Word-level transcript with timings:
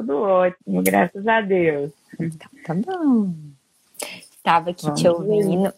Tudo 0.00 0.16
ótimo, 0.16 0.82
graças 0.82 1.26
a 1.28 1.42
Deus. 1.42 1.92
Então, 2.18 2.48
tá 2.64 2.74
bom. 2.74 3.34
Estava 4.30 4.70
aqui 4.70 4.86
Bom 4.86 4.94
te 4.94 5.06
ouvindo. 5.06 5.74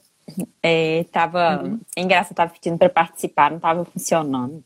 É, 0.62 1.04
tava, 1.10 1.64
uhum. 1.64 1.80
é 1.96 2.00
engraçado, 2.00 2.36
tava 2.36 2.52
pedindo 2.52 2.78
para 2.78 2.88
participar, 2.88 3.50
não 3.50 3.56
estava 3.56 3.84
funcionando. 3.84 4.62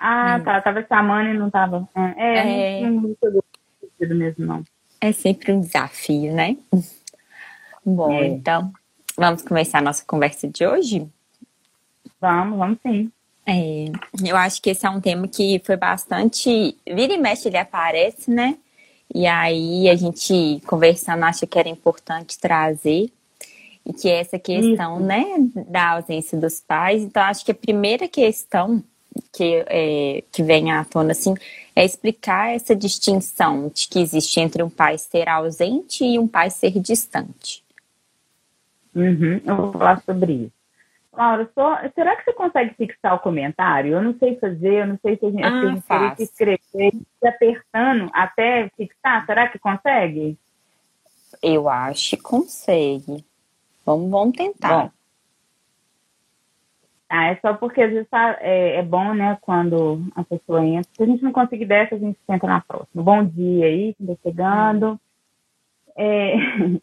Ah, 0.00 0.38
hum. 0.40 0.44
tá, 0.44 0.60
tava 0.60 0.84
chamando 0.88 1.28
e 1.28 1.38
não 1.38 1.48
tava. 1.48 1.88
É, 2.16 2.80
é 2.80 2.90
não, 2.90 3.02
não 3.02 3.16
sentido 3.80 4.14
mesmo, 4.16 4.44
não. 4.44 4.64
É 5.00 5.12
sempre 5.12 5.52
um 5.52 5.60
desafio, 5.60 6.34
né? 6.34 6.56
Bom, 7.86 8.12
é. 8.12 8.26
então, 8.26 8.72
vamos 9.16 9.42
começar 9.42 9.78
a 9.78 9.82
nossa 9.82 10.04
conversa 10.04 10.48
de 10.48 10.66
hoje? 10.66 11.08
Vamos, 12.20 12.58
vamos 12.58 12.78
sim. 12.82 13.12
É, 13.50 13.90
eu 14.28 14.36
acho 14.36 14.60
que 14.60 14.68
esse 14.68 14.84
é 14.84 14.90
um 14.90 15.00
tema 15.00 15.26
que 15.26 15.58
foi 15.64 15.76
bastante. 15.76 16.76
Vira 16.86 17.14
e 17.14 17.16
mexe, 17.16 17.48
ele 17.48 17.56
aparece, 17.56 18.30
né? 18.30 18.58
E 19.14 19.26
aí 19.26 19.88
a 19.88 19.96
gente 19.96 20.60
conversando 20.66 21.24
acha 21.24 21.46
que 21.46 21.58
era 21.58 21.68
importante 21.68 22.38
trazer. 22.38 23.10
E 23.86 23.92
que 23.94 24.06
é 24.06 24.20
essa 24.20 24.38
questão, 24.38 24.98
Isso. 24.98 25.06
né, 25.06 25.24
da 25.66 25.92
ausência 25.92 26.38
dos 26.38 26.60
pais. 26.60 27.02
Então, 27.02 27.22
acho 27.22 27.42
que 27.42 27.52
a 27.52 27.54
primeira 27.54 28.06
questão 28.06 28.84
que, 29.32 29.64
é, 29.66 30.22
que 30.30 30.42
vem 30.42 30.70
à 30.70 30.84
tona, 30.84 31.12
assim, 31.12 31.34
é 31.74 31.86
explicar 31.86 32.54
essa 32.54 32.76
distinção 32.76 33.70
de 33.74 33.88
que 33.88 33.98
existe 33.98 34.40
entre 34.40 34.62
um 34.62 34.68
pai 34.68 34.98
ser 34.98 35.26
ausente 35.26 36.04
e 36.04 36.18
um 36.18 36.28
pai 36.28 36.50
ser 36.50 36.78
distante. 36.78 37.64
Uhum, 38.94 39.40
eu 39.42 39.56
vou 39.56 39.72
falar 39.72 40.02
sobre 40.02 40.32
isso. 40.34 40.57
Laura, 41.18 41.50
só, 41.52 41.80
será 41.96 42.14
que 42.14 42.24
você 42.24 42.32
consegue 42.32 42.74
fixar 42.74 43.12
o 43.12 43.18
comentário? 43.18 43.94
Eu 43.94 44.02
não 44.02 44.16
sei 44.18 44.36
fazer, 44.36 44.82
eu 44.82 44.86
não 44.86 44.98
sei 45.02 45.16
se 45.16 45.26
a 45.26 45.30
gente, 45.32 45.42
ah, 45.42 45.48
a 45.48 45.66
gente 45.66 45.82
teria 45.82 46.14
que 46.14 46.22
escrever 46.22 46.92
apertando 47.24 48.08
até 48.14 48.68
fixar. 48.76 49.26
Será 49.26 49.48
que 49.48 49.58
consegue? 49.58 50.38
Eu 51.42 51.68
acho 51.68 52.10
que 52.10 52.22
consegue. 52.22 53.24
Vamos, 53.84 54.08
vamos 54.08 54.36
tentar. 54.36 54.84
Bom. 54.84 54.90
Ah, 57.08 57.32
é 57.32 57.36
só 57.40 57.52
porque 57.54 57.82
às 57.82 57.90
vezes 57.90 58.08
tá, 58.08 58.38
é, 58.40 58.76
é, 58.76 58.82
bom, 58.84 59.12
né, 59.12 59.36
quando 59.40 60.00
a 60.14 60.22
pessoa 60.22 60.64
entra. 60.64 60.88
Se 60.94 61.02
a 61.02 61.06
gente 61.06 61.24
não 61.24 61.32
conseguir 61.32 61.66
dessa, 61.66 61.96
a 61.96 61.98
gente 61.98 62.16
tenta 62.28 62.46
na 62.46 62.60
próxima. 62.60 63.02
Bom 63.02 63.24
dia 63.24 63.66
aí, 63.66 63.92
que 63.94 64.04
está 64.04 64.14
chegando. 64.22 65.00
É, 65.96 66.34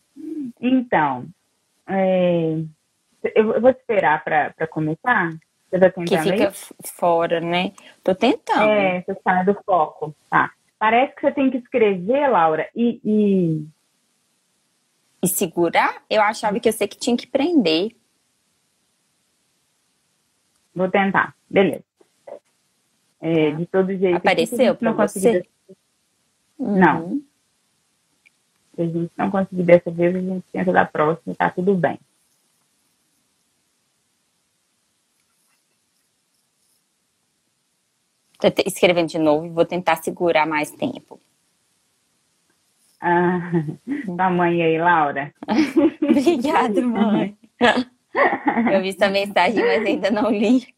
então, 0.60 1.26
é, 1.88 2.66
eu 3.34 3.62
vou 3.62 3.74
te 3.74 3.80
esperar 3.80 4.24
para 4.24 4.68
começar. 4.68 5.32
Você 5.70 5.80
vai 5.80 5.92
tentar 5.92 6.24
Que 6.24 6.32
fica 6.32 6.52
fora, 6.84 7.40
né? 7.40 7.74
Tô 8.04 8.14
tentando. 8.14 8.70
É, 8.70 9.02
você 9.02 9.20
sai 9.24 9.46
do 9.46 9.54
foco. 9.66 10.16
Tá. 10.30 10.52
Parece 10.78 11.16
que 11.16 11.22
você 11.22 11.32
tem 11.32 11.50
que 11.50 11.58
escrever, 11.58 12.28
Laura, 12.30 12.70
e, 12.76 13.00
e... 13.04 13.68
E 15.24 15.28
segurar? 15.28 16.04
Eu 16.10 16.22
achava 16.22 16.60
que 16.60 16.70
eu 16.70 16.74
sei 16.74 16.88
que 16.88 16.98
tinha 16.98 17.18
que 17.18 17.26
prender. 17.26 17.96
Vou 20.76 20.90
tentar. 20.90 21.34
Beleza. 21.50 21.84
É, 23.22 23.52
tá. 23.52 23.58
de 23.58 23.66
todo 23.66 23.98
jeito. 23.98 24.18
Apareceu 24.18 24.76
para 24.76 24.92
você? 24.92 25.48
Uhum. 26.60 26.78
Não. 26.78 27.22
Se 28.76 28.82
a 28.82 28.86
gente 28.86 29.12
não 29.18 29.32
conseguir 29.32 29.64
dessa 29.64 29.90
vez, 29.90 30.16
a 30.16 30.20
gente 30.20 30.46
tenta 30.52 30.72
da 30.72 30.86
próxima, 30.86 31.34
tá 31.34 31.50
tudo 31.50 31.74
bem. 31.74 31.98
Escrevendo 38.66 39.10
de 39.10 39.20
novo 39.20 39.46
e 39.46 39.50
vou 39.50 39.66
tentar 39.66 39.98
segurar 39.98 40.46
mais 40.46 40.72
tempo. 40.72 41.20
Ah, 43.02 43.52
da 44.16 44.30
mãe 44.32 44.62
aí, 44.62 44.78
Laura. 44.78 45.34
Obrigada, 46.02 46.82
mãe. 46.82 47.38
Eu 48.74 48.82
vi 48.82 48.94
sua 48.94 49.10
mensagem, 49.10 49.62
mas 49.62 49.86
ainda 49.86 50.10
não 50.10 50.32
li. 50.32 50.74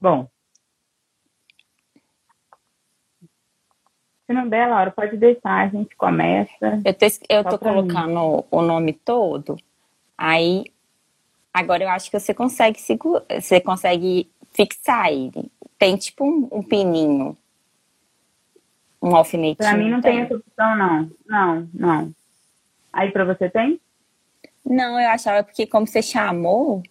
Bom. 0.00 0.28
Se 4.26 4.32
não 4.34 4.48
der, 4.48 4.66
Laura, 4.68 4.90
pode 4.90 5.16
deixar, 5.16 5.64
a 5.64 5.68
gente 5.68 5.96
começa. 5.96 6.82
Eu 6.84 6.92
tô, 6.92 7.06
eu 7.30 7.44
tô 7.44 7.58
colocando 7.58 8.36
mim. 8.36 8.44
o 8.50 8.60
nome 8.60 8.92
todo, 8.92 9.56
aí 10.18 10.64
Agora 11.52 11.82
eu 11.82 11.88
acho 11.88 12.10
que 12.10 12.18
você 12.18 12.32
consegue 12.32 12.80
segurar, 12.80 13.24
você 13.40 13.60
consegue 13.60 14.30
fixar 14.52 15.10
ele. 15.10 15.50
Tem 15.78 15.96
tipo 15.96 16.24
um, 16.24 16.48
um 16.52 16.62
pininho. 16.62 17.36
Um 19.00 19.14
alfinetinho. 19.14 19.56
Pra 19.56 19.76
mim 19.76 19.90
não 19.90 20.00
tem. 20.00 20.16
tem 20.16 20.22
essa 20.24 20.36
opção, 20.36 20.76
não. 20.76 21.10
Não, 21.26 21.68
não. 21.72 22.14
Aí 22.92 23.10
pra 23.10 23.24
você 23.24 23.48
tem? 23.48 23.80
Não, 24.64 25.00
eu 25.00 25.08
achava 25.08 25.42
porque 25.44 25.66
como 25.66 25.86
você 25.86 26.02
chamou. 26.02 26.82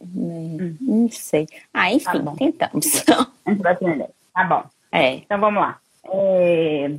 Hum. 0.00 0.76
Não 0.80 1.10
sei. 1.10 1.46
Ah, 1.72 1.92
enfim, 1.92 2.24
tá 2.24 2.34
tentamos. 2.36 3.04
A 3.44 3.50
gente 3.50 3.62
vai 3.62 3.72
aprender. 3.72 4.10
Tá 4.34 4.44
bom. 4.44 4.64
É. 4.92 5.14
Então 5.16 5.38
vamos 5.38 5.60
lá. 5.60 5.78
É... 6.04 6.90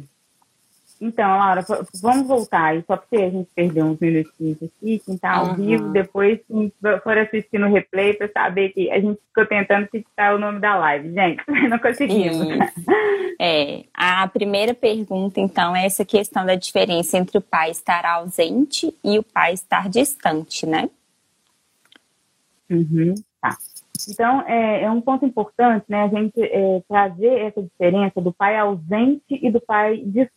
Então, 0.99 1.37
Laura, 1.37 1.63
vamos 2.01 2.27
voltar 2.27 2.65
aí, 2.65 2.83
só 2.87 2.97
porque 2.97 3.17
a 3.17 3.29
gente 3.29 3.47
perdeu 3.55 3.85
uns 3.85 3.99
minutinhos 3.99 4.57
aqui, 4.57 4.99
quem 5.05 5.15
está 5.15 5.35
ao 5.35 5.49
uhum. 5.49 5.55
vivo, 5.55 5.89
depois 5.89 6.39
quem 6.47 6.71
for 7.03 7.17
assistir 7.17 7.59
no 7.59 7.71
replay 7.71 8.13
para 8.13 8.27
saber 8.29 8.69
que 8.69 8.89
a 8.89 8.99
gente 8.99 9.19
ficou 9.27 9.45
tentando 9.45 9.87
fixar 9.87 10.35
o 10.35 10.39
nome 10.39 10.59
da 10.59 10.75
live. 10.75 11.13
Gente, 11.13 11.43
não 11.69 11.79
conseguimos. 11.79 12.37
É, 13.39 13.83
a 13.93 14.27
primeira 14.27 14.73
pergunta, 14.73 15.39
então, 15.39 15.75
é 15.75 15.85
essa 15.85 16.03
questão 16.03 16.43
da 16.43 16.55
diferença 16.55 17.19
entre 17.19 17.37
o 17.37 17.41
pai 17.41 17.69
estar 17.69 18.03
ausente 18.03 18.91
e 19.03 19.19
o 19.19 19.23
pai 19.23 19.53
estar 19.53 19.87
distante, 19.89 20.65
né? 20.65 20.89
Uhum, 22.67 23.13
tá. 23.39 23.55
Então, 24.09 24.41
é, 24.41 24.83
é, 24.83 24.91
um 24.91 25.01
ponto 25.01 25.25
importante, 25.25 25.85
né, 25.87 26.03
a 26.03 26.07
gente 26.07 26.41
é, 26.41 26.81
trazer 26.87 27.39
essa 27.39 27.61
diferença 27.61 28.21
do 28.21 28.31
pai 28.31 28.57
ausente 28.57 29.23
e 29.29 29.49
do 29.49 29.61
pai 29.61 29.97
distante, 29.97 30.36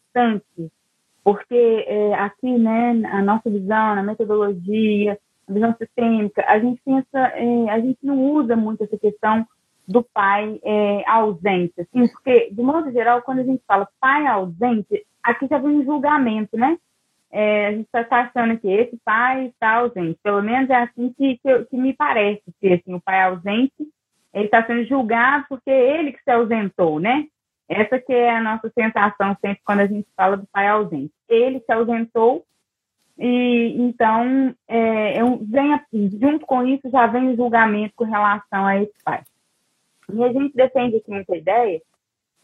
porque 1.23 1.85
é, 1.87 2.15
aqui, 2.15 2.59
né, 2.59 3.03
a 3.11 3.23
nossa 3.23 3.51
visão, 3.51 3.95
na 3.95 4.03
metodologia, 4.03 5.19
a 5.49 5.53
visão 5.53 5.75
sistêmica, 5.77 6.45
a 6.47 6.59
gente 6.59 6.81
pensa, 6.85 7.19
é, 7.35 7.71
a 7.71 7.81
gente 7.81 7.99
não 8.03 8.19
usa 8.33 8.57
muito 8.57 8.85
essa 8.85 8.97
questão 8.97 9.47
do 9.87 10.03
pai 10.03 10.61
é, 10.63 11.09
ausente, 11.09 11.75
assim, 11.81 12.07
porque, 12.09 12.51
de 12.53 12.63
modo 12.63 12.93
geral, 12.93 13.23
quando 13.23 13.41
a 13.41 13.45
gente 13.45 13.63
fala 13.67 13.89
pai 14.01 14.27
ausente, 14.27 15.05
aqui 15.23 15.47
já 15.49 15.59
vem 15.59 15.79
um 15.79 15.85
julgamento, 15.85 16.57
né? 16.57 16.79
é, 17.31 17.69
a 17.69 17.73
gente 17.73 17.89
está 17.95 18.21
achando 18.21 18.59
que 18.59 18.69
esse 18.69 18.99
pai 19.05 19.47
está 19.47 19.77
ausente. 19.77 20.19
Pelo 20.23 20.43
menos 20.43 20.69
é 20.69 20.77
assim 20.77 21.13
que, 21.17 21.39
que, 21.39 21.65
que 21.67 21.77
me 21.77 21.95
parece 21.95 22.43
ser 22.61 22.75
assim, 22.75 22.95
o 22.95 23.01
pai 23.01 23.23
ausente, 23.23 23.75
ele 24.35 24.45
está 24.45 24.65
sendo 24.67 24.85
julgado 24.85 25.47
porque 25.49 25.71
ele 25.71 26.13
que 26.13 26.23
se 26.23 26.31
ausentou, 26.31 26.99
né? 26.99 27.27
Essa 27.71 28.01
que 28.01 28.13
é 28.13 28.37
a 28.37 28.43
nossa 28.43 28.69
sensação 28.71 29.37
sempre 29.41 29.63
quando 29.65 29.81
a 29.81 29.87
gente 29.87 30.09
fala 30.17 30.37
do 30.37 30.47
pai 30.49 30.67
ausente. 30.67 31.13
Ele 31.29 31.61
se 31.61 31.73
ausentou 31.73 32.45
e 33.17 33.77
então 33.79 34.53
é, 34.67 35.23
vem, 35.43 35.81
junto 36.21 36.45
com 36.47 36.67
isso 36.67 36.91
já 36.91 37.07
vem 37.07 37.29
o 37.31 37.37
julgamento 37.37 37.95
com 37.95 38.05
relação 38.05 38.67
a 38.67 38.83
esse 38.83 38.95
pai. 39.05 39.23
E 40.13 40.25
a 40.25 40.33
gente 40.33 40.57
defende 40.57 40.97
aqui 40.97 41.11
muita 41.11 41.37
ideia 41.37 41.81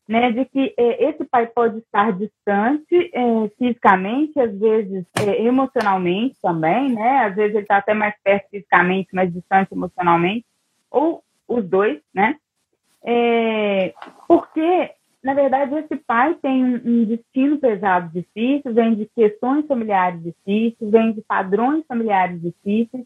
né, 0.09 0.31
de 0.31 0.45
que 0.45 0.73
é, 0.77 1.09
esse 1.09 1.25
pai 1.25 1.47
pode 1.49 1.79
estar 1.79 2.13
distante 2.13 3.11
é, 3.13 3.49
fisicamente, 3.59 4.39
às 4.39 4.57
vezes 4.57 5.05
é, 5.19 5.43
emocionalmente 5.43 6.37
também, 6.41 6.93
né? 6.93 7.25
Às 7.25 7.35
vezes 7.35 7.55
ele 7.55 7.63
está 7.63 7.79
até 7.79 7.93
mais 7.93 8.15
perto 8.23 8.49
fisicamente, 8.49 9.09
mas 9.13 9.33
distante 9.33 9.73
emocionalmente, 9.73 10.47
ou 10.89 11.25
os 11.49 11.65
dois, 11.69 12.01
né? 12.15 12.37
É, 13.03 13.93
porque, 14.29 14.91
na 15.27 15.35
verdade, 15.35 15.75
esse 15.75 15.97
pai 15.97 16.37
tem 16.37 16.65
um, 16.65 17.05
destino 17.05 17.59
pesado 17.59 18.13
difícil, 18.13 18.73
vem 18.73 18.95
de 18.95 19.07
questões 19.07 19.67
familiares 19.67 20.23
difíceis, 20.23 20.89
vem 20.89 21.15
de 21.15 21.21
padrões 21.21 21.85
familiares 21.89 22.41
difíceis, 22.41 23.05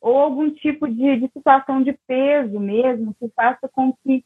ou 0.00 0.18
algum 0.18 0.50
tipo 0.50 0.88
de, 0.88 1.20
de 1.20 1.28
situação 1.28 1.80
de 1.80 1.92
peso 2.04 2.58
mesmo, 2.58 3.14
que 3.14 3.28
faça 3.28 3.68
com 3.68 3.92
que 4.02 4.24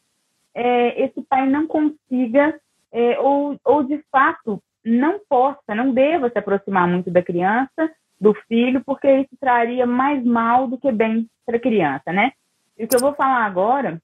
é, 0.55 1.03
esse 1.03 1.21
pai 1.29 1.47
não 1.47 1.67
consiga, 1.67 2.59
é, 2.91 3.19
ou, 3.19 3.55
ou 3.63 3.83
de 3.83 4.03
fato 4.11 4.59
não 4.83 5.19
possa, 5.29 5.75
não 5.75 5.93
deva 5.93 6.31
se 6.31 6.39
aproximar 6.39 6.87
muito 6.87 7.11
da 7.11 7.21
criança, 7.21 7.91
do 8.19 8.33
filho, 8.47 8.81
porque 8.83 9.07
isso 9.11 9.37
traria 9.39 9.85
mais 9.85 10.25
mal 10.25 10.67
do 10.67 10.75
que 10.75 10.91
bem 10.91 11.29
para 11.45 11.57
a 11.57 11.61
criança, 11.61 12.11
né? 12.11 12.31
E 12.75 12.85
o 12.85 12.87
que 12.87 12.95
eu 12.95 12.99
vou 12.99 13.13
falar 13.13 13.45
agora, 13.45 14.01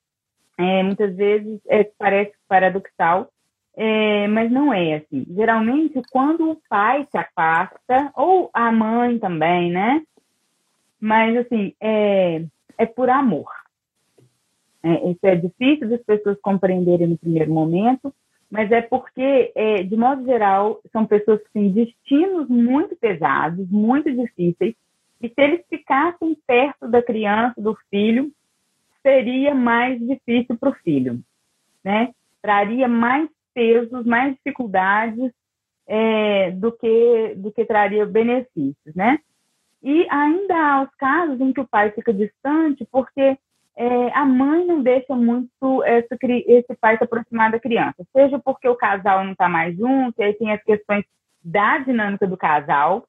é, 0.58 0.84
muitas 0.84 1.16
vezes 1.16 1.60
é, 1.68 1.84
parece 1.98 2.34
paradoxal, 2.48 3.30
é, 3.76 4.28
mas 4.28 4.52
não 4.52 4.74
é 4.74 4.96
assim. 4.96 5.26
Geralmente, 5.30 6.02
quando 6.12 6.52
o 6.52 6.62
pai 6.70 7.08
se 7.10 7.18
afasta, 7.18 8.12
ou 8.16 8.50
a 8.54 8.72
mãe 8.72 9.18
também, 9.18 9.72
né? 9.72 10.04
Mas, 11.00 11.36
assim, 11.38 11.74
é, 11.82 12.44
é 12.78 12.86
por 12.86 13.10
amor. 13.10 13.50
É, 14.84 15.10
isso 15.10 15.20
é 15.24 15.36
difícil 15.36 15.90
das 15.90 16.04
pessoas 16.04 16.40
compreenderem 16.42 17.08
no 17.08 17.18
primeiro 17.18 17.52
momento, 17.52 18.14
mas 18.52 18.72
é 18.72 18.82
porque, 18.82 19.52
é, 19.56 19.82
de 19.82 19.96
modo 19.96 20.24
geral, 20.26 20.80
são 20.92 21.06
pessoas 21.06 21.42
que 21.42 21.54
têm 21.54 21.72
destinos 21.72 22.48
muito 22.48 22.96
pesados, 22.96 23.68
muito 23.72 24.12
difíceis, 24.12 24.76
e 25.22 25.30
se 25.30 25.34
eles 25.38 25.66
ficassem 25.70 26.38
perto 26.46 26.88
da 26.88 27.02
criança, 27.02 27.60
do 27.60 27.76
filho, 27.90 28.30
seria 29.04 29.54
mais 29.54 30.00
difícil 30.00 30.58
para 30.58 30.70
o 30.70 30.76
filho, 30.76 31.22
né? 31.84 32.12
Traria 32.42 32.88
mais 32.88 33.30
pesos, 33.54 34.06
mais 34.06 34.34
dificuldades 34.36 35.32
é, 35.86 36.52
do 36.52 36.72
que 36.72 37.36
do 37.36 37.52
que 37.52 37.66
traria 37.66 38.06
benefícios, 38.06 38.96
né? 38.96 39.20
E 39.84 40.08
ainda 40.10 40.56
há 40.56 40.82
os 40.84 40.96
casos 40.96 41.40
em 41.42 41.52
que 41.52 41.60
o 41.60 41.68
pai 41.68 41.92
fica 41.92 42.14
distante 42.14 42.88
porque 42.90 43.38
é, 43.76 44.14
a 44.14 44.24
mãe 44.26 44.66
não 44.66 44.82
deixa 44.82 45.16
muito 45.16 45.84
esse, 45.84 46.16
esse 46.48 46.76
pai 46.80 46.98
se 46.98 47.04
aproximar 47.04 47.52
da 47.52 47.60
criança, 47.60 48.06
seja 48.16 48.40
porque 48.40 48.68
o 48.68 48.76
casal 48.76 49.24
não 49.24 49.34
está 49.34 49.50
mais 49.50 49.76
junto, 49.76 50.22
aí 50.22 50.34
tem 50.34 50.52
as 50.52 50.64
questões 50.64 51.04
da 51.44 51.80
dinâmica 51.80 52.26
do 52.26 52.38
casal, 52.38 53.06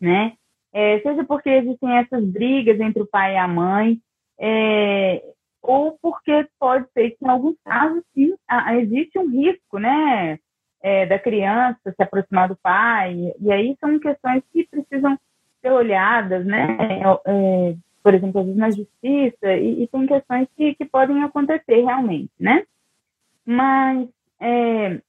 né? 0.00 0.34
É, 0.72 1.00
seja 1.00 1.24
porque 1.24 1.48
existem 1.48 1.96
essas 1.98 2.24
brigas 2.24 2.78
entre 2.80 3.02
o 3.02 3.06
pai 3.06 3.34
e 3.34 3.38
a 3.38 3.46
mãe, 3.46 4.00
é, 4.38 5.22
ou 5.62 5.96
porque 6.00 6.46
pode 6.58 6.86
ser 6.92 7.10
que 7.10 7.24
em 7.24 7.28
alguns 7.28 7.56
casos 7.64 8.02
sim, 8.14 8.34
existe 8.80 9.18
um 9.18 9.28
risco, 9.28 9.78
né, 9.78 10.38
é, 10.82 11.06
da 11.06 11.18
criança 11.18 11.78
se 11.84 12.02
aproximar 12.02 12.48
do 12.48 12.56
pai, 12.56 13.32
e 13.40 13.52
aí 13.52 13.76
são 13.80 13.98
questões 13.98 14.42
que 14.52 14.66
precisam 14.66 15.18
ser 15.60 15.70
olhadas, 15.70 16.44
né, 16.44 16.76
é, 17.24 17.76
por 18.02 18.14
exemplo, 18.14 18.40
às 18.40 18.46
vezes 18.46 18.58
na 18.58 18.70
justiça, 18.70 19.54
e, 19.54 19.84
e 19.84 19.86
tem 19.86 20.06
questões 20.06 20.48
que, 20.56 20.74
que 20.74 20.84
podem 20.84 21.22
acontecer 21.22 21.82
realmente, 21.82 22.32
né? 22.38 22.64
Mas 23.46 24.08
é, 24.40 25.00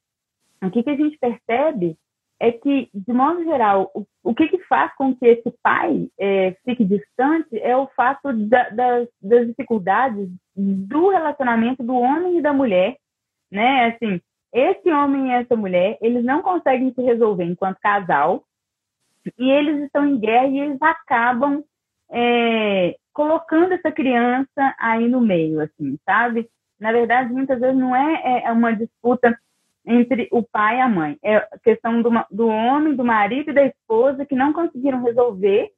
o 0.61 0.69
que, 0.69 0.83
que 0.83 0.89
a 0.91 0.95
gente 0.95 1.17
percebe 1.17 1.97
é 2.43 2.51
que, 2.51 2.89
de 2.93 3.13
modo 3.13 3.41
geral, 3.45 3.89
o, 3.95 4.05
o 4.21 4.35
que, 4.35 4.49
que 4.49 4.59
faz 4.65 4.93
com 4.97 5.15
que 5.15 5.25
esse 5.25 5.49
pai 5.63 6.09
é, 6.19 6.51
fique 6.65 6.83
distante 6.83 7.57
é 7.57 7.75
o 7.77 7.87
fato 7.95 8.33
da, 8.33 8.67
das, 8.69 9.07
das 9.21 9.47
dificuldades 9.47 10.29
do 10.53 11.07
relacionamento 11.07 11.81
do 11.81 11.95
homem 11.95 12.37
e 12.37 12.41
da 12.41 12.51
mulher, 12.51 12.97
né? 13.49 13.85
Assim, 13.85 14.19
esse 14.51 14.91
homem 14.91 15.29
e 15.29 15.35
essa 15.35 15.55
mulher, 15.55 15.97
eles 16.01 16.25
não 16.25 16.41
conseguem 16.41 16.93
se 16.93 17.01
resolver 17.01 17.45
enquanto 17.45 17.79
casal, 17.79 18.43
e 19.39 19.49
eles 19.49 19.85
estão 19.85 20.05
em 20.05 20.19
guerra 20.19 20.47
e 20.47 20.59
eles 20.59 20.81
acabam 20.81 21.63
é, 22.11 22.97
colocando 23.13 23.71
essa 23.71 23.89
criança 23.89 24.75
aí 24.77 25.07
no 25.07 25.21
meio, 25.21 25.61
assim, 25.61 25.97
sabe? 26.03 26.49
Na 26.77 26.91
verdade, 26.91 27.31
muitas 27.31 27.61
vezes 27.61 27.79
não 27.79 27.95
é, 27.95 28.43
é 28.43 28.51
uma 28.51 28.75
disputa 28.75 29.33
entre 29.85 30.27
o 30.31 30.41
pai 30.43 30.77
e 30.77 30.81
a 30.81 30.87
mãe, 30.87 31.17
é 31.23 31.39
questão 31.63 32.01
do, 32.01 32.09
do 32.31 32.47
homem, 32.47 32.95
do 32.95 33.03
marido 33.03 33.51
e 33.51 33.53
da 33.53 33.65
esposa 33.65 34.25
que 34.25 34.35
não 34.35 34.53
conseguiram 34.53 35.03
resolver, 35.03 35.71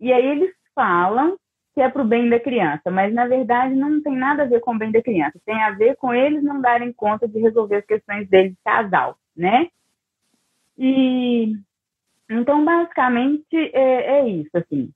e 0.00 0.12
aí 0.12 0.26
eles 0.26 0.54
falam 0.74 1.36
que 1.74 1.80
é 1.80 1.88
para 1.88 2.02
o 2.02 2.06
bem 2.06 2.28
da 2.28 2.40
criança, 2.40 2.90
mas 2.90 3.12
na 3.14 3.26
verdade 3.26 3.74
não 3.74 4.02
tem 4.02 4.16
nada 4.16 4.42
a 4.42 4.46
ver 4.46 4.60
com 4.60 4.74
o 4.74 4.78
bem 4.78 4.90
da 4.90 5.02
criança, 5.02 5.40
tem 5.44 5.62
a 5.62 5.70
ver 5.70 5.96
com 5.96 6.12
eles 6.12 6.42
não 6.42 6.60
darem 6.60 6.92
conta 6.92 7.28
de 7.28 7.38
resolver 7.38 7.76
as 7.76 7.86
questões 7.86 8.28
deles 8.28 8.52
de 8.52 8.58
casal, 8.64 9.16
né? 9.36 9.68
E 10.76 11.56
então 12.30 12.64
basicamente 12.64 13.56
é, 13.72 14.18
é 14.18 14.28
isso, 14.28 14.50
assim. 14.56 14.90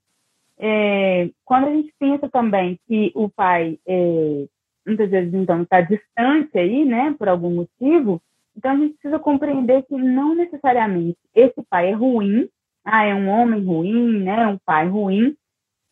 É, 0.57 1.29
quando 1.45 1.67
a 1.67 1.71
gente 1.71 1.93
pensa 1.97 2.29
também 2.29 2.79
que 2.87 3.11
o 3.15 3.29
pai 3.29 3.79
é, 3.87 4.45
muitas 4.85 5.09
vezes 5.09 5.33
então 5.33 5.63
está 5.63 5.81
distante 5.81 6.57
aí, 6.57 6.85
né, 6.85 7.15
por 7.17 7.27
algum 7.27 7.49
motivo, 7.49 8.21
então 8.55 8.71
a 8.71 8.77
gente 8.77 8.93
precisa 8.93 9.19
compreender 9.19 9.83
que 9.83 9.95
não 9.95 10.35
necessariamente 10.35 11.17
esse 11.33 11.61
pai 11.69 11.89
é 11.89 11.93
ruim, 11.93 12.49
ah, 12.85 13.05
é 13.05 13.15
um 13.15 13.29
homem 13.29 13.63
ruim, 13.63 14.23
né, 14.23 14.47
um 14.47 14.57
pai 14.65 14.87
ruim, 14.87 15.35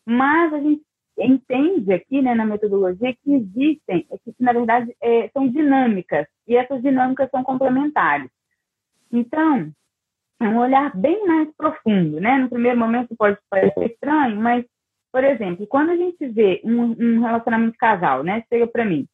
mas 0.06 0.52
a 0.52 0.60
gente 0.60 0.82
entende 1.18 1.92
aqui, 1.92 2.22
né, 2.22 2.34
na 2.34 2.44
metodologia 2.44 3.14
que 3.14 3.32
existem, 3.34 4.06
é 4.10 4.18
que 4.18 4.34
na 4.40 4.52
verdade 4.52 4.94
é, 5.00 5.28
são 5.30 5.48
dinâmicas 5.48 6.26
e 6.46 6.56
essas 6.56 6.82
dinâmicas 6.82 7.30
são 7.30 7.42
complementares. 7.42 8.30
Então, 9.10 9.70
é 10.40 10.48
um 10.48 10.58
olhar 10.58 10.94
bem 10.96 11.26
mais 11.26 11.48
profundo, 11.56 12.20
né? 12.20 12.38
No 12.38 12.48
primeiro 12.48 12.78
momento 12.78 13.14
pode 13.16 13.38
parecer 13.48 13.92
estranho, 13.92 14.40
mas, 14.40 14.64
por 15.12 15.22
exemplo, 15.22 15.66
quando 15.66 15.90
a 15.90 15.96
gente 15.96 16.26
vê 16.28 16.60
um, 16.64 16.96
um 16.98 17.20
relacionamento 17.20 17.76
casal, 17.78 18.24
né? 18.24 18.42
Chega 18.48 18.66
para 18.66 18.84
mim, 18.84 19.06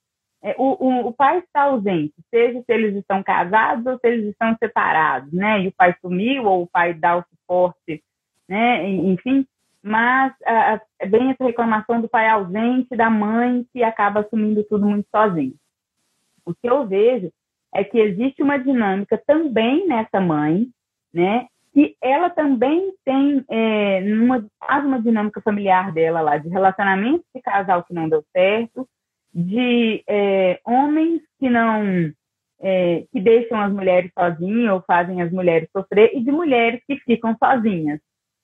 o, 0.57 0.87
o, 0.87 1.09
o, 1.09 1.13
pai 1.13 1.39
está 1.39 1.63
ausente, 1.63 2.15
seja 2.31 2.61
se 2.61 2.73
eles 2.73 2.95
estão 2.95 3.23
casados 3.23 3.85
ou 3.87 3.99
se 3.99 4.07
eles 4.07 4.27
estão 4.27 4.57
separados, 4.57 5.33
né? 5.33 5.63
E 5.63 5.69
o 5.69 5.73
pai 5.73 5.95
sumiu 6.01 6.45
ou 6.45 6.63
o 6.63 6.67
pai 6.67 6.95
dá 6.95 7.17
o 7.17 7.25
suporte, 7.25 8.03
né? 8.49 8.89
Enfim, 8.89 9.47
mas 9.83 10.33
a, 10.47 10.81
vem 11.07 11.31
essa 11.31 11.45
reclamação 11.45 12.01
do 12.01 12.09
pai 12.09 12.29
ausente, 12.29 12.97
da 12.97 13.11
mãe 13.11 13.67
que 13.73 13.83
acaba 13.83 14.21
assumindo 14.21 14.63
tudo 14.65 14.87
muito 14.87 15.09
sozinho. 15.11 15.55
O 16.47 16.55
que 16.55 16.69
eu 16.69 16.87
vejo 16.87 17.33
é 17.75 17.83
que 17.83 17.99
existe 17.99 18.43
uma 18.43 18.59
dinâmica 18.59 19.21
também 19.27 19.87
nessa 19.87 20.21
mãe 20.21 20.69
né? 21.13 21.47
E 21.75 21.97
ela 22.03 22.31
também 22.31 22.93
tem 23.05 23.45
é, 23.49 24.01
uma, 24.15 24.45
uma 24.85 25.01
dinâmica 25.01 25.41
familiar 25.41 25.93
dela 25.93 26.21
lá, 26.21 26.37
de 26.39 26.49
relacionamento 26.49 27.25
de 27.35 27.41
casal 27.41 27.85
que 27.85 27.95
não 27.95 28.09
deu 28.09 28.25
certo, 28.33 28.89
de 29.33 30.03
é, 30.09 30.61
homens 30.65 31.23
que 31.39 31.49
não 31.49 32.13
é, 32.61 33.05
que 33.13 33.21
deixam 33.21 33.61
as 33.61 33.73
mulheres 33.73 34.11
sozinhas 34.19 34.73
ou 34.73 34.83
fazem 34.83 35.23
as 35.23 35.31
mulheres 35.31 35.69
sofrer 35.73 36.11
e 36.15 36.21
de 36.23 36.31
mulheres 36.33 36.83
que 36.87 36.97
ficam 37.01 37.37
sozinhas, 37.37 38.01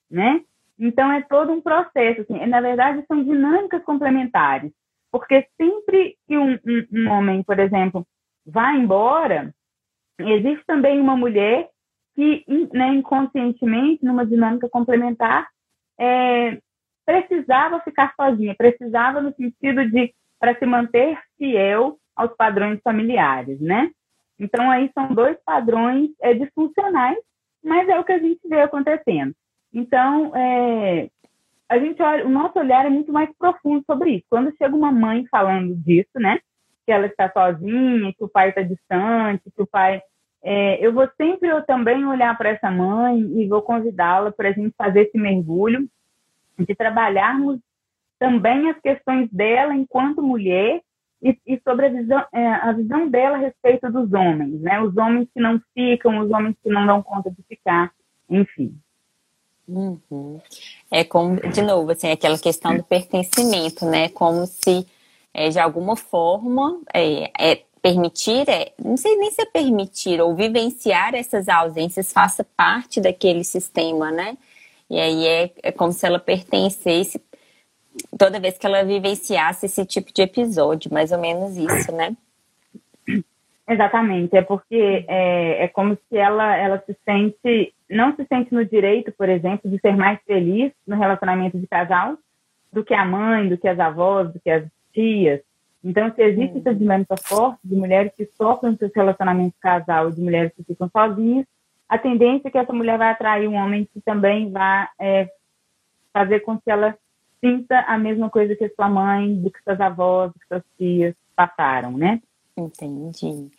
né? 0.09 0.41
Então 0.79 1.11
é 1.11 1.21
todo 1.21 1.51
um 1.51 1.61
processo, 1.61 2.21
assim, 2.21 2.45
na 2.45 2.61
verdade 2.61 3.03
são 3.07 3.23
dinâmicas 3.23 3.83
complementares, 3.83 4.71
porque 5.11 5.47
sempre 5.57 6.17
que 6.27 6.37
um, 6.37 6.53
um, 6.53 6.87
um 6.91 7.11
homem, 7.11 7.43
por 7.43 7.59
exemplo, 7.59 8.05
vai 8.45 8.77
embora, 8.77 9.53
existe 10.19 10.65
também 10.65 10.99
uma 10.99 11.15
mulher 11.15 11.69
que 12.15 12.45
né, 12.73 12.87
inconscientemente, 12.89 14.03
numa 14.05 14.25
dinâmica 14.25 14.69
complementar, 14.69 15.47
é, 15.99 16.57
precisava 17.05 17.81
ficar 17.81 18.13
sozinha, 18.15 18.55
precisava 18.55 19.21
no 19.21 19.33
sentido 19.35 19.89
de 19.89 20.13
para 20.39 20.57
se 20.57 20.65
manter 20.65 21.19
fiel 21.37 21.97
aos 22.15 22.35
padrões 22.35 22.79
familiares, 22.83 23.59
né? 23.59 23.91
Então 24.39 24.69
aí 24.69 24.89
são 24.93 25.13
dois 25.13 25.37
padrões 25.45 26.09
é, 26.21 26.33
disfuncionais, 26.33 27.17
mas 27.63 27.87
é 27.87 27.99
o 27.99 28.03
que 28.03 28.11
a 28.11 28.19
gente 28.19 28.39
vê 28.47 28.61
acontecendo. 28.61 29.33
Então 29.73 30.35
é, 30.35 31.09
a 31.67 31.79
gente 31.79 32.01
olha, 32.01 32.25
o 32.25 32.29
nosso 32.29 32.59
olhar 32.59 32.85
é 32.85 32.89
muito 32.89 33.11
mais 33.11 33.29
profundo 33.37 33.83
sobre 33.85 34.11
isso. 34.11 34.25
Quando 34.29 34.55
chega 34.57 34.75
uma 34.75 34.91
mãe 34.91 35.25
falando 35.31 35.75
disso, 35.75 36.19
né? 36.19 36.39
Que 36.85 36.91
ela 36.91 37.07
está 37.07 37.31
sozinha, 37.31 38.13
que 38.13 38.23
o 38.23 38.29
pai 38.29 38.49
está 38.49 38.61
distante, 38.61 39.51
que 39.55 39.61
o 39.61 39.67
pai 39.67 40.01
é, 40.47 40.85
eu 40.85 40.93
vou 40.93 41.09
sempre 41.17 41.49
eu 41.49 41.65
também 41.65 42.05
olhar 42.05 42.37
para 42.37 42.49
essa 42.49 42.69
mãe 42.69 43.19
e 43.19 43.47
vou 43.47 43.63
convidá-la 43.63 44.31
para 44.31 44.49
a 44.49 44.51
gente 44.51 44.75
fazer 44.77 45.07
esse 45.07 45.17
mergulho, 45.17 45.89
de 46.59 46.75
trabalharmos 46.75 47.59
também 48.19 48.69
as 48.69 48.79
questões 48.79 49.29
dela 49.31 49.75
enquanto 49.75 50.21
mulher 50.21 50.81
e, 51.21 51.37
e 51.45 51.59
sobre 51.63 51.87
a 51.87 51.89
visão, 51.89 52.23
é, 52.33 52.47
a 52.47 52.71
visão 52.71 53.09
dela 53.09 53.37
a 53.37 53.39
respeito 53.39 53.91
dos 53.91 54.13
homens, 54.13 54.61
né? 54.61 54.79
Os 54.81 54.95
homens 54.95 55.27
que 55.33 55.39
não 55.39 55.59
ficam, 55.73 56.19
os 56.19 56.31
homens 56.31 56.55
que 56.61 56.69
não 56.69 56.85
dão 56.85 57.01
conta 57.01 57.31
de 57.31 57.41
ficar, 57.43 57.91
enfim. 58.29 58.77
Uhum. 59.67 60.39
É 60.91 61.03
como, 61.03 61.39
de 61.49 61.61
novo, 61.61 61.91
assim, 61.91 62.11
aquela 62.11 62.37
questão 62.37 62.77
do 62.77 62.83
pertencimento, 62.83 63.85
né? 63.85 64.09
Como 64.09 64.45
se, 64.45 64.85
é, 65.33 65.49
de 65.49 65.59
alguma 65.59 65.95
forma, 65.95 66.79
é, 66.93 67.31
é 67.39 67.61
permitir, 67.81 68.47
é, 68.49 68.73
não 68.83 68.97
sei 68.97 69.15
nem 69.15 69.31
se 69.31 69.41
é 69.41 69.45
permitir 69.45 70.21
ou 70.21 70.35
vivenciar 70.35 71.13
essas 71.15 71.47
ausências 71.47 72.11
faça 72.11 72.43
parte 72.55 72.99
daquele 73.01 73.43
sistema, 73.43 74.11
né? 74.11 74.37
E 74.89 74.99
aí 74.99 75.25
é, 75.25 75.51
é 75.63 75.71
como 75.71 75.91
se 75.91 76.05
ela 76.05 76.19
pertencesse 76.19 77.19
toda 78.17 78.39
vez 78.39 78.57
que 78.57 78.65
ela 78.65 78.83
vivenciasse 78.83 79.65
esse 79.65 79.85
tipo 79.85 80.13
de 80.13 80.21
episódio, 80.21 80.93
mais 80.93 81.11
ou 81.11 81.19
menos 81.19 81.57
isso, 81.57 81.91
né? 81.91 82.15
Exatamente, 83.67 84.35
é 84.37 84.43
porque 84.43 85.05
é, 85.07 85.63
é 85.63 85.67
como 85.67 85.95
se 85.95 86.17
ela, 86.17 86.55
ela 86.55 86.83
se 86.85 86.95
sente, 87.03 87.73
não 87.89 88.15
se 88.15 88.23
sente 88.25 88.53
no 88.53 88.63
direito, 88.63 89.11
por 89.11 89.27
exemplo, 89.27 89.69
de 89.69 89.79
ser 89.79 89.95
mais 89.95 90.19
feliz 90.23 90.71
no 90.85 90.95
relacionamento 90.95 91.57
de 91.57 91.65
casal 91.65 92.15
do 92.71 92.83
que 92.83 92.93
a 92.93 93.03
mãe, 93.03 93.49
do 93.49 93.57
que 93.57 93.67
as 93.67 93.79
avós, 93.79 94.31
do 94.31 94.39
que 94.39 94.51
as 94.51 94.65
tias. 94.93 95.41
Então, 95.83 96.13
se 96.13 96.21
existe 96.21 96.59
essa 96.59 96.75
dinâmica 96.75 97.15
forte 97.17 97.59
de 97.63 97.75
mulheres 97.75 98.11
que 98.15 98.25
sofrem 98.37 98.75
seus 98.75 98.91
relacionamentos 98.93 99.57
casal, 99.59 100.11
de 100.11 100.21
mulheres 100.21 100.51
que 100.55 100.63
ficam 100.63 100.89
sozinhas, 100.89 101.45
a 101.87 101.97
tendência 101.97 102.47
é 102.47 102.51
que 102.51 102.57
essa 102.57 102.73
mulher 102.73 102.97
vai 102.97 103.11
atrair 103.11 103.47
um 103.47 103.55
homem 103.55 103.87
que 103.91 104.01
também 104.01 104.51
vai 104.51 104.87
é, 104.99 105.29
fazer 106.11 106.41
com 106.41 106.57
que 106.59 106.69
ela 106.69 106.95
sinta 107.43 107.79
a 107.81 107.97
mesma 107.97 108.29
coisa 108.29 108.55
que 108.55 108.69
sua 108.69 108.89
mãe, 108.89 109.35
do 109.35 109.51
que 109.51 109.61
suas 109.63 109.79
avós, 109.79 110.31
do 110.31 110.39
que 110.39 110.47
suas 110.47 110.63
tias 110.77 111.15
passaram, 111.35 111.91
né? 111.91 112.21
Entendi. 112.57 113.51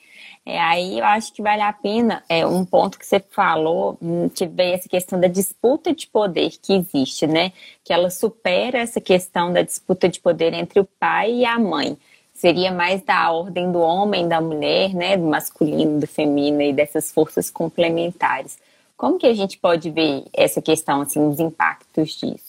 É, 0.45 0.59
aí 0.59 0.99
eu 0.99 1.05
acho 1.05 1.31
que 1.35 1.43
vale 1.43 1.61
a 1.61 1.73
pena, 1.73 2.23
é, 2.31 2.47
um 2.47 2.65
ponto 2.65 2.99
que 2.99 3.05
você 3.05 3.21
falou, 3.21 3.99
hum, 4.01 4.29
que 4.31 4.47
veio 4.47 4.75
essa 4.75 4.89
questão 4.89 5.21
da 5.21 5.29
disputa 5.29 5.95
de 5.95 6.07
poder 6.07 6.51
que 6.63 6.73
existe, 6.75 7.27
né? 7.27 7.53
Que 7.85 7.93
ela 7.93 8.09
supera 8.09 8.79
essa 8.79 8.99
questão 8.99 9.53
da 9.53 9.61
disputa 9.61 10.09
de 10.09 10.19
poder 10.19 10.55
entre 10.55 10.81
o 10.81 10.89
pai 10.99 11.33
e 11.35 11.45
a 11.45 11.59
mãe. 11.59 11.99
Seria 12.33 12.73
mais 12.73 13.03
da 13.03 13.31
ordem 13.31 13.71
do 13.71 13.81
homem, 13.81 14.27
da 14.29 14.41
mulher, 14.41 14.95
né? 14.95 15.17
Do 15.17 15.25
masculino, 15.25 16.01
do 16.01 16.07
feminino 16.07 16.63
e 16.63 16.73
dessas 16.73 17.13
forças 17.13 17.51
complementares. 17.51 18.59
Como 18.97 19.19
que 19.19 19.27
a 19.27 19.35
gente 19.35 19.59
pode 19.59 19.91
ver 19.91 20.25
essa 20.33 20.63
questão, 20.63 21.03
assim, 21.03 21.21
os 21.21 21.39
impactos 21.39 22.13
disso? 22.13 22.46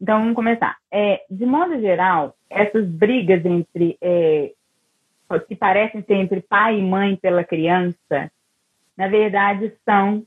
Então 0.00 0.20
vamos 0.20 0.34
começar. 0.34 0.76
É, 0.90 1.24
de 1.30 1.44
modo 1.44 1.78
geral, 1.80 2.34
essas 2.48 2.88
brigas 2.88 3.44
entre 3.44 3.98
é, 4.00 4.52
que 5.46 5.54
parecem 5.54 6.02
ser 6.02 6.14
entre 6.14 6.40
pai 6.40 6.78
e 6.78 6.82
mãe 6.82 7.16
pela 7.16 7.44
criança, 7.44 8.30
na 8.96 9.08
verdade 9.08 9.72
são 9.84 10.24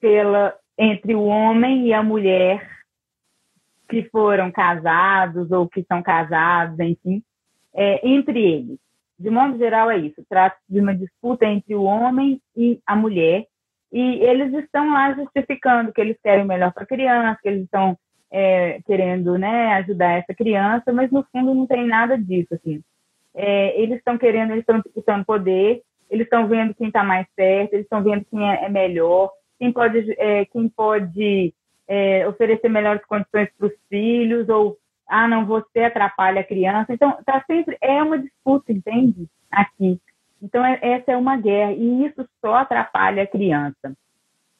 pela 0.00 0.54
entre 0.76 1.14
o 1.14 1.24
homem 1.24 1.88
e 1.88 1.92
a 1.92 2.02
mulher 2.02 2.68
que 3.88 4.04
foram 4.10 4.52
casados 4.52 5.50
ou 5.50 5.66
que 5.66 5.82
são 5.84 6.02
casados, 6.02 6.78
enfim, 6.78 7.22
é, 7.74 8.06
entre 8.06 8.38
eles. 8.38 8.78
De 9.18 9.30
modo 9.30 9.58
geral 9.58 9.90
é 9.90 9.96
isso. 9.96 10.24
Trata-se 10.28 10.62
de 10.68 10.78
uma 10.78 10.94
disputa 10.94 11.46
entre 11.46 11.74
o 11.74 11.82
homem 11.82 12.40
e 12.54 12.78
a 12.86 12.94
mulher 12.94 13.46
e 13.90 14.00
eles 14.22 14.52
estão 14.52 14.92
lá 14.92 15.14
justificando 15.14 15.92
que 15.92 16.00
eles 16.00 16.16
querem 16.22 16.44
o 16.44 16.48
melhor 16.48 16.72
para 16.72 16.84
a 16.84 16.86
criança, 16.86 17.40
que 17.42 17.48
eles 17.48 17.64
estão 17.64 17.98
é, 18.30 18.80
querendo 18.86 19.38
né, 19.38 19.74
ajudar 19.74 20.18
essa 20.18 20.34
criança, 20.34 20.92
mas 20.92 21.10
no 21.10 21.24
fundo 21.32 21.54
não 21.54 21.66
tem 21.66 21.86
nada 21.86 22.16
disso. 22.16 22.54
Assim 22.54 22.82
é, 23.38 23.80
eles 23.80 23.98
estão 23.98 24.18
querendo, 24.18 24.50
eles 24.50 24.62
estão 24.62 24.80
disputando 24.80 25.24
poder, 25.24 25.82
eles 26.10 26.26
estão 26.26 26.48
vendo 26.48 26.74
quem 26.74 26.88
está 26.88 27.04
mais 27.04 27.24
certo, 27.36 27.74
eles 27.74 27.84
estão 27.84 28.02
vendo 28.02 28.24
quem 28.24 28.50
é, 28.50 28.64
é, 28.64 28.68
melhor, 28.68 29.30
quem 29.60 29.72
pode, 29.72 30.12
é, 30.18 30.44
quem 30.46 30.68
pode 30.68 31.54
é, 31.86 32.26
oferecer 32.26 32.68
melhores 32.68 33.04
condições 33.06 33.48
para 33.56 33.68
os 33.68 33.72
filhos, 33.88 34.48
ou, 34.48 34.76
ah, 35.06 35.28
não, 35.28 35.46
você 35.46 35.84
atrapalha 35.84 36.40
a 36.40 36.44
criança. 36.44 36.92
Então, 36.92 37.16
tá 37.24 37.42
sempre, 37.46 37.78
é 37.80 38.02
uma 38.02 38.18
disputa, 38.18 38.72
entende? 38.72 39.28
Aqui. 39.50 40.00
Então, 40.42 40.64
é, 40.64 40.78
essa 40.82 41.12
é 41.12 41.16
uma 41.16 41.36
guerra, 41.36 41.72
e 41.72 42.06
isso 42.06 42.28
só 42.40 42.56
atrapalha 42.56 43.22
a 43.22 43.26
criança. 43.26 43.92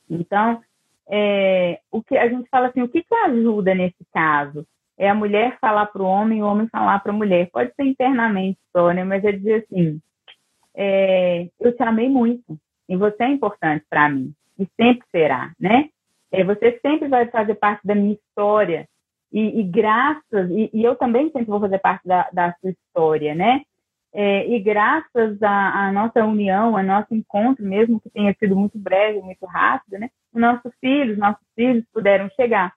Então, 0.09 0.63
é, 1.11 1.81
o 1.91 2.03
que 2.03 2.17
a 2.17 2.29
gente 2.29 2.49
fala 2.49 2.69
assim, 2.69 2.83
o 2.83 2.89
que, 2.89 3.03
que 3.03 3.15
ajuda 3.15 3.75
nesse 3.75 4.05
caso? 4.13 4.67
é 4.99 5.09
a 5.09 5.15
mulher 5.15 5.57
falar 5.61 5.87
para 5.87 6.03
o 6.03 6.07
homem 6.07 6.43
o 6.43 6.47
homem 6.47 6.67
falar 6.69 6.99
para 6.99 7.13
a 7.13 7.17
mulher. 7.17 7.49
Pode 7.53 7.73
ser 7.75 7.85
internamente 7.85 8.59
só, 8.77 8.91
né? 8.91 9.05
Mas 9.05 9.25
é 9.25 9.33
dizer 9.33 9.65
assim: 9.65 10.01
é, 10.77 11.49
eu 11.61 11.75
te 11.75 11.83
amei 11.83 12.09
muito 12.09 12.59
e 12.89 12.97
você 12.97 13.23
é 13.23 13.29
importante 13.29 13.85
para 13.89 14.09
mim 14.09 14.35
e 14.59 14.67
sempre 14.77 15.07
será, 15.11 15.53
né? 15.59 15.89
É, 16.33 16.45
você 16.45 16.79
sempre 16.83 17.09
vai 17.09 17.27
fazer 17.29 17.55
parte 17.55 17.87
da 17.87 17.95
minha 17.95 18.15
história 18.15 18.87
e, 19.33 19.61
e 19.61 19.63
graças 19.63 20.51
e, 20.51 20.69
e, 20.75 20.85
eu 20.85 20.97
também 20.97 21.31
sempre 21.31 21.47
vou 21.47 21.61
fazer 21.61 21.79
parte 21.79 22.07
da, 22.07 22.29
da 22.33 22.53
sua 22.61 22.71
história, 22.71 23.35
né? 23.35 23.63
É, 24.13 24.49
e 24.49 24.59
graças 24.59 25.41
à 25.43 25.93
nossa 25.93 26.25
união, 26.25 26.77
ao 26.77 26.83
nosso 26.83 27.15
encontro, 27.15 27.65
mesmo 27.65 28.01
que 28.01 28.11
tenha 28.11 28.35
sido 28.39 28.57
muito 28.57 28.79
breve, 28.79 29.21
muito 29.21 29.45
rápido, 29.47 29.99
né? 29.99 30.11
Nossos 30.33 30.73
filhos, 30.81 31.19
nossos 31.19 31.47
filhos 31.57 31.85
puderam 31.93 32.29
chegar 32.31 32.73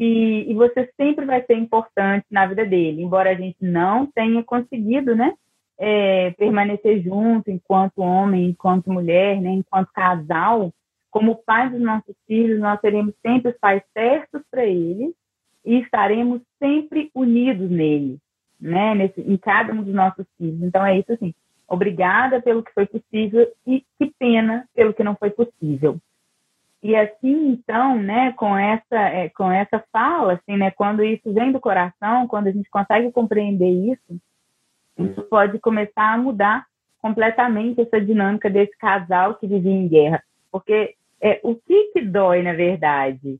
e, 0.00 0.48
e, 0.48 0.54
você 0.54 0.88
sempre 0.96 1.26
vai 1.26 1.44
ser 1.44 1.54
importante 1.54 2.24
na 2.30 2.46
vida 2.46 2.64
dele, 2.64 3.02
embora 3.02 3.30
a 3.30 3.34
gente 3.34 3.56
não 3.60 4.06
tenha 4.06 4.44
conseguido, 4.44 5.16
né, 5.16 5.34
é, 5.76 6.30
permanecer 6.38 7.02
junto 7.02 7.50
enquanto 7.50 7.98
homem, 7.98 8.48
enquanto 8.48 8.92
mulher, 8.92 9.40
né, 9.40 9.50
enquanto 9.50 9.90
casal, 9.92 10.72
como 11.10 11.42
pais 11.44 11.72
dos 11.72 11.80
nossos 11.80 12.14
filhos, 12.28 12.60
nós 12.60 12.80
seremos 12.80 13.12
sempre 13.26 13.50
os 13.50 13.58
pais 13.58 13.82
certos 13.92 14.40
para 14.48 14.64
eles 14.64 15.12
e 15.64 15.80
estaremos 15.80 16.42
sempre 16.60 17.10
unidos 17.12 17.68
nele, 17.68 18.18
né, 18.60 18.94
nesse, 18.94 19.20
em 19.20 19.36
cada 19.36 19.72
um 19.72 19.82
dos 19.82 19.94
nossos 19.94 20.26
filhos. 20.36 20.62
Então 20.62 20.86
é 20.86 20.96
isso 20.96 21.12
assim. 21.12 21.34
Obrigada 21.66 22.40
pelo 22.40 22.62
que 22.62 22.72
foi 22.72 22.86
possível 22.86 23.52
e 23.66 23.84
que 23.98 24.12
pena 24.16 24.64
pelo 24.76 24.94
que 24.94 25.02
não 25.02 25.16
foi 25.16 25.30
possível. 25.30 25.98
E 26.82 26.94
assim, 26.94 27.48
então, 27.50 27.96
né, 27.96 28.32
com 28.32 28.56
essa, 28.56 28.96
é, 28.96 29.28
com 29.30 29.50
essa 29.50 29.82
fala, 29.92 30.34
assim, 30.34 30.56
né, 30.56 30.70
quando 30.70 31.02
isso 31.02 31.32
vem 31.32 31.50
do 31.50 31.60
coração, 31.60 32.28
quando 32.28 32.46
a 32.46 32.52
gente 32.52 32.70
consegue 32.70 33.10
compreender 33.10 33.68
isso, 33.68 34.20
isso 34.96 35.22
pode 35.22 35.58
começar 35.58 36.14
a 36.14 36.18
mudar 36.18 36.66
completamente 37.00 37.80
essa 37.80 38.00
dinâmica 38.00 38.48
desse 38.48 38.76
casal 38.78 39.34
que 39.34 39.46
vivia 39.46 39.72
em 39.72 39.88
guerra. 39.88 40.22
Porque 40.50 40.94
é, 41.20 41.40
o 41.42 41.54
que 41.56 41.92
que 41.92 42.00
dói, 42.02 42.42
na 42.42 42.52
verdade? 42.52 43.38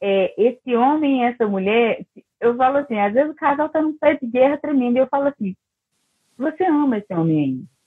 É, 0.00 0.34
esse 0.42 0.74
homem 0.76 1.20
e 1.20 1.24
essa 1.24 1.46
mulher, 1.46 2.06
eu 2.40 2.56
falo 2.56 2.78
assim, 2.78 2.98
às 2.98 3.12
vezes 3.12 3.30
o 3.30 3.36
casal 3.36 3.66
está 3.66 3.82
num 3.82 3.98
pé 3.98 4.14
de 4.14 4.26
guerra 4.26 4.56
tremendo, 4.56 4.96
e 4.96 5.00
eu 5.00 5.08
falo 5.08 5.28
assim, 5.28 5.54
você 6.36 6.64
ama 6.64 6.98
esse 6.98 7.12
homem 7.12 7.38
aí? 7.38 7.77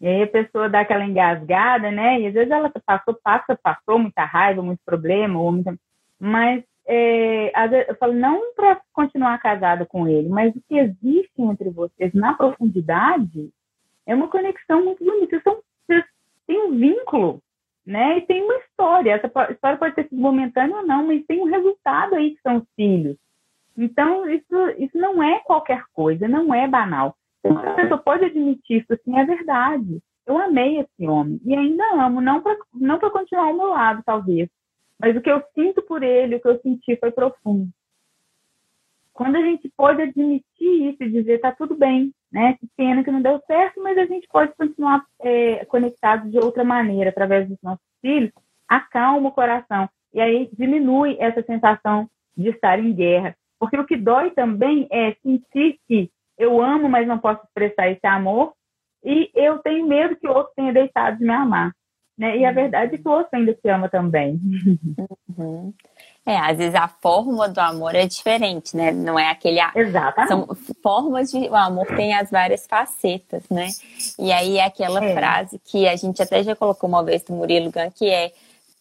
E 0.00 0.06
aí 0.06 0.22
a 0.22 0.28
pessoa 0.28 0.68
dá 0.68 0.80
aquela 0.80 1.04
engasgada, 1.04 1.90
né? 1.90 2.20
E 2.20 2.26
às 2.28 2.34
vezes 2.34 2.50
ela 2.50 2.70
passou, 2.86 3.18
passa, 3.22 3.58
passou 3.60 3.98
muita 3.98 4.24
raiva, 4.24 4.62
muito 4.62 4.80
problema, 4.84 5.40
ou 5.40 5.52
muita... 5.52 5.76
mas 6.20 6.62
é, 6.86 7.52
eu 7.90 7.96
falo, 7.96 8.14
não 8.14 8.54
para 8.54 8.80
continuar 8.92 9.38
casada 9.38 9.84
com 9.84 10.08
ele, 10.08 10.28
mas 10.28 10.54
o 10.56 10.62
que 10.66 10.78
existe 10.78 11.32
entre 11.36 11.68
vocês 11.68 12.14
na 12.14 12.32
profundidade 12.32 13.50
é 14.06 14.14
uma 14.14 14.28
conexão 14.28 14.84
muito 14.84 15.04
bonita. 15.04 15.40
São, 15.42 15.60
vocês 15.86 16.04
têm 16.46 16.62
um 16.62 16.78
vínculo, 16.78 17.42
né? 17.84 18.18
E 18.18 18.22
tem 18.22 18.42
uma 18.42 18.56
história. 18.56 19.12
Essa 19.12 19.26
história 19.50 19.76
pode 19.76 19.94
ter 19.96 20.08
sido 20.08 20.20
momentânea 20.20 20.76
ou 20.76 20.86
não, 20.86 21.06
mas 21.06 21.26
tem 21.26 21.42
um 21.42 21.50
resultado 21.50 22.14
aí 22.14 22.34
que 22.34 22.40
são 22.40 22.56
os 22.56 22.64
filhos. 22.74 23.16
Então, 23.76 24.28
isso, 24.30 24.70
isso 24.78 24.96
não 24.96 25.22
é 25.22 25.40
qualquer 25.40 25.84
coisa, 25.92 26.26
não 26.26 26.54
é 26.54 26.66
banal. 26.66 27.14
A 27.44 27.74
pessoa 27.74 27.98
pode 27.98 28.24
admitir 28.24 28.82
isso 28.82 28.92
assim, 28.92 29.18
é 29.18 29.24
verdade. 29.24 30.00
Eu 30.26 30.36
amei 30.36 30.78
esse 30.78 31.08
homem 31.08 31.40
e 31.44 31.54
ainda 31.54 31.84
amo, 31.94 32.20
não 32.20 32.42
para 32.42 32.56
não 32.74 32.98
continuar 32.98 33.46
ao 33.46 33.56
meu 33.56 33.68
lado, 33.68 34.02
talvez. 34.04 34.48
Mas 35.00 35.16
o 35.16 35.20
que 35.20 35.30
eu 35.30 35.42
sinto 35.54 35.80
por 35.82 36.02
ele, 36.02 36.36
o 36.36 36.40
que 36.40 36.48
eu 36.48 36.60
senti 36.60 36.96
foi 36.96 37.10
profundo. 37.10 37.68
Quando 39.12 39.36
a 39.36 39.42
gente 39.42 39.70
pode 39.76 40.02
admitir 40.02 40.44
isso 40.60 41.02
e 41.02 41.10
dizer, 41.10 41.40
tá 41.40 41.50
tudo 41.50 41.76
bem, 41.76 42.12
né? 42.30 42.56
Que 42.60 42.68
pena 42.76 43.02
que 43.02 43.10
não 43.10 43.22
deu 43.22 43.40
certo, 43.46 43.82
mas 43.82 43.96
a 43.96 44.06
gente 44.06 44.28
pode 44.28 44.54
continuar 44.54 45.04
é, 45.20 45.64
conectado 45.64 46.30
de 46.30 46.38
outra 46.38 46.62
maneira, 46.62 47.10
através 47.10 47.48
dos 47.48 47.58
nossos 47.62 47.84
filhos, 48.00 48.30
acalma 48.68 49.28
o 49.28 49.32
coração. 49.32 49.88
E 50.12 50.20
aí 50.20 50.48
diminui 50.52 51.16
essa 51.18 51.42
sensação 51.42 52.08
de 52.36 52.50
estar 52.50 52.78
em 52.78 52.92
guerra. 52.92 53.36
Porque 53.58 53.78
o 53.78 53.84
que 53.84 53.96
dói 53.96 54.30
também 54.30 54.86
é 54.90 55.14
sentir 55.22 55.80
que 55.88 56.10
eu 56.38 56.62
amo, 56.62 56.88
mas 56.88 57.06
não 57.06 57.18
posso 57.18 57.42
expressar 57.44 57.90
esse 57.90 58.06
amor, 58.06 58.52
e 59.04 59.30
eu 59.34 59.58
tenho 59.58 59.86
medo 59.86 60.16
que 60.16 60.28
o 60.28 60.32
outro 60.32 60.52
tenha 60.56 60.72
deixado 60.72 61.18
de 61.18 61.24
me 61.24 61.32
amar. 61.32 61.72
Né? 62.18 62.38
E 62.38 62.44
a 62.44 62.50
verdade 62.50 62.96
é 62.96 62.98
que 62.98 63.08
o 63.08 63.12
outro 63.12 63.28
ainda 63.32 63.54
te 63.54 63.68
ama 63.68 63.88
também. 63.88 64.40
Uhum. 65.38 65.72
É, 66.26 66.36
às 66.36 66.58
vezes 66.58 66.74
a 66.74 66.88
forma 66.88 67.48
do 67.48 67.58
amor 67.60 67.94
é 67.94 68.06
diferente, 68.06 68.76
né? 68.76 68.90
Não 68.90 69.16
é 69.18 69.30
aquele. 69.30 69.60
Exatamente. 69.74 70.28
São 70.28 70.48
formas 70.82 71.30
de. 71.30 71.48
O 71.48 71.54
amor 71.54 71.86
tem 71.86 72.12
as 72.14 72.30
várias 72.30 72.66
facetas, 72.66 73.48
né? 73.48 73.68
E 74.18 74.32
aí 74.32 74.58
é 74.58 74.64
aquela 74.64 75.02
é. 75.02 75.14
frase 75.14 75.60
que 75.64 75.88
a 75.88 75.96
gente 75.96 76.20
até 76.20 76.42
já 76.42 76.56
colocou 76.56 76.88
uma 76.88 77.04
vez 77.04 77.22
do 77.22 77.32
Murilo 77.32 77.70
Gun, 77.70 77.90
que 77.94 78.10
é 78.10 78.32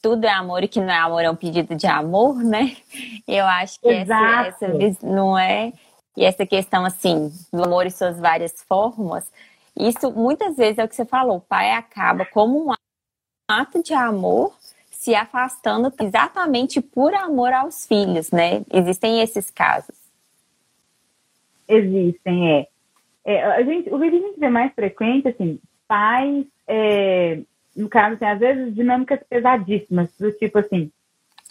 tudo 0.01 0.25
é 0.25 0.31
amor 0.31 0.63
e 0.63 0.67
que 0.67 0.81
não 0.81 0.89
é 0.89 0.97
amor 0.97 1.23
é 1.23 1.29
um 1.29 1.35
pedido 1.35 1.75
de 1.75 1.87
amor, 1.87 2.43
né? 2.43 2.75
Eu 3.27 3.45
acho 3.45 3.79
que 3.79 3.89
essa, 3.89 4.47
essa 4.47 5.05
não 5.05 5.37
é. 5.37 5.71
E 6.17 6.25
essa 6.25 6.47
questão, 6.47 6.83
assim, 6.83 7.31
do 7.53 7.63
amor 7.63 7.85
e 7.85 7.91
suas 7.91 8.19
várias 8.19 8.63
formas, 8.63 9.31
isso 9.79 10.11
muitas 10.11 10.57
vezes 10.57 10.79
é 10.79 10.83
o 10.83 10.87
que 10.87 10.95
você 10.95 11.05
falou, 11.05 11.37
o 11.37 11.41
pai 11.41 11.71
acaba 11.73 12.25
como 12.25 12.71
um 12.71 12.73
ato 13.47 13.83
de 13.83 13.93
amor 13.93 14.51
se 14.89 15.13
afastando 15.13 15.93
exatamente 16.01 16.81
por 16.81 17.13
amor 17.13 17.53
aos 17.53 17.85
filhos, 17.85 18.31
né? 18.31 18.65
Existem 18.73 19.21
esses 19.21 19.51
casos. 19.51 19.95
Existem, 21.67 22.51
é. 22.51 22.67
é 23.23 23.43
a 23.43 23.61
gente, 23.61 23.93
o 23.93 23.99
que 23.99 24.05
a 24.05 24.09
gente 24.09 24.39
vê 24.39 24.49
mais 24.49 24.73
frequente, 24.73 25.27
assim, 25.27 25.59
pais, 25.87 26.47
é, 26.67 27.41
no 27.75 27.87
caso, 27.87 28.15
assim, 28.15 28.25
às 28.25 28.39
vezes 28.39 28.73
dinâmicas 28.73 29.19
pesadíssimas, 29.29 30.11
do 30.17 30.31
tipo 30.31 30.57
assim, 30.57 30.91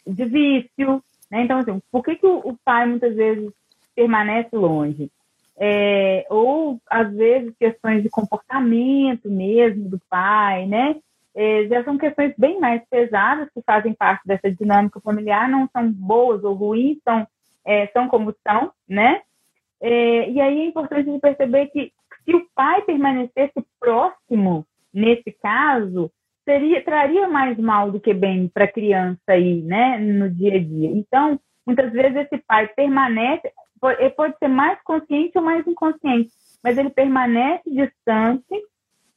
de 0.04 0.24
vício, 0.24 1.00
né? 1.30 1.42
Então, 1.42 1.60
assim, 1.60 1.80
por 1.92 2.02
que, 2.02 2.16
que 2.16 2.26
o, 2.26 2.38
o 2.40 2.56
pai 2.64 2.84
muitas 2.84 3.14
vezes 3.14 3.52
permanece 3.96 4.54
longe? 4.54 5.10
É, 5.58 6.26
ou 6.30 6.78
às 6.88 7.12
vezes 7.12 7.56
questões 7.58 8.02
de 8.02 8.10
comportamento 8.10 9.28
mesmo 9.30 9.88
do 9.88 9.98
pai, 10.08 10.66
né? 10.66 10.96
é, 11.36 11.66
já 11.68 11.84
são 11.84 11.98
questões 11.98 12.32
bem 12.38 12.58
mais 12.58 12.82
pesadas 12.88 13.50
que 13.52 13.60
fazem 13.60 13.92
parte 13.92 14.26
dessa 14.26 14.50
dinâmica 14.50 14.98
familiar, 15.00 15.46
não 15.50 15.68
são 15.70 15.92
boas 15.92 16.42
ou 16.42 16.54
ruins, 16.54 16.96
são, 17.04 17.26
é, 17.62 17.86
são 17.88 18.08
como 18.08 18.34
são, 18.42 18.72
né? 18.88 19.20
É, 19.78 20.30
e 20.30 20.40
aí 20.40 20.60
é 20.60 20.64
importante 20.64 21.20
perceber 21.20 21.66
que 21.66 21.92
se 22.24 22.34
o 22.34 22.46
pai 22.54 22.80
permanecesse 22.82 23.62
próximo 23.78 24.66
nesse 24.94 25.30
caso, 25.42 26.10
seria 26.42 26.82
traria 26.82 27.28
mais 27.28 27.58
mal 27.58 27.92
do 27.92 28.00
que 28.00 28.14
bem 28.14 28.48
para 28.48 28.64
a 28.64 28.72
criança 28.72 29.20
aí, 29.28 29.60
né, 29.60 29.98
no 29.98 30.30
dia 30.30 30.54
a 30.54 30.58
dia. 30.58 30.90
Então, 30.90 31.38
muitas 31.66 31.92
vezes 31.92 32.16
esse 32.16 32.38
pai 32.38 32.66
permanece, 32.68 33.52
pode, 33.80 34.10
pode 34.10 34.38
ser 34.38 34.48
mais 34.48 34.80
consciente 34.82 35.36
ou 35.36 35.44
mais 35.44 35.66
inconsciente, 35.66 36.30
mas 36.62 36.78
ele 36.78 36.90
permanece 36.90 37.70
distante 37.70 38.64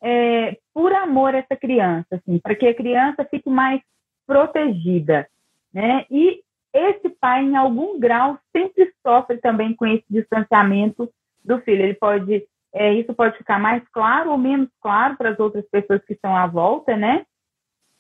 é, 0.01 0.57
por 0.73 0.93
amor 0.93 1.35
a 1.35 1.39
essa 1.39 1.55
criança, 1.55 2.07
assim, 2.11 2.39
para 2.39 2.55
que 2.55 2.67
a 2.67 2.73
criança 2.73 3.25
fique 3.25 3.49
mais 3.49 3.81
protegida, 4.25 5.27
né? 5.73 6.05
E 6.09 6.41
esse 6.73 7.09
pai, 7.09 7.43
em 7.43 7.55
algum 7.55 7.99
grau, 7.99 8.37
sempre 8.55 8.93
sofre 9.05 9.37
também 9.37 9.75
com 9.75 9.85
esse 9.85 10.05
distanciamento 10.09 11.09
do 11.43 11.59
filho. 11.61 11.83
Ele 11.83 11.95
pode, 11.95 12.45
é, 12.73 12.93
isso 12.93 13.13
pode 13.13 13.37
ficar 13.37 13.59
mais 13.59 13.83
claro 13.89 14.31
ou 14.31 14.37
menos 14.37 14.69
claro 14.79 15.17
para 15.17 15.31
as 15.31 15.39
outras 15.39 15.65
pessoas 15.69 16.03
que 16.05 16.13
estão 16.13 16.35
à 16.35 16.45
volta, 16.45 16.95
né? 16.95 17.25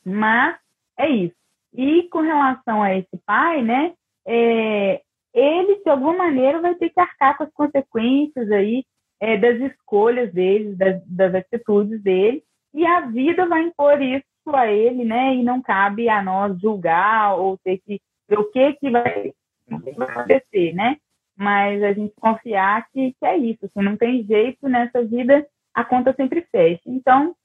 Mas 0.05 0.55
é 0.97 1.09
isso. 1.09 1.35
E 1.73 2.03
com 2.03 2.19
relação 2.21 2.81
a 2.81 2.95
esse 2.95 3.17
pai, 3.25 3.61
né? 3.63 3.93
É, 4.25 5.01
ele, 5.33 5.78
de 5.83 5.89
alguma 5.89 6.13
maneira, 6.13 6.61
vai 6.61 6.75
ter 6.75 6.89
que 6.89 6.99
arcar 6.99 7.37
com 7.37 7.43
as 7.43 7.51
consequências 7.51 8.51
aí 8.51 8.83
é, 9.19 9.37
das 9.37 9.59
escolhas 9.59 10.31
dele, 10.33 10.75
das, 10.75 11.01
das 11.05 11.35
atitudes 11.35 12.01
dele, 12.01 12.43
e 12.73 12.85
a 12.85 13.01
vida 13.01 13.45
vai 13.45 13.63
impor 13.63 14.01
isso 14.01 14.23
a 14.47 14.67
ele, 14.67 15.03
né? 15.03 15.35
E 15.35 15.43
não 15.43 15.61
cabe 15.61 16.09
a 16.09 16.21
nós 16.21 16.59
julgar 16.59 17.35
ou 17.35 17.57
ter 17.57 17.79
que 17.79 18.01
ver 18.27 18.39
o 18.39 18.51
que, 18.51 18.73
que 18.73 18.89
vai, 18.89 19.33
acontecer, 19.69 20.73
né? 20.73 20.97
Mas 21.35 21.81
a 21.83 21.93
gente 21.93 22.13
confiar 22.19 22.87
que, 22.91 23.13
que 23.19 23.25
é 23.25 23.37
isso, 23.37 23.65
assim, 23.65 23.81
não 23.81 23.95
tem 23.95 24.23
jeito 24.23 24.67
nessa 24.67 25.03
vida, 25.03 25.45
a 25.73 25.83
conta 25.83 26.13
sempre 26.13 26.41
fecha. 26.51 26.83
Então, 26.85 27.35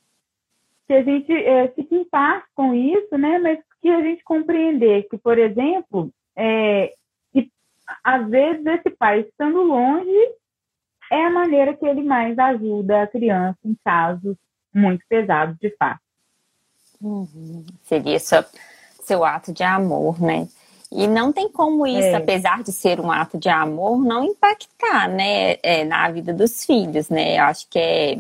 que 0.87 0.93
a 0.93 1.03
gente 1.03 1.33
é, 1.33 1.69
fique 1.69 1.95
em 1.95 2.05
paz 2.05 2.43
com 2.55 2.75
isso, 2.75 3.17
né? 3.17 3.39
Mas 3.39 3.59
que 3.81 3.89
a 3.89 4.01
gente 4.01 4.23
compreender 4.25 5.07
que, 5.09 5.17
por 5.17 5.39
exemplo, 5.39 6.11
é, 6.37 6.93
às 8.03 8.29
vezes 8.29 8.65
esse 8.67 8.91
pai 8.91 9.21
estando 9.21 9.63
longe 9.63 10.35
é 11.13 11.27
a 11.27 11.31
maneira 11.31 11.75
que 11.75 11.85
ele 11.85 12.03
mais 12.03 12.39
ajuda 12.39 13.03
a 13.03 13.07
criança 13.07 13.59
em 13.65 13.77
casos 13.85 14.37
muito 14.75 15.05
pesados, 15.09 15.57
de 15.59 15.71
fato. 15.77 16.01
Uhum. 17.01 17.65
Seria 17.83 18.19
seu, 18.19 18.45
seu 19.03 19.25
ato 19.25 19.53
de 19.53 19.63
amor, 19.63 20.21
né? 20.21 20.49
E 20.91 21.07
não 21.07 21.33
tem 21.33 21.49
como 21.49 21.87
isso, 21.87 22.09
é. 22.09 22.15
apesar 22.15 22.63
de 22.63 22.73
ser 22.73 23.01
um 23.01 23.11
ato 23.11 23.37
de 23.37 23.49
amor, 23.49 23.99
não 23.99 24.25
impactar, 24.25 25.09
né, 25.09 25.57
é, 25.63 25.85
na 25.85 26.09
vida 26.11 26.33
dos 26.33 26.65
filhos, 26.65 27.09
né? 27.09 27.39
Eu 27.39 27.45
acho 27.45 27.69
que 27.69 27.79
é, 27.79 28.19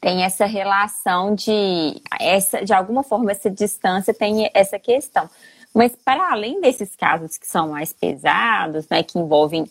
tem 0.00 0.24
essa 0.24 0.46
relação 0.46 1.34
de, 1.34 2.00
essa, 2.20 2.64
de 2.64 2.72
alguma 2.72 3.02
forma, 3.02 3.30
essa 3.30 3.50
distância 3.50 4.14
tem 4.14 4.50
essa 4.54 4.78
questão. 4.78 5.28
Mas 5.74 5.92
para 6.04 6.32
além 6.32 6.60
desses 6.60 6.96
casos 6.96 7.36
que 7.36 7.46
são 7.46 7.68
mais 7.68 7.92
pesados, 7.92 8.88
né, 8.88 9.02
que 9.02 9.18
envolvem, 9.18 9.70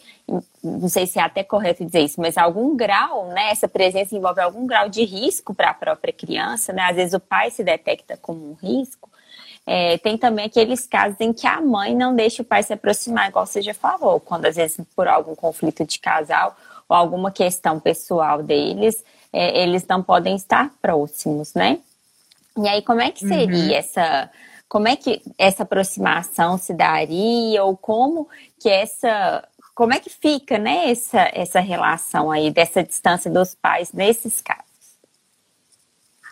não 0.63 0.87
sei 0.87 1.07
se 1.07 1.19
é 1.19 1.21
até 1.21 1.43
correto 1.43 1.83
dizer 1.83 2.01
isso, 2.01 2.21
mas 2.21 2.37
algum 2.37 2.75
grau, 2.75 3.27
né, 3.29 3.51
essa 3.51 3.67
presença 3.67 4.15
envolve 4.15 4.39
algum 4.39 4.65
grau 4.65 4.89
de 4.89 5.03
risco 5.03 5.53
para 5.53 5.71
a 5.71 5.73
própria 5.73 6.13
criança, 6.13 6.71
né? 6.71 6.83
Às 6.83 6.95
vezes 6.95 7.13
o 7.13 7.19
pai 7.19 7.51
se 7.51 7.63
detecta 7.63 8.17
como 8.17 8.51
um 8.51 8.53
risco. 8.53 9.09
É, 9.65 9.97
tem 9.97 10.17
também 10.17 10.45
aqueles 10.45 10.87
casos 10.87 11.17
em 11.19 11.33
que 11.33 11.45
a 11.45 11.59
mãe 11.59 11.93
não 11.93 12.15
deixa 12.15 12.41
o 12.41 12.45
pai 12.45 12.63
se 12.63 12.71
aproximar, 12.71 13.27
igual 13.27 13.45
você 13.45 13.61
já 13.61 13.73
falou, 13.73 14.19
quando 14.19 14.45
às 14.45 14.55
vezes 14.55 14.79
por 14.95 15.09
algum 15.09 15.35
conflito 15.35 15.83
de 15.83 15.99
casal 15.99 16.55
ou 16.87 16.95
alguma 16.95 17.31
questão 17.31 17.79
pessoal 17.79 18.41
deles, 18.41 19.03
é, 19.33 19.61
eles 19.61 19.85
não 19.85 20.01
podem 20.01 20.35
estar 20.37 20.71
próximos, 20.81 21.53
né? 21.53 21.79
E 22.57 22.67
aí, 22.67 22.81
como 22.81 23.01
é 23.01 23.11
que 23.11 23.19
seria 23.19 23.55
uhum. 23.55 23.75
essa 23.75 24.31
como 24.67 24.87
é 24.87 24.95
que 24.95 25.21
essa 25.37 25.63
aproximação 25.63 26.57
se 26.57 26.73
daria 26.73 27.63
ou 27.63 27.75
como 27.77 28.27
que 28.59 28.69
essa 28.69 29.47
como 29.73 29.93
é 29.93 29.99
que 29.99 30.09
fica, 30.09 30.57
né, 30.57 30.89
essa, 30.89 31.29
essa 31.31 31.59
relação 31.59 32.31
aí 32.31 32.49
dessa 32.49 32.83
distância 32.83 33.29
dos 33.29 33.53
pais 33.53 33.93
nesses 33.93 34.41
casos? 34.41 34.97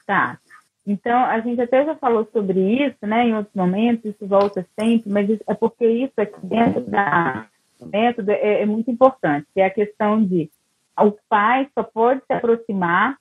Tá. 0.04 0.40
Então, 0.86 1.24
a 1.24 1.40
gente 1.42 1.62
até 1.62 1.86
já 1.86 1.96
falou 1.96 2.28
sobre 2.34 2.60
isso, 2.60 3.06
né, 3.06 3.28
em 3.28 3.36
outros 3.36 3.54
momentos, 3.56 4.06
isso 4.06 4.26
volta 4.26 4.66
sempre, 4.80 5.12
mas 5.12 5.30
é 5.46 5.54
porque 5.54 5.86
isso 5.86 6.14
aqui 6.18 6.40
dentro 6.44 6.82
da 6.82 7.46
método 7.80 8.32
é, 8.32 8.62
é 8.62 8.66
muito 8.66 8.90
importante, 8.90 9.48
que 9.54 9.62
é 9.62 9.66
a 9.66 9.70
questão 9.70 10.24
de 10.24 10.50
o 10.98 11.12
pai 11.30 11.70
só 11.76 11.84
pode 11.84 12.22
se 12.26 12.34
aproximar 12.34 13.18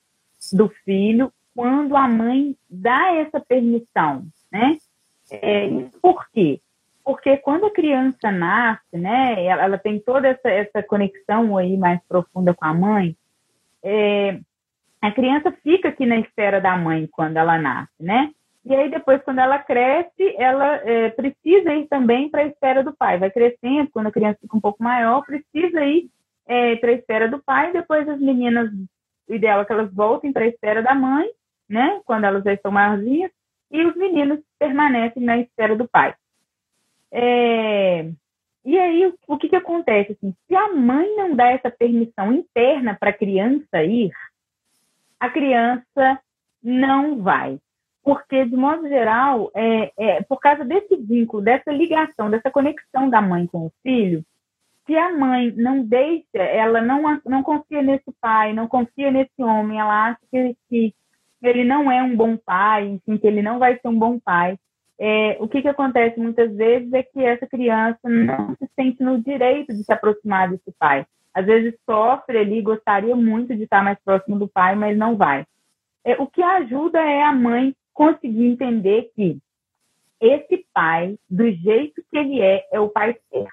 do 0.53 0.69
filho 0.83 1.31
quando 1.55 1.95
a 1.95 2.07
mãe 2.07 2.55
dá 2.69 3.13
essa 3.13 3.39
permissão, 3.39 4.25
né? 4.51 4.77
É, 5.31 5.67
por 6.01 6.27
quê? 6.31 6.59
Porque 7.03 7.37
quando 7.37 7.65
a 7.65 7.71
criança 7.71 8.31
nasce, 8.31 8.97
né, 8.97 9.45
ela, 9.45 9.63
ela, 9.63 9.77
tem 9.77 9.99
toda 9.99 10.27
essa, 10.27 10.49
essa 10.49 10.81
conexão 10.81 11.55
aí 11.57 11.77
mais 11.77 11.99
profunda 12.07 12.53
com 12.53 12.65
a 12.65 12.73
mãe, 12.73 13.15
é, 13.83 14.39
a 15.01 15.11
criança 15.11 15.51
fica 15.63 15.89
aqui 15.89 16.05
na 16.05 16.17
esfera 16.17 16.59
da 16.59 16.75
mãe 16.75 17.07
quando 17.11 17.37
ela 17.37 17.59
nasce, 17.59 17.93
né? 17.99 18.31
E 18.65 18.73
aí 18.73 18.89
depois, 18.89 19.21
quando 19.21 19.37
ela 19.37 19.59
cresce, 19.59 20.35
ela 20.37 20.77
é, 20.77 21.11
precisa 21.11 21.71
ir 21.75 21.87
também 21.87 22.27
para 22.27 22.41
a 22.41 22.47
esfera 22.47 22.83
do 22.83 22.95
pai. 22.95 23.19
Vai 23.19 23.29
crescendo, 23.29 23.91
quando 23.91 24.07
a 24.07 24.11
criança 24.11 24.39
fica 24.41 24.57
um 24.57 24.61
pouco 24.61 24.83
maior, 24.83 25.23
precisa 25.23 25.85
ir 25.85 26.09
é, 26.47 26.75
para 26.77 26.89
a 26.89 26.93
esfera 26.93 27.29
do 27.29 27.37
pai. 27.43 27.71
Depois 27.71 28.09
as 28.09 28.19
meninas, 28.19 28.71
o 29.29 29.33
ideal 29.35 29.61
é 29.61 29.65
que 29.65 29.71
elas 29.71 29.93
voltem 29.93 30.33
para 30.33 30.45
a 30.45 30.47
esfera 30.47 30.81
da 30.81 30.95
mãe, 30.95 31.29
né? 31.69 32.01
Quando 32.05 32.23
elas 32.23 32.43
já 32.43 32.53
estão 32.53 32.71
maiorzinhas 32.71 33.31
e 33.71 33.85
os 33.85 33.95
meninos 33.95 34.39
permanecem 34.59 35.23
na 35.23 35.37
esfera 35.37 35.75
do 35.75 35.87
pai. 35.87 36.13
É, 37.11 38.09
e 38.63 38.79
aí, 38.79 39.13
o 39.27 39.37
que, 39.37 39.49
que 39.49 39.55
acontece? 39.55 40.13
Assim, 40.13 40.33
se 40.47 40.55
a 40.55 40.73
mãe 40.73 41.15
não 41.15 41.35
dá 41.35 41.49
essa 41.49 41.69
permissão 41.69 42.33
interna 42.33 42.97
para 42.99 43.11
a 43.11 43.17
criança 43.17 43.83
ir, 43.83 44.11
a 45.19 45.29
criança 45.29 46.19
não 46.63 47.21
vai. 47.21 47.59
Porque, 48.03 48.45
de 48.45 48.55
modo 48.55 48.87
geral, 48.87 49.51
é, 49.55 49.91
é, 49.97 50.21
por 50.23 50.39
causa 50.39 50.65
desse 50.65 50.95
vínculo, 50.95 51.43
dessa 51.43 51.71
ligação, 51.71 52.29
dessa 52.29 52.51
conexão 52.51 53.09
da 53.09 53.21
mãe 53.21 53.47
com 53.47 53.67
o 53.67 53.71
filho, 53.81 54.23
se 54.85 54.95
a 54.95 55.15
mãe 55.15 55.51
não 55.55 55.83
deixa, 55.83 56.37
ela 56.37 56.81
não, 56.81 57.19
não 57.25 57.43
confia 57.43 57.81
nesse 57.81 58.11
pai, 58.21 58.53
não 58.53 58.67
confia 58.67 59.11
nesse 59.11 59.41
homem, 59.41 59.79
ela 59.79 60.09
acha 60.09 60.19
que, 60.31 60.55
que 60.69 60.93
ele 61.47 61.63
não 61.63 61.91
é 61.91 62.01
um 62.01 62.15
bom 62.15 62.37
pai, 62.37 62.87
enfim, 62.87 63.17
que 63.17 63.27
ele 63.27 63.41
não 63.41 63.59
vai 63.59 63.77
ser 63.79 63.87
um 63.87 63.97
bom 63.97 64.19
pai. 64.19 64.57
É, 64.97 65.37
o 65.39 65.47
que, 65.47 65.61
que 65.61 65.67
acontece 65.67 66.19
muitas 66.19 66.55
vezes 66.55 66.91
é 66.93 67.03
que 67.03 67.23
essa 67.23 67.45
criança 67.45 67.99
não 68.03 68.55
se 68.55 68.69
sente 68.75 69.03
no 69.03 69.21
direito 69.21 69.73
de 69.73 69.83
se 69.83 69.91
aproximar 69.91 70.49
desse 70.49 70.71
pai. 70.79 71.05
Às 71.33 71.45
vezes 71.45 71.77
sofre 71.85 72.37
ali, 72.37 72.61
gostaria 72.61 73.15
muito 73.15 73.53
de 73.55 73.63
estar 73.63 73.83
mais 73.83 73.99
próximo 73.99 74.39
do 74.39 74.47
pai, 74.47 74.75
mas 74.75 74.97
não 74.97 75.17
vai. 75.17 75.45
É, 76.03 76.13
o 76.21 76.27
que 76.27 76.41
ajuda 76.41 76.99
é 76.99 77.23
a 77.23 77.33
mãe 77.33 77.75
conseguir 77.93 78.45
entender 78.45 79.11
que 79.15 79.37
esse 80.21 80.65
pai, 80.73 81.17
do 81.29 81.51
jeito 81.51 82.01
que 82.09 82.17
ele 82.17 82.41
é, 82.41 82.65
é 82.71 82.79
o 82.79 82.89
pai 82.89 83.17
certo. 83.29 83.51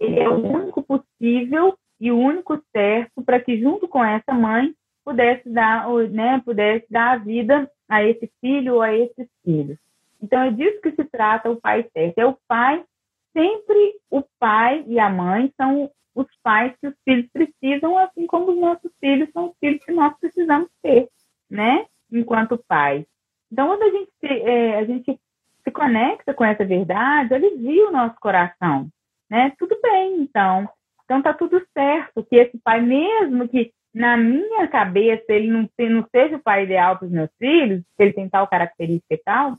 Ele 0.00 0.18
é 0.18 0.28
o 0.28 0.44
único 0.44 0.82
possível 0.82 1.78
e 2.00 2.10
o 2.10 2.18
único 2.18 2.60
certo 2.72 3.22
para 3.22 3.38
que, 3.38 3.60
junto 3.60 3.86
com 3.86 4.02
essa 4.02 4.32
mãe, 4.32 4.74
pudesse 5.10 5.48
dar, 5.50 5.88
né, 6.10 6.40
pudesse 6.44 6.86
dar 6.88 7.14
a 7.14 7.16
vida 7.16 7.68
a 7.88 8.04
esse 8.04 8.30
filho 8.40 8.76
ou 8.76 8.82
a 8.82 8.94
esses 8.94 9.28
filhos. 9.44 9.76
Então, 10.22 10.40
é 10.40 10.50
disso 10.50 10.80
que 10.80 10.92
se 10.92 11.04
trata 11.04 11.50
o 11.50 11.60
pai 11.60 11.84
certo. 11.92 12.18
É 12.18 12.26
o 12.26 12.38
pai, 12.46 12.84
sempre 13.32 13.94
o 14.08 14.22
pai 14.38 14.84
e 14.86 15.00
a 15.00 15.08
mãe 15.08 15.52
são 15.56 15.90
os 16.14 16.26
pais 16.42 16.72
que 16.80 16.86
os 16.86 16.94
filhos 17.04 17.28
precisam, 17.32 17.98
assim 17.98 18.26
como 18.26 18.52
os 18.52 18.58
nossos 18.58 18.92
filhos 19.00 19.30
são 19.32 19.48
os 19.48 19.58
filhos 19.58 19.84
que 19.84 19.92
nós 19.92 20.16
precisamos 20.20 20.68
ter, 20.82 21.08
né? 21.50 21.86
Enquanto 22.12 22.62
pais. 22.68 23.04
Então, 23.50 23.66
quando 23.66 23.82
a 23.82 23.90
gente, 23.90 24.10
se, 24.20 24.26
é, 24.26 24.78
a 24.78 24.84
gente 24.84 25.20
se 25.64 25.70
conecta 25.72 26.32
com 26.34 26.44
essa 26.44 26.64
verdade, 26.64 27.34
alivia 27.34 27.88
o 27.88 27.92
nosso 27.92 28.14
coração, 28.20 28.88
né? 29.28 29.52
Tudo 29.58 29.76
bem, 29.82 30.20
então. 30.20 30.68
Então, 31.04 31.22
tá 31.22 31.34
tudo 31.34 31.60
certo. 31.72 32.24
Que 32.24 32.36
esse 32.36 32.58
pai, 32.58 32.80
mesmo 32.80 33.48
que 33.48 33.72
na 33.94 34.16
minha 34.16 34.68
cabeça 34.68 35.24
ele 35.28 35.48
não, 35.48 35.68
não 35.78 36.06
seja 36.10 36.36
o 36.36 36.42
pai 36.42 36.64
ideal 36.64 36.96
para 36.96 37.06
os 37.06 37.12
meus 37.12 37.30
filhos, 37.38 37.82
que 37.96 38.02
ele 38.02 38.12
tem 38.12 38.28
tal 38.28 38.46
característica 38.46 39.14
e 39.14 39.18
tal, 39.18 39.56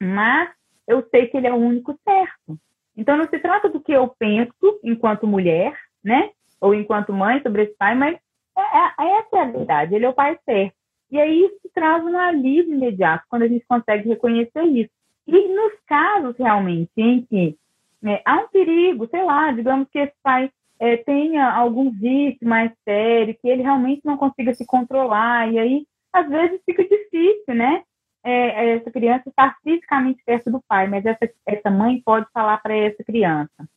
mas 0.00 0.50
eu 0.86 1.06
sei 1.10 1.26
que 1.26 1.36
ele 1.36 1.46
é 1.46 1.52
o 1.52 1.56
único 1.56 1.98
certo. 2.04 2.58
Então, 2.96 3.16
não 3.16 3.28
se 3.28 3.38
trata 3.38 3.68
do 3.68 3.80
que 3.80 3.92
eu 3.92 4.08
penso 4.18 4.80
enquanto 4.82 5.26
mulher, 5.26 5.74
né? 6.02 6.30
Ou 6.60 6.74
enquanto 6.74 7.12
mãe 7.12 7.40
sobre 7.42 7.62
esse 7.62 7.74
pai, 7.76 7.94
mas 7.94 8.18
é, 8.58 8.60
é, 8.60 9.18
essa 9.18 9.36
é 9.36 9.40
a 9.40 9.50
verdade, 9.50 9.94
ele 9.94 10.04
é 10.04 10.08
o 10.08 10.14
pai 10.14 10.38
certo. 10.44 10.74
E 11.10 11.18
aí 11.18 11.44
isso 11.44 11.70
traz 11.74 12.04
um 12.04 12.16
alívio 12.16 12.74
imediato, 12.74 13.24
quando 13.28 13.42
a 13.42 13.48
gente 13.48 13.64
consegue 13.66 14.08
reconhecer 14.08 14.62
isso. 14.64 14.90
E 15.26 15.48
nos 15.48 15.72
casos 15.86 16.36
realmente 16.36 16.90
em 16.96 17.22
que 17.22 17.56
né, 18.02 18.20
há 18.24 18.36
um 18.36 18.48
perigo, 18.48 19.08
sei 19.08 19.24
lá, 19.24 19.50
digamos 19.52 19.88
que 19.90 19.98
esse 19.98 20.14
pai 20.22 20.50
é, 20.80 20.96
tenha 20.96 21.52
algum 21.52 21.90
vício 21.90 22.48
mais 22.48 22.72
sério, 22.84 23.36
que 23.38 23.46
ele 23.46 23.62
realmente 23.62 24.00
não 24.02 24.16
consiga 24.16 24.54
se 24.54 24.64
controlar, 24.64 25.52
e 25.52 25.58
aí 25.58 25.86
às 26.10 26.26
vezes 26.26 26.60
fica 26.64 26.82
difícil, 26.82 27.54
né? 27.54 27.84
É, 28.24 28.76
essa 28.76 28.90
criança 28.90 29.28
estar 29.28 29.56
fisicamente 29.62 30.22
perto 30.24 30.50
do 30.50 30.62
pai, 30.66 30.88
mas 30.88 31.04
essa, 31.04 31.30
essa 31.46 31.70
mãe 31.70 32.02
pode 32.04 32.26
falar 32.32 32.58
para 32.62 32.74
essa 32.74 33.04
criança: 33.04 33.68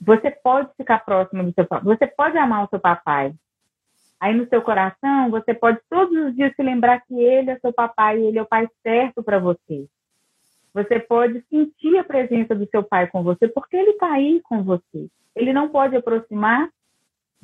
você 0.00 0.30
pode 0.30 0.70
ficar 0.76 1.04
próximo 1.04 1.44
do 1.44 1.52
seu 1.52 1.66
papai, 1.66 1.84
você 1.84 2.06
pode 2.06 2.38
amar 2.38 2.64
o 2.64 2.68
seu 2.68 2.80
papai. 2.80 3.34
Aí 4.18 4.34
no 4.34 4.46
seu 4.48 4.60
coração, 4.60 5.30
você 5.30 5.54
pode 5.54 5.78
todos 5.88 6.14
os 6.26 6.34
dias 6.34 6.54
se 6.54 6.62
lembrar 6.62 7.00
que 7.00 7.14
ele 7.14 7.50
é 7.50 7.58
seu 7.58 7.72
papai, 7.72 8.20
ele 8.20 8.38
é 8.38 8.42
o 8.42 8.46
pai 8.46 8.68
certo 8.82 9.22
para 9.22 9.38
você. 9.38 9.86
Você 10.72 11.00
pode 11.00 11.42
sentir 11.50 11.96
a 11.98 12.04
presença 12.04 12.54
do 12.54 12.66
seu 12.66 12.82
pai 12.82 13.08
com 13.08 13.22
você, 13.22 13.48
porque 13.48 13.76
ele 13.76 13.90
está 13.90 14.12
aí 14.12 14.40
com 14.42 14.62
você. 14.62 15.08
Ele 15.34 15.52
não 15.52 15.68
pode 15.68 15.96
aproximar, 15.96 16.68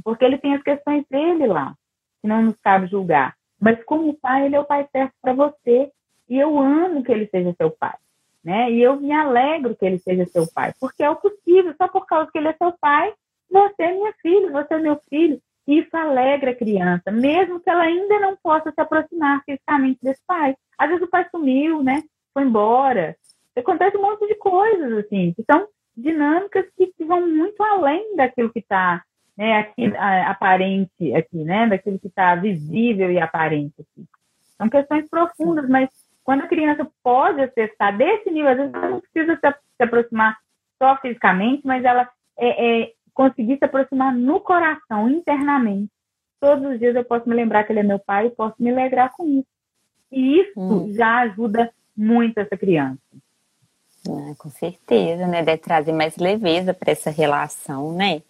porque 0.05 0.25
ele 0.25 0.39
tem 0.39 0.55
as 0.55 0.63
questões 0.63 1.05
dele 1.11 1.47
lá, 1.47 1.75
que 2.21 2.29
não 2.29 2.43
nos 2.43 2.57
cabe 2.63 2.87
julgar. 2.87 3.35
Mas 3.61 3.83
como 3.85 4.15
pai, 4.15 4.47
ele 4.47 4.57
é 4.57 4.61
o 4.61 4.65
pai 4.65 4.87
certo 4.93 5.15
para 5.21 5.33
você. 5.33 5.91
E 6.29 6.39
eu 6.39 6.59
amo 6.59 7.03
que 7.03 7.11
ele 7.11 7.27
seja 7.29 7.55
seu 7.55 7.71
pai. 7.71 7.95
Né? 8.45 8.71
E 8.71 8.83
eu 8.83 8.97
me 8.97 9.13
alegro 9.13 9.75
que 9.75 9.85
ele 9.85 9.99
seja 9.99 10.25
seu 10.27 10.47
pai, 10.53 10.73
porque 10.79 11.03
é 11.03 11.11
o 11.11 11.17
possível, 11.17 11.75
só 11.77 11.89
por 11.89 12.07
causa 12.07 12.31
que 12.31 12.39
ele 12.39 12.49
é 12.49 12.53
seu 12.53 12.73
pai, 12.81 13.13
você 13.51 13.83
é 13.83 13.93
minha 13.93 14.13
filha, 14.23 14.53
você 14.53 14.75
é 14.75 14.79
meu 14.79 15.01
filho. 15.09 15.41
Isso 15.67 15.97
alegra 15.97 16.53
a 16.53 16.55
criança, 16.55 17.11
mesmo 17.11 17.59
que 17.59 17.69
ela 17.69 17.83
ainda 17.83 18.21
não 18.21 18.37
possa 18.37 18.71
se 18.71 18.81
aproximar 18.81 19.43
fisicamente 19.45 19.99
desse 20.01 20.23
pai. 20.25 20.55
Às 20.79 20.89
vezes 20.91 21.03
o 21.03 21.11
pai 21.11 21.27
sumiu, 21.29 21.83
né? 21.83 22.05
Foi 22.37 22.45
embora. 22.45 23.17
Acontece 23.57 23.97
um 23.97 24.03
monte 24.03 24.29
de 24.29 24.35
coisas, 24.35 24.93
assim, 24.99 25.33
que 25.33 25.43
são 25.51 25.67
dinâmicas 25.97 26.67
que, 26.77 26.89
que 26.89 27.05
vão 27.07 27.27
muito 27.27 27.63
além 27.63 28.15
daquilo 28.15 28.53
que 28.53 28.59
está 28.59 29.03
né, 29.35 29.61
aqui, 29.61 29.87
aparente 29.97 31.15
aqui, 31.15 31.43
né? 31.43 31.67
Daquilo 31.67 31.99
que 31.99 32.09
está 32.09 32.35
visível 32.35 33.11
e 33.11 33.19
aparente 33.19 33.73
aqui. 33.81 34.07
São 34.59 34.69
questões 34.69 35.09
profundas, 35.09 35.67
mas 35.67 35.89
quando 36.23 36.43
a 36.43 36.47
criança 36.47 36.87
pode 37.03 37.41
acessar 37.41 37.97
desse 37.97 38.31
nível, 38.31 38.51
às 38.51 38.59
vezes 38.59 38.75
ela 38.75 38.89
não 38.91 39.01
precisa 39.01 39.35
se, 39.37 39.59
se 39.77 39.83
aproximar 39.83 40.37
só 40.79 40.95
fisicamente, 40.99 41.67
mas 41.67 41.83
ela 41.87 42.07
é, 42.37 42.83
é, 42.83 42.93
conseguir 43.15 43.57
se 43.57 43.65
aproximar 43.65 44.15
no 44.15 44.41
coração, 44.41 45.09
internamente. 45.09 45.91
Todos 46.39 46.73
os 46.73 46.79
dias 46.79 46.95
eu 46.95 47.05
posso 47.05 47.27
me 47.27 47.35
lembrar 47.35 47.65
que 47.65 47.73
ele 47.73 47.81
é 47.81 47.83
meu 47.83 47.99
pai 47.99 48.27
e 48.27 48.31
posso 48.31 48.57
me 48.59 48.71
alegrar 48.71 49.11
com 49.17 49.27
isso. 49.27 49.49
E 50.13 50.41
isso 50.41 50.61
hum. 50.61 50.93
já 50.93 51.21
ajuda 51.21 51.73
muito 51.97 52.39
essa 52.39 52.57
criança. 52.57 52.99
Ah, 54.09 54.35
com 54.39 54.51
certeza, 54.51 55.27
né? 55.27 55.43
Deve 55.43 55.59
trazer 55.59 55.93
mais 55.93 56.17
leveza 56.17 56.73
para 56.73 56.93
essa 56.93 57.11
relação, 57.11 57.93
né? 57.93 58.23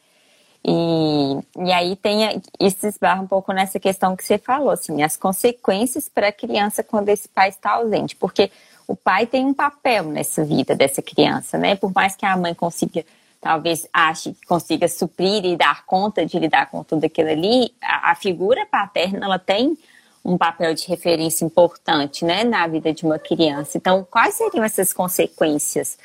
E, 0.69 1.65
e 1.65 1.73
aí 1.73 1.95
tem 1.95 2.43
isso 2.59 2.87
esbarra 2.87 3.23
um 3.23 3.27
pouco 3.27 3.53
nessa 3.53 3.79
questão 3.79 4.17
que 4.17 4.25
você 4.25 4.37
falou, 4.37 4.71
assim, 4.71 5.01
as 5.03 5.17
consequências 5.17 6.09
para 6.09 6.29
a 6.29 6.33
criança 6.33 6.83
quando 6.83 7.09
esse 7.09 7.29
pai 7.29 7.51
está 7.51 7.73
ausente, 7.73 8.17
porque 8.17 8.51
o 8.89 8.97
pai 8.97 9.27
tem 9.27 9.45
um 9.45 9.55
papel 9.55 10.05
nessa 10.05 10.45
vida 10.45 10.75
dessa 10.75 11.01
criança, 11.01 11.57
né? 11.57 11.77
Por 11.77 11.93
mais 11.95 12.17
que 12.17 12.27
a 12.27 12.37
mãe 12.37 12.53
consiga, 12.53 13.05
talvez 13.41 13.87
ache 13.93 14.33
que 14.33 14.45
consiga 14.47 14.89
suprir 14.89 15.45
e 15.45 15.57
dar 15.57 15.85
conta 15.87 16.27
de 16.27 16.37
lidar 16.37 16.69
com 16.69 16.83
tudo 16.83 17.05
aquilo 17.05 17.31
ali, 17.31 17.73
a, 17.81 18.11
a 18.11 18.15
figura 18.17 18.67
paterna 18.67 19.27
ela 19.27 19.39
tem 19.39 19.79
um 20.27 20.37
papel 20.37 20.75
de 20.75 20.89
referência 20.89 21.45
importante 21.45 22.25
né, 22.25 22.43
na 22.43 22.67
vida 22.67 22.93
de 22.93 23.05
uma 23.05 23.19
criança. 23.19 23.79
Então, 23.79 24.05
quais 24.05 24.35
seriam 24.35 24.65
essas 24.65 24.93
consequências 24.93 25.97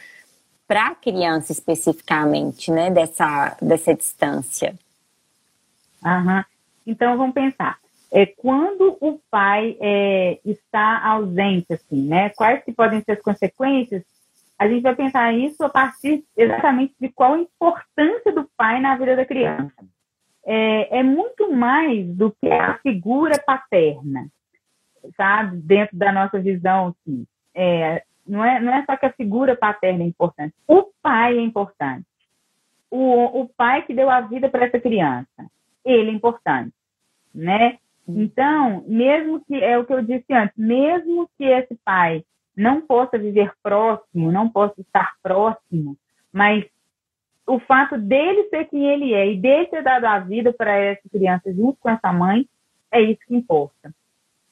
para 0.68 0.90
a 0.90 0.96
criança 0.96 1.52
especificamente, 1.52 2.72
né, 2.72 2.92
dessa, 2.92 3.58
dessa 3.62 3.96
distância? 3.96 4.76
Uhum. 6.06 6.44
Então, 6.86 7.18
vamos 7.18 7.34
pensar. 7.34 7.80
É, 8.12 8.26
quando 8.26 8.98
o 9.02 9.20
pai 9.30 9.76
é, 9.80 10.40
está 10.46 11.04
ausente, 11.08 11.74
assim, 11.74 12.08
né, 12.08 12.30
quais 12.30 12.64
que 12.64 12.72
podem 12.72 13.02
ser 13.02 13.14
as 13.14 13.22
consequências? 13.22 14.04
A 14.60 14.68
gente 14.68 14.84
vai 14.84 14.96
pensar 14.96 15.34
isso 15.34 15.64
a 15.64 15.70
partir 15.70 16.24
exatamente 16.38 16.94
de 17.00 17.10
qual 17.10 17.34
a 17.34 17.40
importância 17.40 18.32
do 18.32 18.48
pai 18.56 18.80
na 18.80 18.96
vida 18.96 19.16
da 19.16 19.26
criança 19.26 19.74
é, 20.46 21.00
é 21.00 21.04
muito 21.04 21.52
mais 21.52 22.08
do 22.16 22.32
que 22.32 22.50
a 22.52 22.78
figura 22.80 23.42
paterna, 23.46 24.28
sabe? 25.16 25.58
Dentro 25.58 25.98
da 25.98 26.12
nossa 26.12 26.40
visão, 26.40 26.88
assim. 26.88 27.26
É, 27.54 28.04
não, 28.26 28.44
é, 28.44 28.60
não 28.60 28.74
é 28.74 28.86
só 28.86 28.96
que 28.96 29.06
a 29.06 29.14
figura 29.14 29.56
paterna 29.56 30.04
é 30.04 30.08
importante. 30.08 30.54
O 30.68 30.86
pai 31.02 31.38
é 31.38 31.42
importante. 31.42 32.06
O, 32.90 33.42
o 33.42 33.50
pai 33.50 33.84
que 33.84 33.94
deu 33.94 34.10
a 34.10 34.22
vida 34.22 34.50
para 34.50 34.66
essa 34.66 34.80
criança, 34.80 35.48
ele 35.86 36.12
é 36.12 36.14
importante, 36.14 36.74
né? 37.34 37.78
Então, 38.08 38.84
mesmo 38.88 39.44
que, 39.46 39.56
é 39.56 39.78
o 39.78 39.86
que 39.86 39.94
eu 39.94 40.02
disse 40.02 40.34
antes, 40.34 40.58
mesmo 40.58 41.30
que 41.38 41.46
esse 41.46 41.78
pai 41.86 42.24
não 42.56 42.82
possa 42.82 43.18
viver 43.18 43.54
próximo, 43.64 44.32
não 44.32 44.50
possa 44.50 44.80
estar 44.82 45.14
próximo, 45.24 45.96
mas 46.34 46.66
o 47.48 47.60
fato 47.60 47.98
dele 47.98 48.44
ser 48.50 48.66
quem 48.66 48.88
ele 48.88 49.14
é 49.14 49.32
e 49.32 49.38
dele 49.38 49.68
ter 49.68 49.84
dado 49.84 50.06
a 50.06 50.20
vida 50.20 50.54
para 50.54 50.74
essa 50.74 51.02
criança 51.12 51.54
junto 51.54 51.78
com 51.80 51.90
essa 51.90 52.12
mãe, 52.14 52.48
é 52.92 53.02
isso 53.02 53.22
que 53.28 53.36
importa. 53.36 53.94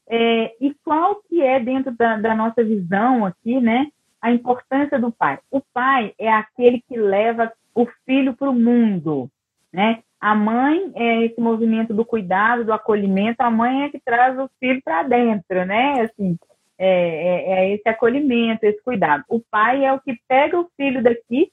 É, 0.08 0.56
e 0.60 0.74
qual 0.84 1.22
que 1.28 1.42
é, 1.42 1.60
dentro 1.60 1.96
da, 1.96 2.18
da 2.18 2.36
nossa 2.36 2.64
visão 2.64 3.26
aqui, 3.26 3.62
né, 3.62 3.88
a 4.22 4.32
importância 4.32 5.00
do 5.00 5.12
pai? 5.12 5.40
O 5.52 5.62
pai 5.62 6.14
é 6.18 6.32
aquele 6.32 6.82
que 6.82 6.98
leva 6.98 7.52
o 7.76 7.86
filho 8.06 8.34
para 8.36 8.50
o 8.50 8.56
mundo, 8.56 9.30
né? 9.72 10.02
A 10.20 10.36
mãe 10.36 10.92
é 10.96 11.26
esse 11.26 11.40
movimento 11.40 11.94
do 11.94 12.04
cuidado, 12.04 12.66
do 12.66 12.74
acolhimento, 12.74 13.42
a 13.42 13.50
mãe 13.50 13.84
é 13.84 13.90
que 13.90 14.00
traz 14.00 14.38
o 14.38 14.50
filho 14.60 14.82
para 14.84 15.04
dentro, 15.04 15.66
né? 15.66 16.02
Assim, 16.02 16.38
é, 16.78 16.88
é, 16.88 17.52
é, 17.52 17.74
esse 17.74 17.88
acolhimento, 17.88 18.66
esse 18.66 18.82
cuidado. 18.84 19.24
O 19.30 19.40
pai 19.40 19.86
é 19.86 19.94
o 19.94 20.00
que 20.00 20.20
pega 20.28 20.60
o 20.60 20.70
filho 20.76 21.02
daqui 21.02 21.52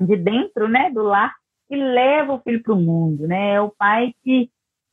de 0.00 0.16
dentro, 0.16 0.68
né, 0.68 0.90
do 0.90 1.02
lar 1.02 1.34
e 1.70 1.76
leva 1.76 2.34
o 2.34 2.40
filho 2.40 2.62
para 2.62 2.74
o 2.74 2.80
mundo, 2.80 3.28
né? 3.28 3.52
É 3.54 3.60
o 3.60 3.70
pai 3.70 4.12
que, 4.24 4.50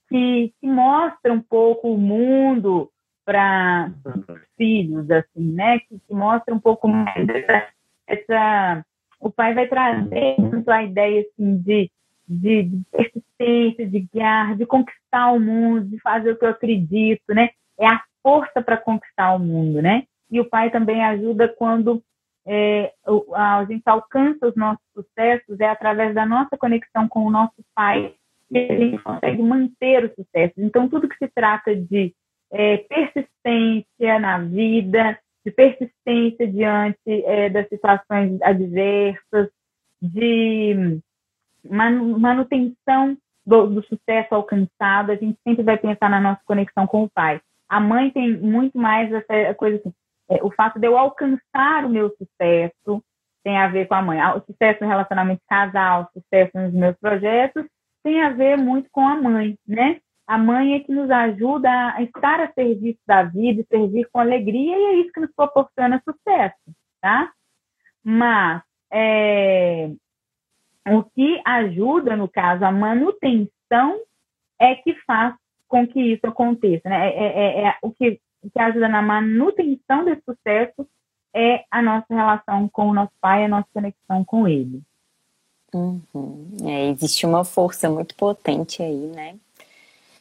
que, 0.09 0.53
que 0.59 0.67
mostra 0.67 1.33
um 1.33 1.41
pouco 1.41 1.91
o 1.91 1.97
mundo 1.97 2.91
para 3.25 3.91
os 4.05 4.39
filhos, 4.55 5.09
assim, 5.09 5.53
né? 5.53 5.79
Que, 5.79 5.99
que, 5.99 6.13
mostra 6.13 6.53
um 6.53 6.59
pouco 6.59 6.87
mais 6.87 7.27
essa, 7.27 7.67
essa, 8.07 8.85
o 9.19 9.31
pai 9.31 9.55
vai 9.55 9.67
trazer 9.67 10.35
muito 10.37 10.69
a 10.69 10.83
ideia 10.83 11.21
assim 11.21 11.57
de, 11.57 11.91
de, 12.27 12.63
de 12.63 12.81
persistência, 12.91 13.87
de 13.87 14.07
guiar, 14.13 14.55
de 14.55 14.65
conquistar 14.65 15.31
o 15.31 15.39
mundo, 15.39 15.85
de 15.85 15.99
fazer 15.99 16.31
o 16.31 16.37
que 16.37 16.45
eu 16.45 16.49
acredito, 16.49 17.33
né? 17.33 17.49
É 17.79 17.87
a 17.87 18.03
força 18.21 18.61
para 18.61 18.77
conquistar 18.77 19.33
o 19.33 19.39
mundo, 19.39 19.81
né? 19.81 20.03
E 20.29 20.39
o 20.39 20.45
pai 20.45 20.69
também 20.69 21.03
ajuda 21.03 21.47
quando 21.47 22.03
é, 22.47 22.93
a, 23.35 23.65
gente 23.65 23.83
alcança 23.85 24.47
os 24.47 24.55
nossos 24.55 24.83
sucessos 24.95 25.59
é 25.59 25.67
através 25.67 26.15
da 26.15 26.25
nossa 26.25 26.57
conexão 26.57 27.07
com 27.07 27.25
o 27.25 27.29
nosso 27.29 27.55
Pai 27.75 28.13
que 28.49 28.57
a 28.57 28.77
gente 28.77 29.03
consegue 29.03 29.43
manter 29.43 30.05
o 30.05 30.15
sucesso. 30.15 30.53
Então, 30.57 30.87
tudo 30.87 31.09
que 31.09 31.17
se 31.17 31.27
trata 31.27 31.75
de 31.75 32.13
é, 32.49 32.77
persistência 32.77 34.19
na 34.19 34.39
vida, 34.39 35.19
de 35.45 35.51
persistência 35.51 36.47
diante 36.47 36.97
é, 37.05 37.49
das 37.49 37.67
situações 37.67 38.41
adversas, 38.41 39.49
de 40.01 41.01
manutenção 41.69 43.17
do, 43.45 43.67
do, 43.67 43.83
sucesso 43.83 44.33
alcançado. 44.33 45.11
A 45.11 45.15
gente 45.15 45.37
sempre 45.43 45.63
vai 45.63 45.77
pensar 45.77 46.09
na 46.09 46.21
nossa 46.21 46.41
conexão 46.45 46.87
com 46.87 47.03
o 47.03 47.09
pai. 47.09 47.41
A 47.67 47.81
mãe 47.81 48.09
tem 48.11 48.37
muito 48.37 48.77
mais 48.77 49.11
essa 49.11 49.53
coisa 49.55 49.77
assim, 49.77 49.93
é, 50.29 50.43
o 50.43 50.51
fato 50.51 50.79
de 50.79 50.87
eu 50.87 50.97
alcançar 50.97 51.85
o 51.85 51.89
meu 51.89 52.09
sucesso 52.17 53.03
tem 53.43 53.57
a 53.57 53.67
ver 53.67 53.87
com 53.87 53.95
a 53.95 54.01
mãe. 54.01 54.19
O 54.35 54.41
sucesso 54.41 54.83
no 54.83 54.89
relacionamento 54.89 55.41
casal, 55.47 56.03
o 56.03 56.19
sucesso 56.19 56.51
nos 56.57 56.73
meus 56.73 56.97
projetos, 56.97 57.65
tem 58.03 58.21
a 58.21 58.29
ver 58.29 58.57
muito 58.57 58.89
com 58.91 59.07
a 59.07 59.15
mãe, 59.15 59.57
né? 59.65 59.99
A 60.27 60.37
mãe 60.37 60.73
é 60.73 60.79
que 60.81 60.91
nos 60.91 61.09
ajuda 61.09 61.69
a 61.95 62.01
estar 62.01 62.41
a 62.41 62.51
serviço 62.51 62.99
da 63.07 63.23
vida, 63.23 63.65
servir 63.69 64.09
com 64.11 64.19
alegria, 64.19 64.77
e 64.77 64.83
é 64.83 64.93
isso 64.95 65.13
que 65.13 65.21
nos 65.21 65.31
proporciona 65.33 66.03
sucesso, 66.03 66.57
tá? 67.01 67.31
Mas 68.03 68.61
é, 68.91 69.89
o 70.89 71.03
que 71.03 71.41
ajuda, 71.45 72.15
no 72.17 72.27
caso, 72.27 72.65
a 72.65 72.71
manutenção 72.71 74.01
é 74.59 74.75
que 74.75 74.93
faz 75.05 75.35
com 75.67 75.87
que 75.87 75.99
isso 76.13 76.25
aconteça, 76.25 76.89
né? 76.89 77.09
É, 77.09 77.23
é, 77.23 77.27
é, 77.27 77.67
é 77.67 77.77
o, 77.81 77.91
que, 77.91 78.19
o 78.43 78.49
que 78.49 78.59
ajuda 78.59 78.87
na 78.87 79.01
manutenção 79.01 80.05
desse 80.05 80.21
sucesso 80.23 80.87
é 81.33 81.65
a 81.69 81.81
nossa 81.81 82.07
relação 82.09 82.67
com 82.69 82.89
o 82.89 82.93
nosso 82.93 83.11
pai, 83.21 83.45
a 83.45 83.47
nossa 83.47 83.67
conexão 83.73 84.23
com 84.23 84.47
ele. 84.47 84.81
Uhum. 85.73 86.47
É, 86.63 86.89
existe 86.89 87.25
uma 87.25 87.43
força 87.43 87.89
muito 87.89 88.15
potente 88.15 88.81
aí, 88.81 89.11
né? 89.13 89.35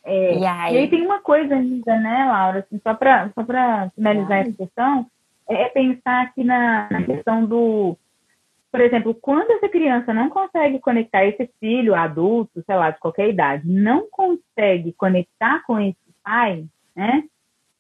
É, 0.05 0.39
e, 0.39 0.47
aí... 0.47 0.75
e, 0.75 0.79
aí... 0.79 0.91
tem 0.91 1.05
uma 1.05 1.21
coisa 1.21 1.55
ainda, 1.55 1.99
né, 1.99 2.25
Laura, 2.27 2.61
assim, 2.61 2.81
só 2.83 2.95
para 2.95 3.31
só 3.31 3.45
finalizar 3.95 4.39
essa 4.39 4.53
questão, 4.53 5.07
é, 5.49 5.63
é 5.63 5.69
pensar 5.69 6.23
aqui 6.23 6.45
na, 6.45 6.89
na, 6.91 7.03
questão 7.03 7.45
do, 7.45 7.97
por 8.71 8.81
exemplo, 8.81 9.15
quando 9.15 9.51
essa 9.53 9.69
criança 9.69 10.13
não 10.13 10.29
consegue 10.29 10.79
conectar 10.79 11.25
esse 11.25 11.51
filho, 11.59 11.95
adulto, 11.95 12.63
sei 12.65 12.77
lá, 12.77 12.91
de 12.91 13.01
qualquer 13.01 13.29
idade, 13.29 13.67
não 13.67 14.07
consegue 14.11 14.93
conectar 14.93 15.63
com 15.65 15.81
esse 15.81 15.97
pai, 16.23 16.65
né, 16.95 17.25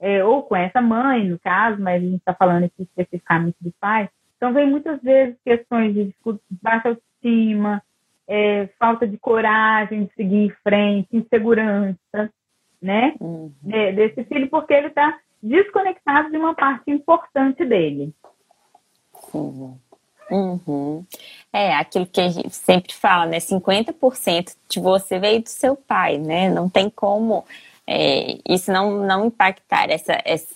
é, 0.00 0.24
ou 0.24 0.42
com 0.42 0.54
essa 0.56 0.80
mãe, 0.80 1.28
no 1.28 1.38
caso, 1.38 1.80
mas 1.80 2.02
a 2.02 2.06
gente 2.06 2.16
está 2.16 2.34
falando 2.34 2.64
aqui 2.64 2.82
especificamente 2.82 3.56
do 3.60 3.72
pai, 3.80 4.08
então 4.36 4.52
vem 4.52 4.68
muitas 4.68 5.00
vezes 5.02 5.36
questões 5.44 5.94
de 5.94 6.14
baixa 6.62 6.88
autoestima, 6.90 7.82
é, 8.28 8.68
falta 8.78 9.06
de 9.06 9.16
coragem 9.16 10.04
de 10.04 10.14
seguir 10.14 10.46
em 10.46 10.50
frente, 10.62 11.16
insegurança, 11.16 12.30
né? 12.82 13.14
Uhum. 13.20 13.52
É, 13.70 13.92
desse 13.92 14.24
filho, 14.24 14.48
porque 14.48 14.74
ele 14.74 14.88
está 14.88 15.18
desconectado 15.42 16.30
de 16.30 16.36
uma 16.36 16.54
parte 16.54 16.90
importante 16.90 17.64
dele. 17.64 18.12
Uhum. 19.32 19.78
Uhum. 20.30 21.04
É 21.52 21.74
aquilo 21.74 22.04
que 22.04 22.20
a 22.20 22.28
gente 22.28 22.54
sempre 22.54 22.92
fala, 22.92 23.26
né? 23.26 23.38
50% 23.38 24.56
de 24.68 24.80
você 24.80 25.18
veio 25.18 25.42
do 25.42 25.48
seu 25.48 25.76
pai, 25.76 26.18
né? 26.18 26.50
Não 26.50 26.68
tem 26.68 26.90
como 26.90 27.44
é, 27.86 28.38
isso 28.48 28.72
não, 28.72 29.06
não 29.06 29.26
impactar 29.26 29.90
essa, 29.90 30.20
essa, 30.24 30.46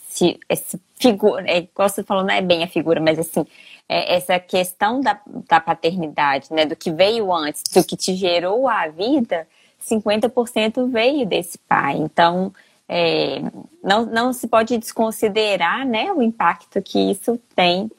essa 0.48 0.80
figura, 0.96 1.44
é, 1.46 1.58
igual 1.58 1.88
você 1.88 2.02
falou, 2.02 2.24
não 2.24 2.34
é 2.34 2.40
bem 2.40 2.64
a 2.64 2.68
figura, 2.68 3.00
mas 3.00 3.18
assim, 3.18 3.46
é, 3.88 4.16
essa 4.16 4.38
questão 4.38 5.00
da, 5.00 5.20
da 5.48 5.60
paternidade, 5.60 6.52
né, 6.52 6.66
do 6.66 6.74
que 6.74 6.90
veio 6.90 7.32
antes, 7.32 7.62
do 7.72 7.84
que 7.84 7.96
te 7.96 8.14
gerou 8.14 8.68
a 8.68 8.88
vida, 8.88 9.46
50% 9.80 10.90
veio 10.90 11.26
desse 11.26 11.56
pai. 11.58 11.96
Então, 11.96 12.52
é, 12.88 13.40
não, 13.82 14.04
não 14.06 14.32
se 14.32 14.48
pode 14.48 14.76
desconsiderar 14.76 15.86
né, 15.86 16.12
o 16.12 16.20
impacto 16.20 16.82
que 16.82 16.98
isso 17.12 17.40
tem 17.54 17.90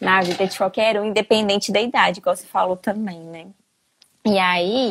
na 0.00 0.20
vida 0.22 0.46
de 0.46 0.56
qualquer 0.56 1.00
um, 1.00 1.04
independente 1.04 1.70
da 1.70 1.80
idade, 1.80 2.18
igual 2.18 2.34
você 2.34 2.46
falou 2.46 2.76
também, 2.76 3.20
né? 3.20 3.46
E 4.24 4.38
aí, 4.38 4.90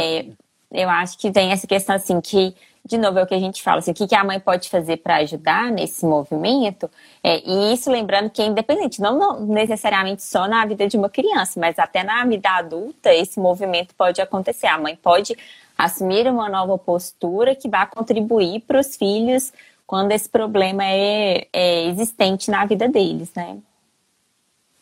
é, 0.00 0.26
eu 0.70 0.88
acho 0.88 1.18
que 1.18 1.30
tem 1.30 1.50
essa 1.50 1.66
questão 1.66 1.96
assim 1.96 2.20
que 2.20 2.54
de 2.84 2.98
novo, 2.98 3.18
é 3.18 3.22
o 3.22 3.26
que 3.26 3.34
a 3.34 3.38
gente 3.38 3.62
fala, 3.62 3.78
assim, 3.78 3.92
o 3.92 3.94
que 3.94 4.14
a 4.14 4.24
mãe 4.24 4.40
pode 4.40 4.68
fazer 4.68 4.96
para 4.98 5.16
ajudar 5.16 5.70
nesse 5.70 6.04
movimento, 6.04 6.90
é, 7.22 7.38
e 7.38 7.72
isso 7.72 7.90
lembrando 7.90 8.28
que 8.28 8.42
é 8.42 8.46
independente, 8.46 9.00
não, 9.00 9.16
não, 9.16 9.46
necessariamente 9.46 10.22
só 10.22 10.48
na 10.48 10.66
vida 10.66 10.88
de 10.88 10.96
uma 10.96 11.08
criança, 11.08 11.60
mas 11.60 11.78
até 11.78 12.02
na 12.02 12.24
vida 12.24 12.50
adulta, 12.50 13.14
esse 13.14 13.38
movimento 13.38 13.94
pode 13.94 14.20
acontecer. 14.20 14.66
A 14.66 14.78
mãe 14.78 14.96
pode 14.96 15.36
assumir 15.78 16.26
uma 16.26 16.48
nova 16.48 16.76
postura 16.76 17.54
que 17.54 17.68
vai 17.68 17.86
contribuir 17.86 18.60
para 18.60 18.80
os 18.80 18.96
filhos 18.96 19.52
quando 19.86 20.12
esse 20.12 20.28
problema 20.28 20.84
é, 20.84 21.46
é 21.52 21.84
existente 21.86 22.50
na 22.50 22.64
vida 22.64 22.88
deles, 22.88 23.32
né? 23.34 23.58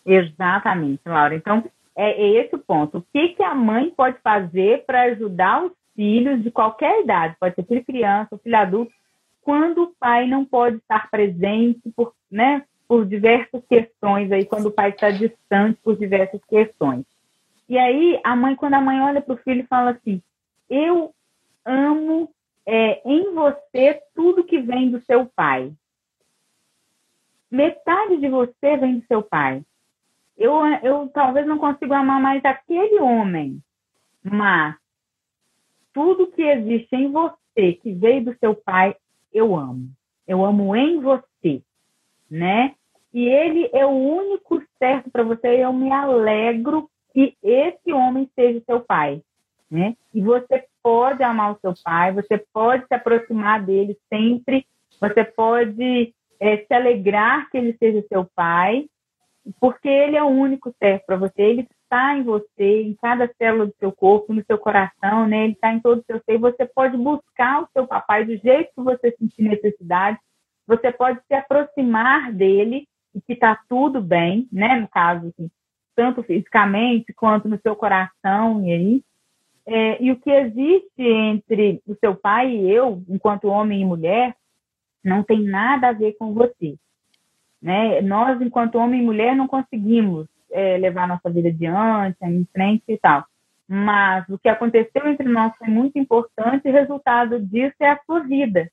Exatamente, 0.07 1.03
Laura. 1.07 1.35
Então, 1.35 1.63
é 1.97 2.39
esse 2.39 2.55
o 2.55 2.59
ponto. 2.59 2.99
O 2.99 3.05
que, 3.13 3.29
que 3.29 3.43
a 3.43 3.55
mãe 3.55 3.91
pode 3.91 4.19
fazer 4.23 4.85
para 4.87 5.03
ajudar 5.03 5.65
os 5.65 5.73
filhos 6.01 6.43
de 6.43 6.51
qualquer 6.51 7.03
idade, 7.03 7.37
pode 7.39 7.55
ser 7.55 7.67
filho 7.67 7.85
criança 7.85 8.39
filho 8.39 8.57
adulto, 8.57 8.91
quando 9.43 9.83
o 9.83 9.95
pai 10.01 10.27
não 10.27 10.47
pode 10.47 10.79
estar 10.79 11.11
presente 11.11 11.91
por, 11.95 12.15
né, 12.31 12.65
por 12.89 13.05
diversas 13.05 13.63
questões 13.67 14.33
aí, 14.33 14.47
quando 14.47 14.67
o 14.67 14.73
pai 14.73 14.89
está 14.89 15.11
distante 15.11 15.79
por 15.83 15.99
diversas 15.99 16.43
questões. 16.47 17.05
E 17.69 17.77
aí 17.77 18.19
a 18.25 18.35
mãe, 18.35 18.57
quando 18.57 18.75
a 18.75 18.81
mãe 18.81 18.99
olha 19.03 19.21
para 19.21 19.35
o 19.35 19.39
filho, 19.39 19.67
fala 19.69 19.91
assim: 19.91 20.23
eu 20.71 21.15
amo 21.67 22.31
é, 22.65 23.03
em 23.05 23.35
você 23.35 24.01
tudo 24.15 24.45
que 24.45 24.59
vem 24.59 24.91
do 24.91 25.05
seu 25.05 25.27
pai. 25.27 25.71
Metade 27.51 28.17
de 28.17 28.29
você 28.29 28.75
vem 28.79 29.01
do 29.01 29.07
seu 29.07 29.23
pai. 29.23 29.63
Eu, 30.39 30.65
eu 30.83 31.11
talvez 31.13 31.47
não 31.47 31.59
consiga 31.59 31.99
amar 31.99 32.23
mais 32.23 32.43
aquele 32.43 33.01
homem, 33.01 33.63
mas 34.25 34.81
tudo 35.93 36.27
que 36.29 36.43
existe 36.43 36.95
em 36.95 37.11
você, 37.11 37.75
que 37.75 37.93
veio 37.93 38.25
do 38.25 38.37
seu 38.39 38.55
pai, 38.55 38.95
eu 39.33 39.57
amo. 39.57 39.89
Eu 40.27 40.45
amo 40.45 40.75
em 40.77 41.01
você, 41.01 41.63
né? 42.31 42.75
E 43.13 43.29
ele 43.29 43.69
é 43.73 43.85
o 43.85 43.91
único 43.91 44.63
certo 44.79 45.11
para 45.11 45.25
você. 45.25 45.65
Eu 45.65 45.73
me 45.73 45.91
alegro 45.91 46.89
que 47.13 47.37
esse 47.43 47.93
homem 47.93 48.31
seja 48.35 48.63
seu 48.65 48.81
pai, 48.81 49.21
né? 49.71 49.97
E 50.15 50.21
você 50.21 50.65
pode 50.83 51.23
amar 51.23 51.53
o 51.53 51.59
seu 51.61 51.75
pai, 51.83 52.13
você 52.13 52.39
pode 52.53 52.87
se 52.87 52.95
aproximar 52.95 53.65
dele 53.65 53.99
sempre, 54.09 54.65
você 55.01 55.25
pode 55.25 56.15
é, 56.39 56.57
se 56.59 56.73
alegrar 56.73 57.51
que 57.51 57.59
ele 57.59 57.77
seja 57.79 58.05
seu 58.09 58.25
pai, 58.35 58.87
porque 59.61 59.89
ele 59.89 60.17
é 60.17 60.23
o 60.23 60.29
único 60.29 60.73
certo 60.79 61.07
para 61.07 61.17
você. 61.17 61.43
Ele 61.43 61.69
está 61.91 62.17
em 62.17 62.23
você, 62.23 62.83
em 62.83 62.95
cada 62.95 63.29
célula 63.37 63.67
do 63.67 63.75
seu 63.81 63.91
corpo, 63.91 64.33
no 64.33 64.45
seu 64.45 64.57
coração, 64.57 65.27
né? 65.27 65.45
Ele 65.45 65.55
está 65.55 65.73
em 65.73 65.81
todo 65.81 65.99
o 65.99 66.05
seu 66.05 66.23
ser. 66.25 66.39
Você 66.39 66.65
pode 66.65 66.97
buscar 66.97 67.63
o 67.63 67.69
seu 67.73 67.85
papai 67.85 68.25
do 68.25 68.37
jeito 68.37 68.71
que 68.75 68.81
você 68.81 69.11
sentir 69.19 69.43
necessidade. 69.43 70.17
Você 70.69 70.93
pode 70.93 71.19
se 71.27 71.35
aproximar 71.35 72.33
dele 72.33 72.87
e 73.13 73.21
que 73.21 73.33
está 73.33 73.59
tudo 73.69 74.01
bem, 74.01 74.49
né? 74.53 74.77
No 74.77 74.87
caso, 74.87 75.27
assim, 75.27 75.51
tanto 75.97 76.23
fisicamente 76.23 77.13
quanto 77.13 77.49
no 77.49 77.61
seu 77.61 77.75
coração 77.75 78.65
e 78.65 78.73
aí. 78.73 79.05
É, 79.67 80.03
e 80.03 80.11
o 80.13 80.17
que 80.17 80.31
existe 80.31 81.03
entre 81.03 81.83
o 81.87 81.95
seu 81.97 82.15
pai 82.15 82.51
e 82.51 82.71
eu, 82.71 83.03
enquanto 83.09 83.49
homem 83.49 83.83
e 83.83 83.85
mulher, 83.85 84.35
não 85.05 85.25
tem 85.25 85.43
nada 85.43 85.89
a 85.89 85.93
ver 85.93 86.13
com 86.13 86.33
você. 86.33 86.77
Né? 87.61 88.01
Nós, 88.01 88.41
enquanto 88.41 88.77
homem 88.77 89.03
e 89.03 89.05
mulher, 89.05 89.37
não 89.37 89.47
conseguimos 89.47 90.27
é, 90.51 90.79
levar 90.79 91.09
nossa 91.09 91.31
vida 91.31 91.49
adiante, 91.49 92.17
em 92.23 92.47
frente 92.53 92.85
e 92.89 92.99
tal. 92.99 93.25
Mas 93.69 94.29
o 94.29 94.39
que 94.39 94.49
aconteceu 94.49 95.07
entre 95.07 95.29
nós 95.29 95.57
foi 95.57 95.69
muito 95.69 95.99
importante 95.99 96.67
e 96.67 96.71
o 96.71 96.75
resultado 96.75 97.39
disso 97.41 97.77
é 97.81 97.91
a 97.91 98.01
sua 98.05 98.21
vida. 98.21 98.71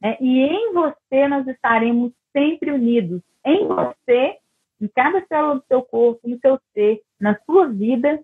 Né? 0.00 0.16
E 0.20 0.40
em 0.40 0.72
você 0.72 1.28
nós 1.28 1.46
estaremos 1.46 2.12
sempre 2.32 2.72
unidos. 2.72 3.22
Em 3.44 3.66
você, 3.66 4.36
em 4.80 4.88
cada 4.88 5.24
célula 5.26 5.56
do 5.56 5.64
seu 5.68 5.82
corpo, 5.82 6.28
no 6.28 6.38
seu 6.40 6.58
ser, 6.74 7.02
na 7.20 7.38
sua 7.46 7.68
vida, 7.68 8.20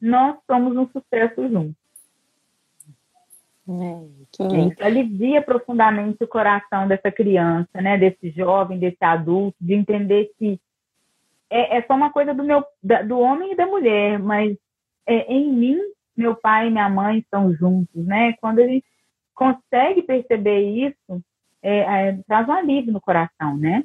nós 0.00 0.38
somos 0.46 0.76
um 0.76 0.88
sucesso 0.88 1.48
juntos. 1.48 1.76
É, 3.68 4.66
Isso 4.66 4.82
alivia 4.82 5.42
profundamente 5.42 6.24
o 6.24 6.28
coração 6.28 6.88
dessa 6.88 7.12
criança, 7.12 7.82
né, 7.82 7.98
desse 7.98 8.30
jovem, 8.30 8.78
desse 8.78 9.04
adulto, 9.04 9.56
de 9.60 9.74
entender 9.74 10.32
que 10.38 10.58
é, 11.50 11.78
é 11.78 11.82
só 11.82 11.94
uma 11.94 12.10
coisa 12.10 12.34
do 12.34 12.44
meu 12.44 12.64
da, 12.82 13.02
do 13.02 13.18
homem 13.18 13.52
e 13.52 13.56
da 13.56 13.66
mulher, 13.66 14.18
mas 14.18 14.56
é, 15.06 15.32
em 15.32 15.52
mim 15.52 15.78
meu 16.16 16.34
pai 16.34 16.66
e 16.66 16.70
minha 16.70 16.88
mãe 16.88 17.18
estão 17.18 17.54
juntos, 17.54 18.04
né? 18.04 18.34
Quando 18.40 18.58
a 18.58 18.66
gente 18.66 18.84
consegue 19.34 20.02
perceber 20.02 20.60
isso, 20.60 21.22
é, 21.62 22.08
é, 22.08 22.18
traz 22.26 22.48
um 22.48 22.52
alívio 22.52 22.92
no 22.92 23.00
coração, 23.00 23.56
né? 23.56 23.84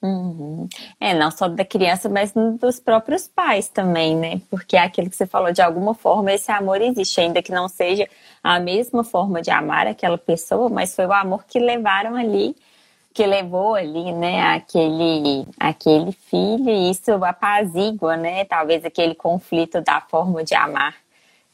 Uhum. 0.00 0.68
É, 1.00 1.12
não 1.12 1.28
só 1.28 1.48
da 1.48 1.64
criança, 1.64 2.08
mas 2.08 2.32
dos 2.32 2.78
próprios 2.78 3.26
pais 3.26 3.68
também, 3.68 4.16
né? 4.16 4.40
Porque 4.48 4.76
é 4.76 4.80
aquilo 4.80 5.10
que 5.10 5.16
você 5.16 5.26
falou, 5.26 5.52
de 5.52 5.60
alguma 5.60 5.92
forma 5.92 6.32
esse 6.32 6.52
amor 6.52 6.80
existe, 6.80 7.20
ainda 7.20 7.42
que 7.42 7.50
não 7.50 7.68
seja 7.68 8.08
a 8.42 8.60
mesma 8.60 9.02
forma 9.02 9.42
de 9.42 9.50
amar 9.50 9.88
aquela 9.88 10.16
pessoa, 10.16 10.68
mas 10.68 10.94
foi 10.94 11.06
o 11.06 11.12
amor 11.12 11.44
que 11.44 11.58
levaram 11.58 12.14
ali 12.14 12.54
que 13.18 13.26
levou 13.26 13.74
ali, 13.74 14.12
né, 14.12 14.40
aquele, 14.42 15.44
aquele 15.58 16.12
filho, 16.12 16.70
e 16.70 16.88
isso 16.88 17.12
apazigua, 17.24 18.16
né, 18.16 18.44
talvez 18.44 18.84
aquele 18.84 19.12
conflito 19.12 19.80
da 19.80 20.00
forma 20.00 20.44
de 20.44 20.54
amar 20.54 20.94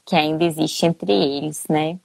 que 0.05 0.15
ainda 0.15 0.45
existe 0.45 0.85
entre 0.85 1.11
eles, 1.11 1.65
né. 1.67 1.99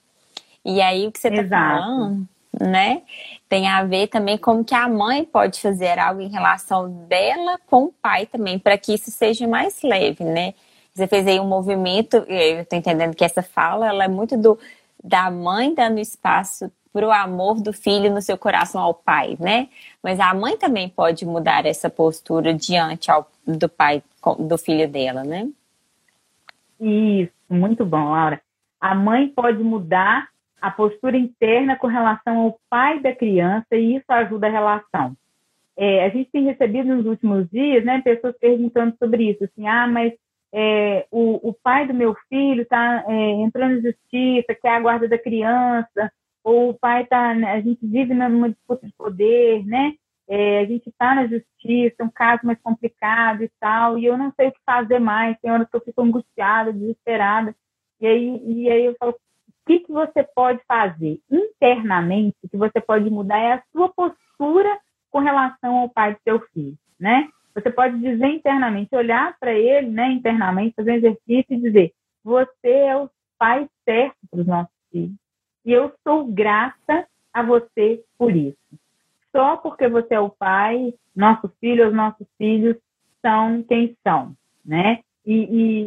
E 0.63 0.81
aí 0.81 1.05
o 1.05 1.11
que 1.11 1.19
você 1.19 1.27
está 1.27 1.43
falando, 1.43 2.25
né, 2.57 3.01
tem 3.49 3.67
a 3.67 3.83
ver 3.83 4.07
também 4.07 4.37
como 4.37 4.63
que 4.63 4.73
a 4.73 4.87
mãe 4.87 5.25
pode 5.25 5.59
fazer 5.59 5.99
algo 5.99 6.21
em 6.21 6.29
relação 6.29 6.89
dela 7.09 7.59
com 7.69 7.83
o 7.83 7.93
pai 8.01 8.27
também, 8.27 8.57
para 8.57 8.77
que 8.77 8.93
isso 8.93 9.11
seja 9.11 9.45
mais 9.45 9.81
leve, 9.83 10.23
né. 10.23 10.53
Você 10.93 11.05
fez 11.05 11.27
aí 11.27 11.37
um 11.37 11.49
movimento, 11.49 12.15
eu 12.29 12.61
estou 12.61 12.79
entendendo 12.79 13.13
que 13.13 13.25
essa 13.25 13.43
fala, 13.43 13.89
ela 13.89 14.05
é 14.05 14.07
muito 14.07 14.37
do 14.37 14.57
da 15.03 15.29
mãe 15.29 15.73
dando 15.73 15.99
espaço 15.99 16.71
para 16.91 17.07
o 17.07 17.11
amor 17.11 17.61
do 17.61 17.71
filho 17.71 18.11
no 18.11 18.21
seu 18.21 18.37
coração 18.37 18.81
ao 18.81 18.93
pai, 18.93 19.37
né? 19.39 19.69
Mas 20.03 20.19
a 20.19 20.33
mãe 20.33 20.57
também 20.57 20.89
pode 20.89 21.25
mudar 21.25 21.65
essa 21.65 21.89
postura 21.89 22.53
diante 22.53 23.11
ao, 23.11 23.29
do 23.45 23.69
pai, 23.69 24.03
do 24.39 24.57
filho 24.57 24.89
dela, 24.89 25.23
né? 25.23 25.47
Isso, 26.79 27.31
muito 27.49 27.85
bom, 27.85 28.11
Laura. 28.11 28.41
A 28.79 28.95
mãe 28.95 29.27
pode 29.27 29.61
mudar 29.61 30.27
a 30.61 30.71
postura 30.71 31.17
interna 31.17 31.75
com 31.75 31.87
relação 31.87 32.37
ao 32.37 32.59
pai 32.69 32.99
da 32.99 33.15
criança 33.15 33.75
e 33.75 33.95
isso 33.97 34.05
ajuda 34.09 34.47
a 34.47 34.51
relação. 34.51 35.15
É, 35.77 36.05
a 36.05 36.09
gente 36.09 36.29
tem 36.31 36.43
recebido 36.43 36.93
nos 36.93 37.05
últimos 37.05 37.49
dias, 37.49 37.85
né, 37.85 38.01
pessoas 38.01 38.35
perguntando 38.37 38.95
sobre 38.97 39.29
isso, 39.29 39.45
assim, 39.45 39.65
ah, 39.65 39.87
mas 39.87 40.13
é, 40.51 41.05
o, 41.09 41.49
o, 41.49 41.53
pai 41.53 41.87
do 41.87 41.93
meu 41.93 42.15
filho 42.27 42.63
está 42.63 43.05
é, 43.07 43.31
entrando 43.41 43.77
em 43.77 43.81
justiça, 43.81 44.57
quer 44.61 44.75
a 44.75 44.79
guarda 44.79 45.07
da 45.07 45.17
criança, 45.17 46.11
ou 46.43 46.69
o 46.69 46.73
pai 46.73 47.03
está, 47.03 47.33
né, 47.33 47.53
a 47.53 47.61
gente 47.61 47.85
vive 47.85 48.13
numa 48.13 48.49
disputa 48.49 48.85
de 48.85 48.93
poder, 48.93 49.65
né? 49.65 49.93
É, 50.27 50.59
a 50.59 50.65
gente 50.65 50.87
está 50.89 51.15
na 51.15 51.27
justiça, 51.27 52.03
um 52.03 52.09
caso 52.09 52.45
mais 52.45 52.59
complicado 52.61 53.43
e 53.43 53.51
tal, 53.59 53.97
e 53.97 54.05
eu 54.05 54.17
não 54.17 54.31
sei 54.35 54.49
o 54.49 54.51
que 54.51 54.59
fazer 54.63 54.99
mais, 54.99 55.37
tem 55.39 55.51
horas 55.51 55.67
que 55.67 55.75
eu 55.75 55.81
fico 55.81 56.01
angustiada, 56.01 56.71
desesperada, 56.71 57.55
e 57.99 58.07
aí, 58.07 58.41
e 58.45 58.69
aí 58.69 58.85
eu 58.85 58.95
falo, 58.99 59.11
o 59.11 59.15
que, 59.65 59.79
que 59.79 59.91
você 59.91 60.23
pode 60.23 60.61
fazer 60.67 61.19
internamente, 61.31 62.37
que 62.49 62.57
você 62.57 62.79
pode 62.79 63.09
mudar 63.09 63.39
é 63.39 63.53
a 63.53 63.63
sua 63.71 63.89
postura 63.89 64.79
com 65.09 65.19
relação 65.19 65.77
ao 65.79 65.89
pai 65.89 66.13
do 66.13 66.19
seu 66.23 66.39
filho, 66.53 66.77
né? 66.99 67.27
Você 67.55 67.71
pode 67.71 67.99
dizer 67.99 68.27
internamente, 68.27 68.95
olhar 68.95 69.35
para 69.39 69.51
ele, 69.51 69.89
né, 69.89 70.11
internamente, 70.11 70.75
fazer 70.75 70.91
um 70.91 70.95
exercício 70.95 71.45
e 71.49 71.61
dizer: 71.61 71.91
você 72.23 72.69
é 72.69 72.95
o 72.95 73.09
pai 73.37 73.67
certo 73.83 74.17
para 74.29 74.41
os 74.41 74.47
nossos 74.47 74.73
filhos. 74.91 75.15
E 75.69 75.71
eu 75.71 75.93
sou 76.03 76.25
grata 76.25 77.07
a 77.31 77.43
você 77.43 78.03
por 78.17 78.35
isso. 78.35 78.57
Só 79.31 79.55
porque 79.57 79.87
você 79.87 80.15
é 80.15 80.19
o 80.19 80.31
pai, 80.31 80.95
nossos 81.15 81.51
filhos, 81.59 81.93
nossos 81.93 82.25
filhos 82.39 82.75
são 83.21 83.61
quem 83.61 83.95
são, 84.03 84.35
né? 84.65 85.01
E, 85.23 85.35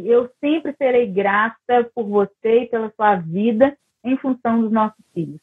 e 0.04 0.08
eu 0.08 0.30
sempre 0.38 0.72
serei 0.78 1.08
grata 1.08 1.90
por 1.96 2.04
você 2.04 2.60
e 2.60 2.66
pela 2.68 2.92
sua 2.92 3.16
vida 3.16 3.76
em 4.04 4.16
função 4.18 4.60
dos 4.60 4.70
nossos 4.70 5.04
filhos. 5.12 5.40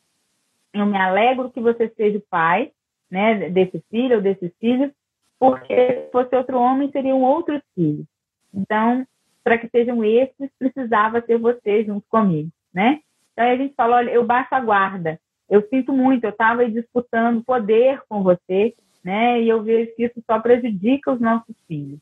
Eu 0.74 0.86
me 0.86 0.98
alegro 0.98 1.52
que 1.52 1.60
você 1.60 1.90
seja 1.90 2.20
o 2.20 2.28
pai, 2.30 2.72
né, 3.12 3.50
desse 3.50 3.84
filho 3.92 4.16
ou 4.16 4.22
desses 4.22 4.54
filhos, 4.58 4.90
porque 5.38 6.06
se 6.06 6.12
fosse 6.14 6.34
outro 6.34 6.58
homem, 6.58 6.90
seriam 6.92 7.22
outros 7.22 7.62
filhos. 7.76 8.06
Então, 8.54 9.06
para 9.44 9.58
que 9.58 9.68
sejam 9.68 10.02
esses, 10.02 10.50
precisava 10.58 11.20
ser 11.24 11.38
você 11.38 11.84
junto 11.84 12.08
comigo, 12.08 12.50
né? 12.74 13.02
Então, 13.40 13.52
a 13.52 13.56
gente 13.56 13.74
falou, 13.74 13.96
olha, 13.96 14.12
eu 14.12 14.26
baixo 14.26 14.54
a 14.54 14.60
guarda. 14.60 15.18
Eu 15.50 15.66
sinto 15.70 15.94
muito, 15.94 16.26
eu 16.26 16.30
estava 16.30 16.70
disputando 16.70 17.42
poder 17.42 18.02
com 18.10 18.22
você, 18.22 18.76
né? 19.02 19.42
E 19.42 19.48
eu 19.48 19.64
vejo 19.64 19.96
que 19.96 20.04
isso 20.04 20.22
só 20.30 20.42
prejudica 20.42 21.14
os 21.14 21.22
nossos 21.22 21.56
filhos. 21.66 22.02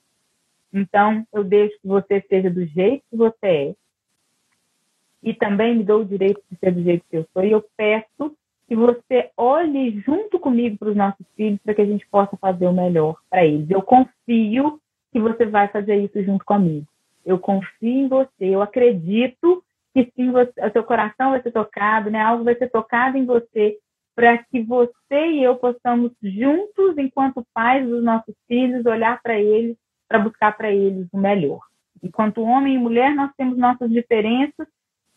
Então, 0.73 1.23
eu 1.32 1.43
deixo 1.43 1.80
que 1.80 1.88
você 1.88 2.26
seja 2.28 2.50
do 2.50 2.65
jeito 2.65 3.04
que 3.12 3.15
você 3.15 3.45
é. 3.45 3.76
E 5.21 5.32
também 5.32 5.76
me 5.76 5.84
dou 5.84 6.02
o 6.02 6.06
direito 6.06 6.41
de 6.50 6.58
ser 6.58 6.71
do 6.71 6.82
jeito 6.82 7.06
que 7.08 7.17
eu 7.17 7.28
sou. 7.32 7.45
E 7.45 7.52
eu 7.52 7.63
peço 7.78 8.36
que 8.67 8.76
você 8.76 9.30
olhe 9.38 10.00
junto 10.00 10.39
comigo 10.39 10.76
para 10.80 10.89
os 10.89 10.95
nossos 10.95 11.26
filhos 11.36 11.60
para 11.63 11.76
que 11.76 11.82
a 11.84 11.86
gente 11.86 12.08
possa 12.08 12.36
fazer 12.38 12.65
o 12.65 12.73
melhor 12.73 13.15
para 13.30 13.45
eles. 13.45 13.69
Eu 13.69 13.84
confio 13.84 14.82
que 15.12 15.19
você 15.19 15.45
vai 15.45 15.67
fazer 15.67 15.97
isso 15.97 16.19
junto 16.23 16.43
comigo. 16.43 16.88
Eu 17.23 17.38
confio 17.38 18.06
em 18.06 18.08
você, 18.08 18.45
eu 18.45 18.62
acredito 18.63 19.63
que 20.03 20.12
sim, 20.15 20.31
você, 20.31 20.53
o 20.63 20.71
seu 20.71 20.83
coração 20.83 21.31
vai 21.31 21.41
ser 21.41 21.51
tocado, 21.51 22.12
né? 22.12 22.21
Algo 22.21 22.43
vai 22.43 22.55
ser 22.55 22.69
tocado 22.69 23.17
em 23.17 23.25
você 23.25 23.79
para 24.15 24.38
que 24.38 24.62
você 24.62 25.27
e 25.31 25.43
eu 25.43 25.55
possamos 25.55 26.12
juntos, 26.21 26.97
enquanto 26.97 27.45
pais 27.53 27.88
dos 27.88 28.03
nossos 28.03 28.36
filhos, 28.47 28.86
olhar 28.86 29.19
para 29.21 29.39
eles, 29.39 29.75
para 30.07 30.19
buscar 30.19 30.55
para 30.55 30.71
eles 30.71 31.07
o 31.12 31.17
melhor. 31.17 31.62
Enquanto 32.03 32.43
homem 32.43 32.75
e 32.75 32.77
mulher, 32.77 33.15
nós 33.15 33.31
temos 33.36 33.57
nossas 33.57 33.89
diferenças 33.89 34.67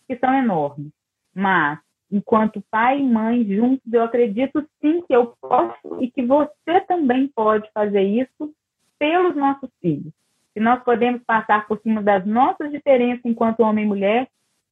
que 0.09 0.17
são 0.17 0.33
enormes, 0.35 0.91
mas 1.35 1.79
enquanto 2.11 2.65
pai 2.71 3.01
e 3.01 3.03
mãe 3.03 3.45
juntos, 3.45 3.93
eu 3.93 4.03
acredito 4.03 4.67
sim 4.81 5.03
que 5.03 5.15
eu 5.15 5.35
posso 5.41 6.03
e 6.03 6.11
que 6.11 6.25
você 6.25 6.81
também 6.89 7.29
pode 7.29 7.71
fazer 7.73 8.03
isso 8.03 8.53
pelos 8.99 9.37
nossos 9.37 9.71
filhos. 9.81 10.13
Que 10.55 10.61
nós 10.61 10.83
podemos 10.83 11.23
passar 11.23 11.67
por 11.67 11.79
cima 11.81 12.03
das 12.03 12.27
nossas 12.27 12.71
diferenças 12.71 13.25
enquanto 13.25 13.61
homem 13.61 13.85
e 13.85 13.89
mulher 13.89 14.29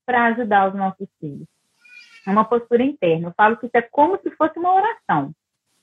para 0.08 0.24
ajudar 0.28 0.68
os 0.68 0.74
nossos 0.74 1.06
filhos. 1.20 1.46
É 2.26 2.30
uma 2.30 2.46
postura 2.46 2.82
interna. 2.82 3.28
Eu 3.28 3.34
falo 3.36 3.58
que 3.58 3.66
isso 3.66 3.76
é 3.76 3.82
como 3.82 4.18
se 4.18 4.30
fosse 4.30 4.58
uma 4.58 4.74
oração, 4.74 5.32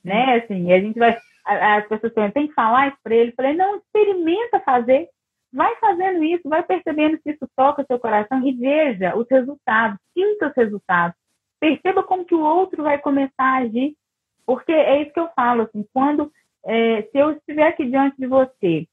né? 0.02 0.38
Assim, 0.38 0.72
a 0.72 0.80
gente 0.80 0.98
vai, 0.98 1.16
as 1.44 1.86
pessoas 1.86 2.12
falam, 2.12 2.30
tem 2.32 2.48
que 2.48 2.54
falar 2.54 2.88
isso 2.88 2.98
para 3.04 3.14
ele. 3.14 3.30
Eu 3.30 3.34
falei, 3.36 3.54
não, 3.54 3.76
experimenta 3.76 4.58
fazer, 4.60 5.08
vai 5.52 5.76
fazendo 5.76 6.24
isso, 6.24 6.48
vai 6.48 6.64
percebendo 6.64 7.20
se 7.22 7.30
isso 7.30 7.48
toca 7.54 7.82
o 7.82 7.86
seu 7.86 8.00
coração 8.00 8.44
e 8.44 8.52
veja 8.52 9.16
os 9.16 9.28
resultados, 9.30 9.98
sinta 10.12 10.48
os 10.48 10.56
resultados 10.56 11.16
perceba 11.60 12.02
como 12.02 12.24
que 12.24 12.34
o 12.34 12.44
outro 12.44 12.82
vai 12.82 12.98
começar 12.98 13.44
a 13.44 13.56
agir, 13.58 13.96
porque 14.44 14.72
é 14.72 15.02
isso 15.02 15.12
que 15.12 15.20
eu 15.20 15.28
falo, 15.34 15.62
assim, 15.62 15.84
quando, 15.92 16.30
é, 16.64 17.02
se 17.02 17.18
eu 17.18 17.32
estiver 17.32 17.68
aqui 17.68 17.86
diante 17.86 18.16
de 18.18 18.26
você, 18.26 18.86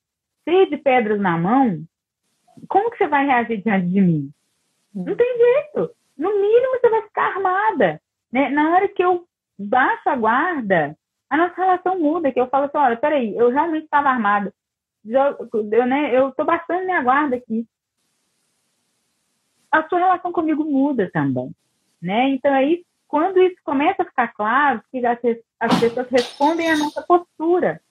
cheio 0.48 0.70
de 0.70 0.78
pedras 0.78 1.20
na 1.20 1.38
mão, 1.38 1.84
como 2.68 2.92
que 2.92 2.98
você 2.98 3.08
vai 3.08 3.26
reagir 3.26 3.62
diante 3.62 3.88
de 3.88 4.02
mim? 4.02 4.32
Hum. 4.96 5.06
Não 5.06 5.16
tem 5.16 5.38
jeito. 5.38 5.92
No 6.18 6.30
mínimo, 6.30 6.80
você 6.80 6.90
vai 6.90 7.02
ficar 7.04 7.36
armada. 7.36 8.02
Né? 8.32 8.50
Na 8.50 8.74
hora 8.74 8.88
que 8.88 9.04
eu 9.04 9.26
baixo 9.58 10.10
a 10.10 10.16
guarda, 10.16 10.98
a 11.30 11.38
nossa 11.38 11.56
relação 11.56 12.00
muda, 12.00 12.32
que 12.32 12.40
eu 12.40 12.48
falo 12.48 12.66
assim, 12.66 12.78
olha, 12.78 12.98
peraí, 12.98 13.36
eu 13.36 13.50
realmente 13.50 13.86
estava 13.86 14.10
armada. 14.10 14.54
Eu, 15.06 15.86
né, 15.86 16.18
eu 16.18 16.32
tô 16.32 16.46
baixando 16.46 16.86
minha 16.86 17.02
guarda 17.02 17.36
aqui. 17.36 17.66
A 19.72 19.88
sua 19.88 20.00
relação 20.00 20.32
comigo 20.32 20.64
muda 20.64 21.10
também. 21.12 21.52
Né? 22.02 22.30
Então, 22.30 22.54
aí, 22.54 22.86
quando 23.08 23.42
isso 23.42 23.58
começa 23.64 24.04
a 24.04 24.06
ficar 24.06 24.28
claro, 24.30 24.82
que 24.92 25.06
as, 25.06 25.20
as 25.60 25.80
pessoas 25.80 26.10
respondem 26.10 26.72
à 26.72 26.78
nossa 26.78 27.02
postura. 27.02 27.82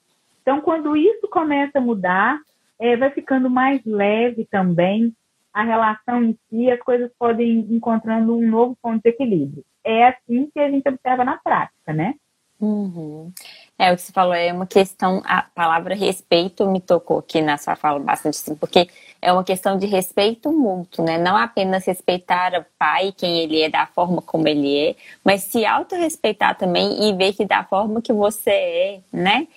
Então, 0.41 0.61
quando 0.61 0.95
isso 0.95 1.27
começa 1.29 1.79
a 1.79 1.81
mudar, 1.81 2.39
é, 2.79 2.95
vai 2.95 3.11
ficando 3.11 3.49
mais 3.49 3.83
leve 3.85 4.45
também 4.45 5.15
a 5.53 5.63
relação 5.63 6.23
em 6.23 6.37
si, 6.49 6.71
as 6.71 6.79
coisas 6.79 7.11
podem 7.17 7.59
encontrando 7.69 8.35
um 8.35 8.49
novo 8.49 8.75
ponto 8.81 9.01
de 9.03 9.09
equilíbrio. 9.09 9.63
É 9.83 10.07
assim 10.07 10.49
que 10.51 10.59
a 10.59 10.69
gente 10.69 10.87
observa 10.87 11.23
na 11.23 11.37
prática, 11.37 11.93
né? 11.93 12.15
Uhum. 12.59 13.31
É, 13.77 13.91
o 13.91 13.95
que 13.95 14.01
você 14.01 14.13
falou 14.13 14.33
é 14.33 14.53
uma 14.53 14.65
questão, 14.65 15.21
a 15.25 15.41
palavra 15.41 15.93
respeito 15.95 16.65
me 16.65 16.79
tocou 16.79 17.19
aqui 17.19 17.41
na 17.41 17.57
sua 17.57 17.75
fala 17.75 17.99
bastante, 17.99 18.35
assim, 18.35 18.55
porque 18.55 18.87
é 19.21 19.33
uma 19.33 19.43
questão 19.43 19.77
de 19.77 19.85
respeito 19.85 20.49
mútuo, 20.51 21.03
né? 21.03 21.17
Não 21.17 21.35
apenas 21.35 21.85
respeitar 21.85 22.53
o 22.53 22.65
pai, 22.79 23.11
quem 23.11 23.39
ele 23.39 23.61
é, 23.61 23.69
da 23.69 23.85
forma 23.85 24.21
como 24.21 24.47
ele 24.47 24.77
é, 24.77 24.95
mas 25.25 25.43
se 25.43 25.65
autorrespeitar 25.65 26.57
também 26.57 27.09
e 27.09 27.13
ver 27.13 27.33
que 27.33 27.45
da 27.45 27.65
forma 27.65 28.01
que 28.01 28.13
você 28.13 28.51
é, 28.51 28.99
né? 29.11 29.47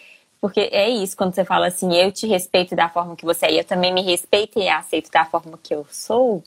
Porque 0.47 0.69
é 0.71 0.89
isso, 0.89 1.17
quando 1.17 1.35
você 1.35 1.45
fala 1.45 1.67
assim, 1.67 1.93
eu 1.93 2.13
te 2.13 2.25
respeito 2.25 2.77
da 2.77 2.89
forma 2.89 3.17
que 3.17 3.25
você 3.25 3.47
é, 3.47 3.53
e 3.55 3.59
eu 3.59 3.65
também 3.65 3.93
me 3.93 4.01
respeito 4.01 4.61
e 4.61 4.69
aceito 4.69 5.11
da 5.11 5.25
forma 5.25 5.59
que 5.61 5.75
eu 5.75 5.85
sou, 5.91 6.41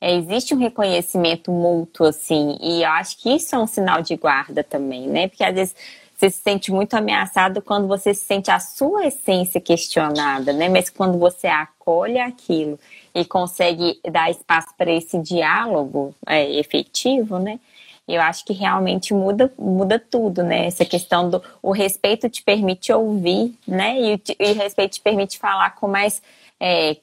é, 0.00 0.12
existe 0.16 0.52
um 0.52 0.58
reconhecimento 0.58 1.52
mútuo, 1.52 2.08
assim, 2.08 2.58
e 2.60 2.82
eu 2.82 2.90
acho 2.90 3.16
que 3.16 3.30
isso 3.30 3.54
é 3.54 3.58
um 3.60 3.66
sinal 3.68 4.02
de 4.02 4.16
guarda 4.16 4.64
também, 4.64 5.06
né? 5.06 5.28
Porque 5.28 5.44
às 5.44 5.54
vezes 5.54 5.76
você 6.16 6.30
se 6.30 6.42
sente 6.42 6.72
muito 6.72 6.94
ameaçado 6.94 7.62
quando 7.62 7.86
você 7.86 8.12
se 8.12 8.24
sente 8.24 8.50
a 8.50 8.58
sua 8.58 9.06
essência 9.06 9.60
questionada, 9.60 10.52
né? 10.52 10.68
Mas 10.68 10.90
quando 10.90 11.16
você 11.16 11.46
acolhe 11.46 12.18
aquilo 12.18 12.76
e 13.14 13.24
consegue 13.24 14.00
dar 14.10 14.32
espaço 14.32 14.74
para 14.76 14.90
esse 14.90 15.16
diálogo 15.16 16.12
é, 16.26 16.58
efetivo, 16.58 17.38
né? 17.38 17.60
Eu 18.06 18.20
acho 18.20 18.44
que 18.44 18.52
realmente 18.52 19.14
muda, 19.14 19.52
muda 19.58 19.98
tudo, 19.98 20.42
né? 20.42 20.66
Essa 20.66 20.84
questão 20.84 21.30
do 21.30 21.42
o 21.62 21.72
respeito 21.72 22.28
te 22.28 22.42
permite 22.42 22.92
ouvir, 22.92 23.58
né? 23.66 23.98
E, 23.98 24.14
o 24.14 24.54
respeito 24.54 24.94
te 24.94 25.00
permite 25.00 25.38
falar 25.38 25.74
com 25.74 25.88
mais. 25.88 26.22
É, 26.60 26.96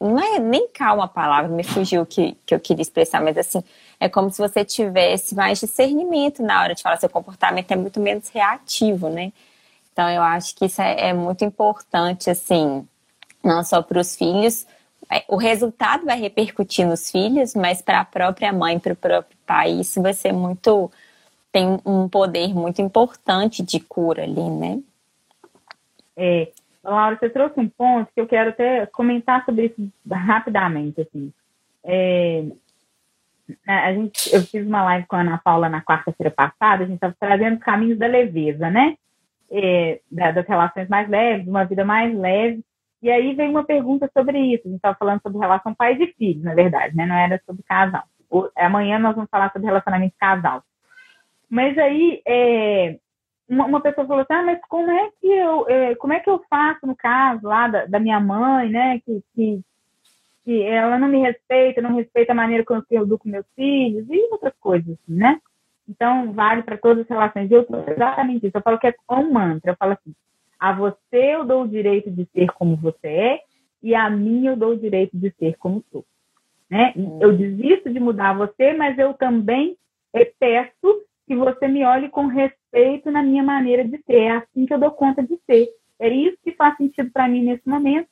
não 0.00 0.18
é 0.18 0.38
nem 0.38 0.68
calma 0.68 1.04
a 1.04 1.08
palavra, 1.08 1.48
me 1.48 1.64
fugiu 1.64 2.02
o 2.02 2.06
que, 2.06 2.36
que 2.44 2.54
eu 2.54 2.60
queria 2.60 2.82
expressar, 2.82 3.20
mas 3.22 3.38
assim, 3.38 3.62
é 3.98 4.08
como 4.08 4.30
se 4.30 4.38
você 4.38 4.64
tivesse 4.64 5.34
mais 5.34 5.58
discernimento 5.58 6.42
na 6.42 6.60
hora 6.60 6.74
de 6.74 6.82
falar. 6.82 6.98
Seu 6.98 7.08
comportamento 7.08 7.70
é 7.70 7.76
muito 7.76 8.00
menos 8.00 8.28
reativo, 8.28 9.08
né? 9.08 9.32
Então, 9.92 10.08
eu 10.08 10.22
acho 10.22 10.54
que 10.54 10.66
isso 10.66 10.80
é, 10.80 11.08
é 11.08 11.12
muito 11.12 11.44
importante, 11.44 12.30
assim, 12.30 12.86
não 13.42 13.64
só 13.64 13.82
para 13.82 13.98
os 14.00 14.14
filhos, 14.14 14.66
o 15.28 15.36
resultado 15.36 16.04
vai 16.04 16.18
repercutir 16.20 16.86
nos 16.86 17.10
filhos, 17.10 17.54
mas 17.54 17.80
para 17.80 18.00
a 18.00 18.04
própria 18.04 18.52
mãe, 18.52 18.78
para 18.78 18.92
o 18.92 18.96
próprio 18.96 19.36
pai, 19.46 19.70
isso 19.72 20.02
vai 20.02 20.12
ser 20.12 20.32
muito. 20.32 20.90
tem 21.50 21.78
um 21.84 22.08
poder 22.08 22.54
muito 22.54 22.82
importante 22.82 23.62
de 23.62 23.80
cura 23.80 24.24
ali, 24.24 24.50
né? 24.50 24.80
É, 26.16 26.48
Laura, 26.82 27.16
você 27.16 27.30
trouxe 27.30 27.58
um 27.58 27.68
ponto 27.68 28.10
que 28.12 28.20
eu 28.20 28.26
quero 28.26 28.50
até 28.50 28.86
comentar 28.86 29.44
sobre 29.44 29.66
isso 29.66 29.92
rapidamente, 30.10 31.00
assim. 31.00 31.32
É, 31.84 32.44
a 33.66 33.92
gente, 33.94 34.34
eu 34.34 34.42
fiz 34.42 34.66
uma 34.66 34.82
live 34.84 35.06
com 35.06 35.16
a 35.16 35.20
Ana 35.20 35.38
Paula 35.38 35.68
na 35.68 35.80
quarta-feira 35.80 36.30
passada, 36.30 36.84
a 36.84 36.86
gente 36.86 36.96
estava 36.96 37.16
trazendo 37.18 37.56
os 37.56 37.62
caminhos 37.62 37.98
da 37.98 38.06
leveza, 38.06 38.70
né? 38.70 38.96
É, 39.50 40.00
das 40.10 40.46
relações 40.46 40.88
mais 40.88 41.08
leves, 41.08 41.48
uma 41.48 41.64
vida 41.64 41.84
mais 41.84 42.14
leve. 42.14 42.62
E 43.02 43.10
aí 43.10 43.34
veio 43.34 43.50
uma 43.50 43.64
pergunta 43.64 44.10
sobre 44.12 44.38
isso. 44.38 44.66
A 44.66 44.68
gente 44.68 44.76
estava 44.76 44.96
falando 44.96 45.22
sobre 45.22 45.38
relação 45.38 45.74
pais 45.74 46.00
e 46.00 46.06
filhos, 46.14 46.42
na 46.42 46.54
verdade, 46.54 46.96
né? 46.96 47.06
Não 47.06 47.14
era 47.14 47.40
sobre 47.46 47.62
casal. 47.62 48.04
Amanhã 48.56 48.98
nós 48.98 49.14
vamos 49.14 49.30
falar 49.30 49.52
sobre 49.52 49.66
relacionamento 49.66 50.14
casal. 50.18 50.62
Mas 51.48 51.78
aí 51.78 52.20
é, 52.26 52.98
uma, 53.48 53.64
uma, 53.64 53.80
pessoa 53.80 54.06
falou 54.06 54.22
assim, 54.22 54.34
ah, 54.34 54.42
mas 54.42 54.60
como 54.68 54.90
é 54.90 55.10
que 55.20 55.26
eu, 55.26 55.68
é, 55.68 55.94
como 55.94 56.12
é 56.12 56.20
que 56.20 56.28
eu 56.28 56.42
faço 56.50 56.86
no 56.86 56.94
caso 56.94 57.46
lá 57.46 57.68
da, 57.68 57.86
da 57.86 57.98
minha 57.98 58.20
mãe, 58.20 58.68
né? 58.68 59.00
Que, 59.00 59.22
que, 59.34 59.60
que, 60.44 60.62
ela 60.62 60.98
não 60.98 61.08
me 61.08 61.20
respeita, 61.20 61.80
não 61.80 61.94
respeita 61.94 62.32
a 62.32 62.34
maneira 62.36 62.64
como 62.64 62.84
eu 62.90 63.02
educo 63.02 63.28
meus 63.28 63.46
filhos 63.54 64.06
e 64.10 64.28
outras 64.30 64.54
coisas, 64.60 64.90
assim, 64.90 65.16
né? 65.16 65.40
Então, 65.88 66.32
vale 66.32 66.62
para 66.62 66.76
todas 66.76 67.04
as 67.04 67.08
relações. 67.08 67.50
Eu 67.50 67.66
exatamente 67.86 68.46
isso. 68.46 68.58
Eu 68.58 68.62
falo 68.62 68.78
que 68.78 68.86
é 68.88 68.94
um 69.10 69.32
mantra. 69.32 69.72
Eu 69.72 69.76
falo 69.76 69.92
assim, 69.92 70.14
a 70.58 70.72
você 70.72 71.34
eu 71.34 71.44
dou 71.44 71.62
o 71.62 71.68
direito 71.68 72.10
de 72.10 72.26
ser 72.32 72.50
como 72.52 72.76
você 72.76 73.06
é 73.06 73.40
e 73.82 73.94
a 73.94 74.10
mim 74.10 74.46
eu 74.46 74.56
dou 74.56 74.72
o 74.72 74.78
direito 74.78 75.16
de 75.16 75.30
ser 75.38 75.56
como 75.56 75.84
sou. 75.90 76.04
Né? 76.70 76.92
Uhum. 76.96 77.18
Eu 77.20 77.36
desisto 77.36 77.90
de 77.90 78.00
mudar 78.00 78.36
você, 78.36 78.72
mas 78.74 78.98
eu 78.98 79.14
também 79.14 79.76
peço 80.38 81.02
que 81.26 81.36
você 81.36 81.68
me 81.68 81.84
olhe 81.84 82.08
com 82.08 82.26
respeito 82.26 83.10
na 83.10 83.22
minha 83.22 83.42
maneira 83.42 83.84
de 83.84 83.98
ser. 84.02 84.16
É 84.16 84.30
assim 84.32 84.66
que 84.66 84.74
eu 84.74 84.78
dou 84.78 84.90
conta 84.90 85.22
de 85.22 85.38
ser. 85.46 85.68
É 85.98 86.08
isso 86.08 86.38
que 86.42 86.52
faz 86.52 86.76
sentido 86.76 87.10
para 87.10 87.28
mim 87.28 87.44
nesse 87.44 87.68
momento. 87.68 88.08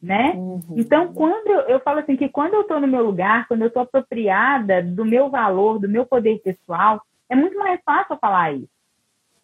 Né? 0.00 0.32
Uhum. 0.36 0.60
Então, 0.76 1.12
quando 1.12 1.48
eu, 1.48 1.60
eu, 1.62 1.80
falo 1.80 2.00
assim 2.00 2.16
que 2.16 2.28
quando 2.28 2.54
eu 2.54 2.60
estou 2.60 2.80
no 2.80 2.86
meu 2.86 3.04
lugar, 3.04 3.48
quando 3.48 3.62
eu 3.62 3.68
estou 3.68 3.82
apropriada 3.82 4.82
do 4.82 5.04
meu 5.04 5.28
valor, 5.28 5.80
do 5.80 5.88
meu 5.88 6.06
poder 6.06 6.40
pessoal, 6.40 7.02
é 7.28 7.34
muito 7.34 7.58
mais 7.58 7.80
fácil 7.84 8.14
eu 8.14 8.18
falar 8.18 8.52
isso. 8.52 8.77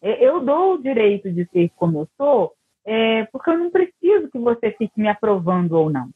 É, 0.04 0.22
eu 0.22 0.40
dou 0.40 0.74
o 0.74 0.82
direito 0.82 1.32
de 1.32 1.46
ser 1.46 1.70
como 1.76 2.00
eu 2.00 2.08
sou, 2.18 2.52
é, 2.84 3.24
porque 3.32 3.48
eu 3.48 3.56
não 3.56 3.70
preciso 3.70 4.30
que 4.30 4.38
você 4.38 4.70
fique 4.72 5.00
me 5.00 5.08
aprovando 5.08 5.72
ou 5.72 5.88
não. 5.88 6.10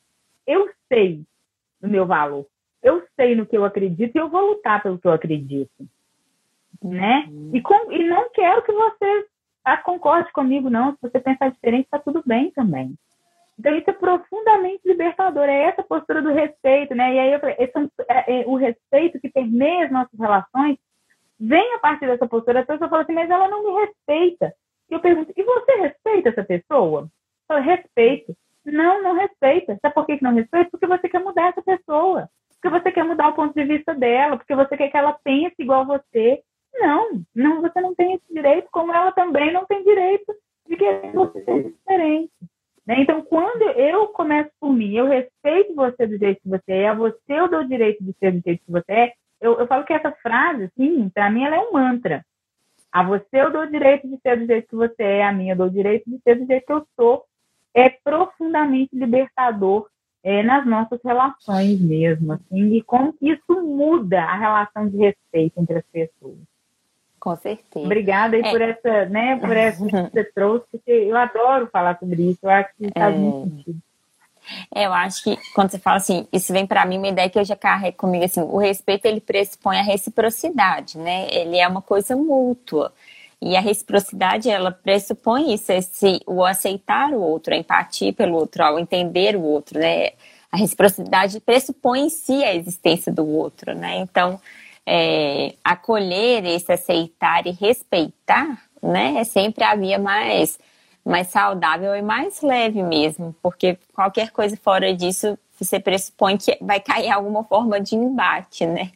Eu 0.47 0.69
sei 0.93 1.23
do 1.81 1.89
meu 1.89 2.05
valor, 2.05 2.45
eu 2.83 3.03
sei 3.17 3.35
no 3.35 3.47
que 3.47 3.57
eu 3.57 3.65
acredito 3.65 4.15
e 4.15 4.19
eu 4.19 4.29
vou 4.29 4.51
lutar 4.51 4.83
pelo 4.83 4.99
que 4.99 5.07
eu 5.07 5.13
acredito, 5.13 5.89
né? 6.85 7.27
Uhum. 7.31 7.51
E, 7.55 7.63
com, 7.63 7.91
e 7.91 8.07
não 8.07 8.29
quero 8.31 8.63
que 8.63 8.73
você 8.73 9.27
ah, 9.65 9.79
concorde 9.79 10.31
comigo, 10.33 10.69
não. 10.69 10.93
Se 10.93 10.99
você 11.01 11.19
pensar 11.19 11.51
diferente, 11.51 11.85
está 11.85 11.99
tudo 11.99 12.23
bem 12.27 12.51
também. 12.51 12.95
Então, 13.59 13.75
isso 13.75 13.89
é 13.89 13.93
profundamente 13.93 14.87
libertador. 14.87 15.45
É 15.45 15.65
essa 15.65 15.83
postura 15.83 16.23
do 16.23 16.33
respeito, 16.33 16.95
né? 16.95 17.15
E 17.15 17.19
aí, 17.19 17.33
eu 17.33 17.41
falei, 17.41 17.57
esse, 17.59 17.73
é, 18.09 18.41
é, 18.43 18.47
o 18.47 18.55
respeito 18.55 19.19
que 19.19 19.31
permeia 19.31 19.87
as 19.87 19.91
nossas 19.91 20.19
relações 20.19 20.79
vem 21.39 21.75
a 21.75 21.79
partir 21.79 22.07
dessa 22.07 22.27
postura, 22.27 22.61
a 22.61 22.67
pessoa 22.67 22.89
fala 22.89 23.03
assim, 23.03 23.13
mas 23.13 23.31
ela 23.31 23.49
não 23.49 23.63
me 23.63 23.81
respeita. 23.85 24.55
E 24.91 24.95
eu 24.95 25.01
pergunto, 25.01 25.33
e 25.37 25.43
você 25.43 25.73
respeita 25.77 26.31
essa 26.31 26.45
pessoa? 26.45 27.09
Eu 27.51 27.63
respeito. 27.63 28.35
Não, 28.65 29.03
não 29.03 29.15
respeita. 29.15 29.79
Sabe 29.81 29.95
por 29.95 30.07
que 30.07 30.23
não 30.23 30.35
respeita? 30.35 30.71
Porque 30.71 30.87
você 30.87 31.09
quer 31.09 31.23
mudar 31.23 31.49
essa 31.49 31.63
pessoa. 31.63 32.29
Porque 32.61 32.69
você 32.69 32.91
quer 32.91 33.05
mudar 33.05 33.29
o 33.29 33.35
ponto 33.35 33.55
de 33.55 33.65
vista 33.65 33.95
dela, 33.95 34.37
porque 34.37 34.55
você 34.55 34.77
quer 34.77 34.91
que 34.91 34.97
ela 34.97 35.19
pense 35.25 35.55
igual 35.59 35.87
você. 35.87 36.43
Não, 36.75 37.23
não, 37.35 37.63
você 37.63 37.81
não 37.81 37.95
tem 37.95 38.15
esse 38.15 38.33
direito, 38.33 38.69
como 38.71 38.93
ela 38.93 39.13
também 39.13 39.53
não 39.53 39.65
tem 39.65 39.83
direito 39.83 40.35
de 40.67 40.77
que 40.77 41.11
você 41.15 41.45
seja 41.45 41.71
diferente. 41.71 42.33
Né? 42.87 43.01
Então, 43.01 43.23
quando 43.23 43.63
eu 43.63 44.09
começo 44.09 44.51
por 44.61 44.73
mim, 44.73 44.97
eu 44.97 45.07
respeito 45.07 45.75
você 45.75 46.07
do 46.07 46.19
jeito 46.19 46.41
que 46.41 46.49
você 46.49 46.73
é, 46.73 46.89
a 46.89 46.95
você 46.95 47.19
eu 47.29 47.49
dou 47.49 47.61
o 47.61 47.69
direito 47.69 48.03
de 48.03 48.13
ser 48.15 48.33
do 48.33 48.43
jeito 48.45 48.65
que 48.65 48.73
você 48.73 48.93
é, 48.93 49.13
eu, 49.41 49.59
eu 49.59 49.67
falo 49.67 49.85
que 49.85 49.93
essa 49.93 50.13
frase, 50.23 50.65
assim, 50.65 51.09
para 51.09 51.31
mim 51.31 51.45
ela 51.45 51.57
é 51.57 51.61
um 51.61 51.73
mantra. 51.73 52.25
A 52.91 53.03
você 53.03 53.27
eu 53.33 53.53
dou 53.53 53.63
o 53.63 53.71
direito 53.71 54.09
de 54.09 54.19
ser 54.21 54.39
do 54.39 54.47
jeito 54.47 54.69
que 54.69 54.77
você 54.77 55.03
é, 55.03 55.25
a 55.25 55.33
mim 55.33 55.51
eu 55.51 55.57
dou 55.57 55.67
o 55.67 55.71
direito 55.71 56.09
de 56.09 56.19
ser 56.21 56.37
do 56.37 56.47
jeito 56.47 56.67
que 56.67 56.73
eu 56.73 56.87
sou. 56.97 57.25
É 57.75 57.89
profundamente 57.91 58.97
libertador 58.97 59.89
é, 60.23 60.43
nas 60.43 60.67
nossas 60.67 61.01
relações 61.05 61.81
mesmo, 61.81 62.33
assim, 62.33 62.75
e 62.75 62.83
como 62.83 63.13
que 63.13 63.31
isso 63.31 63.63
muda 63.63 64.23
a 64.23 64.37
relação 64.37 64.89
de 64.89 64.97
respeito 64.97 65.61
entre 65.61 65.79
as 65.79 65.85
pessoas. 65.87 66.39
Com 67.21 67.37
certeza. 67.37 67.85
Obrigada 67.85 68.37
aí 68.37 68.43
é. 68.43 68.51
por 68.51 68.61
essa, 68.61 69.05
né, 69.07 69.37
por 69.37 69.57
essa 69.57 69.85
que 69.85 69.91
você 69.93 70.25
trouxe, 70.35 70.67
porque 70.71 70.91
eu 70.91 71.17
adoro 71.17 71.69
falar 71.69 71.99
sobre 71.99 72.31
isso, 72.31 72.41
eu 72.43 72.51
acho 72.51 72.71
que 72.77 72.91
faz 72.97 73.15
é. 73.15 73.19
muito 73.19 73.49
sentido. 73.49 73.79
É, 74.75 74.87
eu 74.87 74.93
acho 74.93 75.23
que 75.23 75.37
quando 75.55 75.71
você 75.71 75.79
fala 75.79 75.97
assim, 75.97 76.27
isso 76.33 76.53
vem 76.53 76.67
para 76.67 76.85
mim 76.85 76.99
uma 76.99 77.09
ideia 77.09 77.29
que 77.29 77.39
eu 77.39 77.45
já 77.45 77.57
carrego 77.57 77.97
comigo 77.97 78.25
assim, 78.25 78.41
o 78.41 78.59
respeito 78.59 79.07
ele 79.07 79.21
pressupõe 79.21 79.79
a 79.79 79.83
reciprocidade, 79.83 80.99
né? 80.99 81.29
Ele 81.31 81.59
é 81.59 81.67
uma 81.67 81.83
coisa 81.83 82.17
mútua. 82.17 82.93
E 83.41 83.57
a 83.57 83.61
reciprocidade, 83.61 84.51
ela 84.51 84.73
pressupõe 84.73 85.55
isso, 85.55 85.71
esse, 85.71 86.21
o 86.27 86.45
aceitar 86.45 87.11
o 87.11 87.21
outro, 87.21 87.55
a 87.55 87.57
empatia 87.57 88.13
pelo 88.13 88.37
outro, 88.37 88.65
ao 88.65 88.79
entender 88.79 89.37
o 89.37 89.43
outro, 89.43 89.79
né? 89.79 90.11
A 90.51 90.57
reciprocidade 90.57 91.39
pressupõe 91.41 92.07
em 92.07 92.09
si 92.09 92.43
a 92.43 92.55
existência 92.55 93.13
do 93.13 93.27
outro, 93.27 93.75
né? 93.75 93.99
Então, 93.99 94.41
é, 94.85 95.55
acolher 95.63 96.45
esse 96.47 96.73
aceitar 96.73 97.47
e 97.47 97.51
respeitar, 97.51 98.61
né? 98.83 99.15
É 99.19 99.25
sempre 99.25 99.63
a 99.63 99.77
via 99.77 99.99
mais 99.99 100.59
mais 101.09 101.29
saudável 101.29 101.97
e 101.97 102.03
mais 102.03 102.43
leve 102.43 102.83
mesmo, 102.83 103.35
porque 103.43 103.79
qualquer 103.95 104.31
coisa 104.31 104.57
fora 104.57 104.95
disso 104.95 105.39
você 105.59 105.81
pressupõe 105.81 106.37
que 106.37 106.57
vai 106.61 106.79
cair 106.79 107.11
alguma 107.11 107.43
forma 107.43 107.81
de 107.81 107.97
embate, 107.97 108.65
né? 108.65 108.93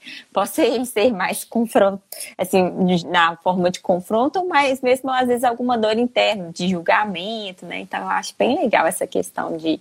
Ele 0.58 0.86
ser 0.86 1.12
mais 1.12 1.42
confronto, 1.42 2.00
assim, 2.38 2.62
na 3.08 3.36
forma 3.36 3.68
de 3.70 3.80
confronto, 3.80 4.46
mas 4.46 4.80
mesmo 4.80 5.10
às 5.10 5.26
vezes 5.26 5.42
alguma 5.42 5.76
dor 5.76 5.98
interna, 5.98 6.52
de 6.52 6.68
julgamento, 6.68 7.66
né? 7.66 7.80
Então 7.80 8.00
eu 8.00 8.08
acho 8.08 8.34
bem 8.38 8.62
legal 8.62 8.86
essa 8.86 9.06
questão 9.06 9.56
de, 9.56 9.80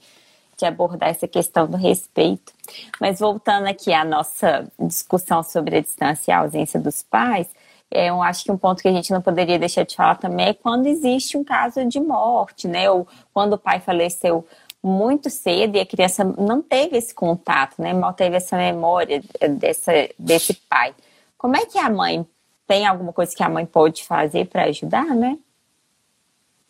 de 0.58 0.66
abordar 0.66 1.10
essa 1.10 1.28
questão 1.28 1.68
do 1.68 1.78
respeito. 1.78 2.52
Mas 3.00 3.20
voltando 3.20 3.68
aqui 3.68 3.94
à 3.94 4.04
nossa 4.04 4.66
discussão 4.80 5.44
sobre 5.44 5.78
a 5.78 5.82
distância 5.82 6.32
e 6.32 6.34
a 6.34 6.40
ausência 6.40 6.80
dos 6.80 7.04
pais, 7.04 7.48
eu 7.92 8.22
acho 8.22 8.44
que 8.46 8.52
um 8.52 8.58
ponto 8.58 8.82
que 8.82 8.88
a 8.88 8.92
gente 8.92 9.12
não 9.12 9.22
poderia 9.22 9.60
deixar 9.60 9.84
de 9.84 9.96
falar 9.96 10.16
também 10.16 10.48
é 10.48 10.54
quando 10.54 10.88
existe 10.88 11.38
um 11.38 11.44
caso 11.44 11.86
de 11.86 12.00
morte, 12.00 12.68
né? 12.68 12.90
Ou 12.90 13.08
quando 13.34 13.54
o 13.54 13.58
pai 13.58 13.82
faleceu 13.82 14.48
muito 14.82 15.30
cedo 15.30 15.76
e 15.76 15.80
a 15.80 15.86
criança 15.86 16.24
não 16.24 16.62
teve 16.62 16.98
esse 16.98 17.14
contato, 17.14 17.82
né? 17.82 17.94
Mal 17.94 18.14
teve 18.14 18.38
essa 18.38 18.58
memória 18.58 19.22
dessa, 19.60 19.92
desse 20.18 20.54
pai. 20.54 20.96
Como 21.38 21.58
é 21.58 21.66
que 21.66 21.78
a 21.78 21.90
mãe 21.90 22.26
tem 22.66 22.88
alguma 22.88 23.12
coisa 23.12 23.36
que 23.36 23.44
a 23.44 23.50
mãe 23.50 23.66
pode 23.66 24.06
fazer 24.06 24.48
para 24.48 24.64
ajudar, 24.64 25.08
né? 25.08 25.38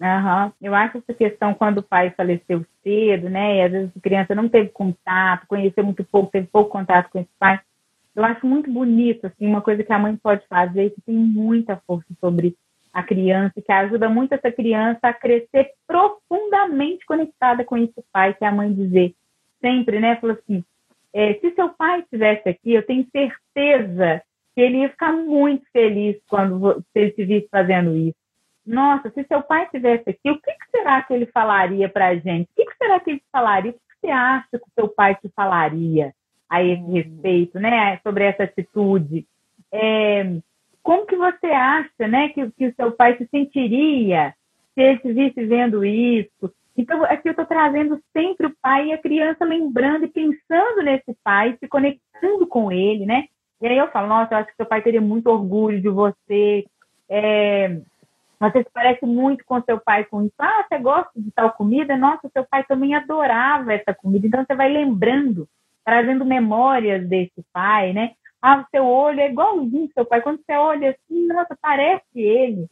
Uhum. 0.02 0.52
Eu 0.60 0.74
acho 0.74 0.98
essa 0.98 1.14
questão 1.14 1.54
quando 1.54 1.78
o 1.78 1.84
pai 1.84 2.10
faleceu 2.10 2.66
cedo, 2.84 3.30
né? 3.30 3.58
E 3.58 3.62
às 3.62 3.72
vezes 3.72 3.92
a 3.96 4.00
criança 4.02 4.34
não 4.34 4.50
teve 4.50 4.70
contato, 4.70 5.46
conheceu 5.46 5.84
muito 5.84 6.04
pouco, 6.04 6.32
teve 6.32 6.48
pouco 6.48 6.72
contato 6.72 7.12
com 7.12 7.20
esse 7.20 7.30
pai 7.38 7.60
eu 8.16 8.24
acho 8.26 8.46
muito 8.46 8.70
bonito, 8.72 9.28
assim, 9.28 9.46
uma 9.46 9.62
coisa 9.62 9.84
que 9.84 9.94
a 9.94 10.00
mãe 10.00 10.16
pode 10.16 10.46
fazer 10.48 10.92
que 10.92 11.02
tem 11.02 11.16
muita 11.16 11.78
força 11.88 12.08
sobre 12.20 12.56
a 12.94 13.02
criança, 13.02 13.62
que 13.62 13.72
ajuda 13.72 14.10
muito 14.10 14.34
essa 14.34 14.52
criança 14.52 15.00
a 15.04 15.14
crescer 15.14 15.72
profundamente 15.88 17.06
conectada 17.06 17.64
com 17.64 17.78
esse 17.78 18.04
pai, 18.12 18.34
que 18.34 18.44
é 18.44 18.48
a 18.48 18.52
mãe 18.52 18.74
dizer 18.74 19.16
sempre, 19.62 20.00
né? 20.00 20.18
Falou 20.18 20.36
assim, 20.36 20.64
é, 21.14 21.36
se 21.36 21.52
seu 21.52 21.70
pai 21.70 22.02
estivesse 22.02 22.50
aqui, 22.50 22.74
eu 22.74 22.86
tenho 22.86 23.08
certeza 23.12 24.22
que 24.54 24.62
ele 24.62 24.80
ia 24.80 24.90
ficar 24.90 25.14
muito 25.14 25.66
feliz 25.72 26.18
quando 26.28 26.84
ele 26.94 27.14
se 27.14 27.24
visse 27.24 27.48
fazendo 27.50 27.96
isso. 27.96 28.18
Nossa, 28.66 29.10
se 29.10 29.24
seu 29.24 29.42
pai 29.42 29.66
estivesse 29.66 30.10
aqui, 30.10 30.30
o 30.30 30.40
que, 30.40 30.52
que 30.52 30.72
será 30.72 31.02
que 31.02 31.14
ele 31.14 31.26
falaria 31.28 31.88
para 31.88 32.08
a 32.08 32.16
gente? 32.16 32.50
O 32.52 32.56
que, 32.56 32.66
que 32.66 32.78
será 32.78 33.00
que 33.00 33.12
ele 33.12 33.24
falaria? 33.32 33.72
O 33.72 33.74
que, 33.74 33.80
que 33.80 34.08
você 34.08 34.12
acha 34.12 34.48
que 34.52 34.58
o 34.58 34.74
seu 34.76 34.90
pai 34.90 35.16
te 35.16 35.30
falaria? 35.30 36.14
A 36.52 36.62
esse 36.62 36.82
uhum. 36.84 36.92
respeito, 36.92 37.60
né, 37.60 37.98
sobre 38.04 38.26
essa 38.26 38.44
atitude. 38.44 39.26
É, 39.72 40.36
como 40.84 41.06
que 41.06 41.16
você 41.16 41.48
acha, 41.48 42.08
né, 42.10 42.28
que, 42.30 42.52
que 42.52 42.68
o 42.68 42.76
seu 42.76 42.92
pai 42.92 43.16
se 43.18 43.26
sentiria 43.28 44.36
se 44.76 44.82
ele 44.82 45.00
se 45.00 45.14
visse 45.14 45.46
vendo 45.46 45.86
isso? 45.86 46.54
Então, 46.78 47.04
aqui 47.06 47.30
eu 47.30 47.32
estou 47.32 47.46
trazendo 47.46 48.02
sempre 48.12 48.48
o 48.48 48.56
pai 48.62 48.88
e 48.88 48.94
a 48.94 48.98
criança 48.98 49.46
lembrando 49.46 50.06
e 50.06 50.10
pensando 50.10 50.82
nesse 50.84 51.16
pai, 51.24 51.56
se 51.58 51.68
conectando 51.68 52.46
com 52.48 52.70
ele, 52.72 53.06
né? 53.06 53.26
E 53.62 53.68
aí 53.68 53.78
eu 53.78 53.90
falo, 53.90 54.08
nossa, 54.08 54.34
eu 54.34 54.38
acho 54.40 54.50
que 54.50 54.56
seu 54.56 54.66
pai 54.66 54.82
teria 54.82 55.02
muito 55.02 55.28
orgulho 55.28 55.80
de 55.80 55.90
você. 55.90 56.66
É, 57.08 57.80
Você 58.40 58.64
se 58.64 58.70
parece 58.74 59.06
muito 59.06 59.46
com 59.46 59.62
seu 59.62 59.80
pai 59.80 60.04
com 60.06 60.24
isso. 60.24 60.34
Ah, 60.40 60.66
você 60.68 60.80
gosta 60.80 61.12
de 61.16 61.32
tal 61.32 61.52
comida? 61.52 61.96
Nossa, 61.96 62.28
seu 62.34 62.44
pai 62.44 62.64
também 62.64 62.96
adorava 62.96 63.72
essa 63.72 63.94
comida. 63.94 64.26
Então 64.26 64.44
você 64.44 64.56
vai 64.56 64.68
lembrando, 64.68 65.48
trazendo 65.84 66.26
memórias 66.26 67.08
desse 67.08 67.44
pai, 67.52 67.94
né? 67.94 68.12
Ah, 68.42 68.66
seu 68.72 68.86
olho 68.86 69.20
é 69.20 69.30
igualzinho 69.30 69.90
seu 69.94 70.06
pai. 70.06 70.22
Quando 70.22 70.42
você 70.44 70.54
olha 70.54 70.92
assim, 70.92 71.28
nossa, 71.28 71.58
parece 71.62 72.20
ele. 72.20 72.68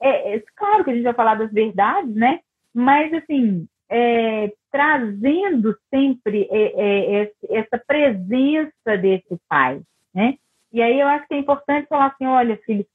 É, 0.00 0.36
é 0.36 0.42
claro 0.54 0.84
que 0.84 0.90
a 0.90 0.94
gente 0.94 1.04
vai 1.04 1.14
falar 1.14 1.34
das 1.34 1.52
verdades, 1.52 2.14
né? 2.14 2.40
Mas, 2.72 3.12
assim, 3.12 3.66
é, 3.88 4.52
trazendo 4.70 5.76
sempre 5.90 6.46
é, 6.50 7.22
é, 7.22 7.32
essa 7.50 7.78
presença 7.78 8.96
desse 9.00 9.36
pai, 9.48 9.80
né? 10.14 10.36
E 10.72 10.82
aí 10.82 11.00
eu 11.00 11.08
acho 11.08 11.26
que 11.26 11.34
é 11.34 11.38
importante 11.38 11.88
falar 11.88 12.08
assim, 12.08 12.26
olha, 12.26 12.56
filho, 12.58 12.86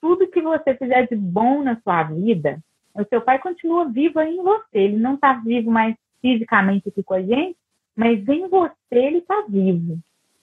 tudo 0.00 0.28
que 0.28 0.40
você 0.40 0.74
fizer 0.74 1.06
de 1.08 1.16
bom 1.16 1.62
na 1.62 1.78
sua 1.82 2.04
vida, 2.04 2.58
o 2.94 3.04
seu 3.04 3.20
pai 3.20 3.38
continua 3.38 3.90
vivo 3.90 4.18
aí 4.18 4.36
em 4.36 4.42
você. 4.42 4.78
Ele 4.78 4.96
não 4.96 5.14
está 5.14 5.34
vivo 5.34 5.70
mais 5.70 5.94
fisicamente 6.20 6.88
aqui 6.88 7.02
com 7.02 7.14
a 7.14 7.22
gente, 7.22 7.56
mas 8.00 8.26
em 8.26 8.48
você 8.48 8.72
ele 8.92 9.18
está 9.18 9.44
vivo. 9.46 9.98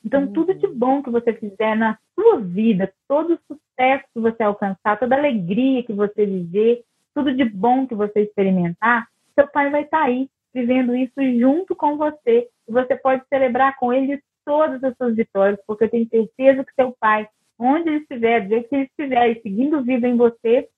Então, 0.06 0.22
uhum. 0.22 0.32
tudo 0.32 0.54
de 0.54 0.68
bom 0.68 1.02
que 1.02 1.10
você 1.10 1.34
fizer 1.34 1.76
na 1.76 1.98
sua 2.14 2.40
vida, 2.40 2.94
todo 3.08 3.34
o 3.34 3.40
sucesso 3.48 4.06
que 4.14 4.20
você 4.20 4.44
alcançar, 4.44 5.00
toda 5.00 5.16
alegria 5.16 5.82
que 5.82 5.92
você 5.92 6.24
viver, 6.24 6.84
tudo 7.16 7.34
de 7.34 7.44
bom 7.44 7.88
que 7.88 7.96
você 7.96 8.22
experimentar, 8.22 9.08
seu 9.34 9.48
pai 9.48 9.72
vai 9.72 9.82
estar 9.82 10.02
tá 10.02 10.04
aí, 10.04 10.30
vivendo 10.54 10.96
isso 10.96 11.20
junto 11.40 11.76
com 11.76 11.98
você. 11.98 12.48
E 12.68 12.72
você 12.72 12.96
pode 12.96 13.24
celebrar 13.28 13.76
com 13.78 13.92
ele 13.92 14.22
todas 14.46 14.84
as 14.84 14.96
suas 14.96 15.16
vitórias, 15.16 15.60
porque 15.66 15.86
eu 15.86 15.90
tenho 15.90 16.08
certeza 16.10 16.64
que 16.64 16.76
seu 16.76 16.96
pai 17.00 17.28
onde 17.58 17.90
ele 17.90 17.98
estiver, 18.02 18.42
do 18.42 18.50
jeito 18.50 18.70
que 18.70 18.76
ele 18.76 18.84
estiver, 18.84 19.32
e 19.32 19.42
seguindo 19.42 19.82
vida 19.82 20.08
em 20.08 20.16
você, 20.16 20.70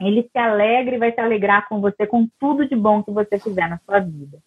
ele 0.00 0.22
se 0.22 0.38
alegra 0.38 0.94
e 0.94 0.98
vai 1.00 1.12
se 1.12 1.20
alegrar 1.20 1.68
com 1.68 1.80
você, 1.80 2.06
com 2.06 2.28
tudo 2.38 2.64
de 2.64 2.76
bom 2.76 3.02
que 3.02 3.10
você 3.10 3.40
fizer 3.40 3.68
na 3.68 3.78
sua 3.78 3.98
vida. 3.98 4.38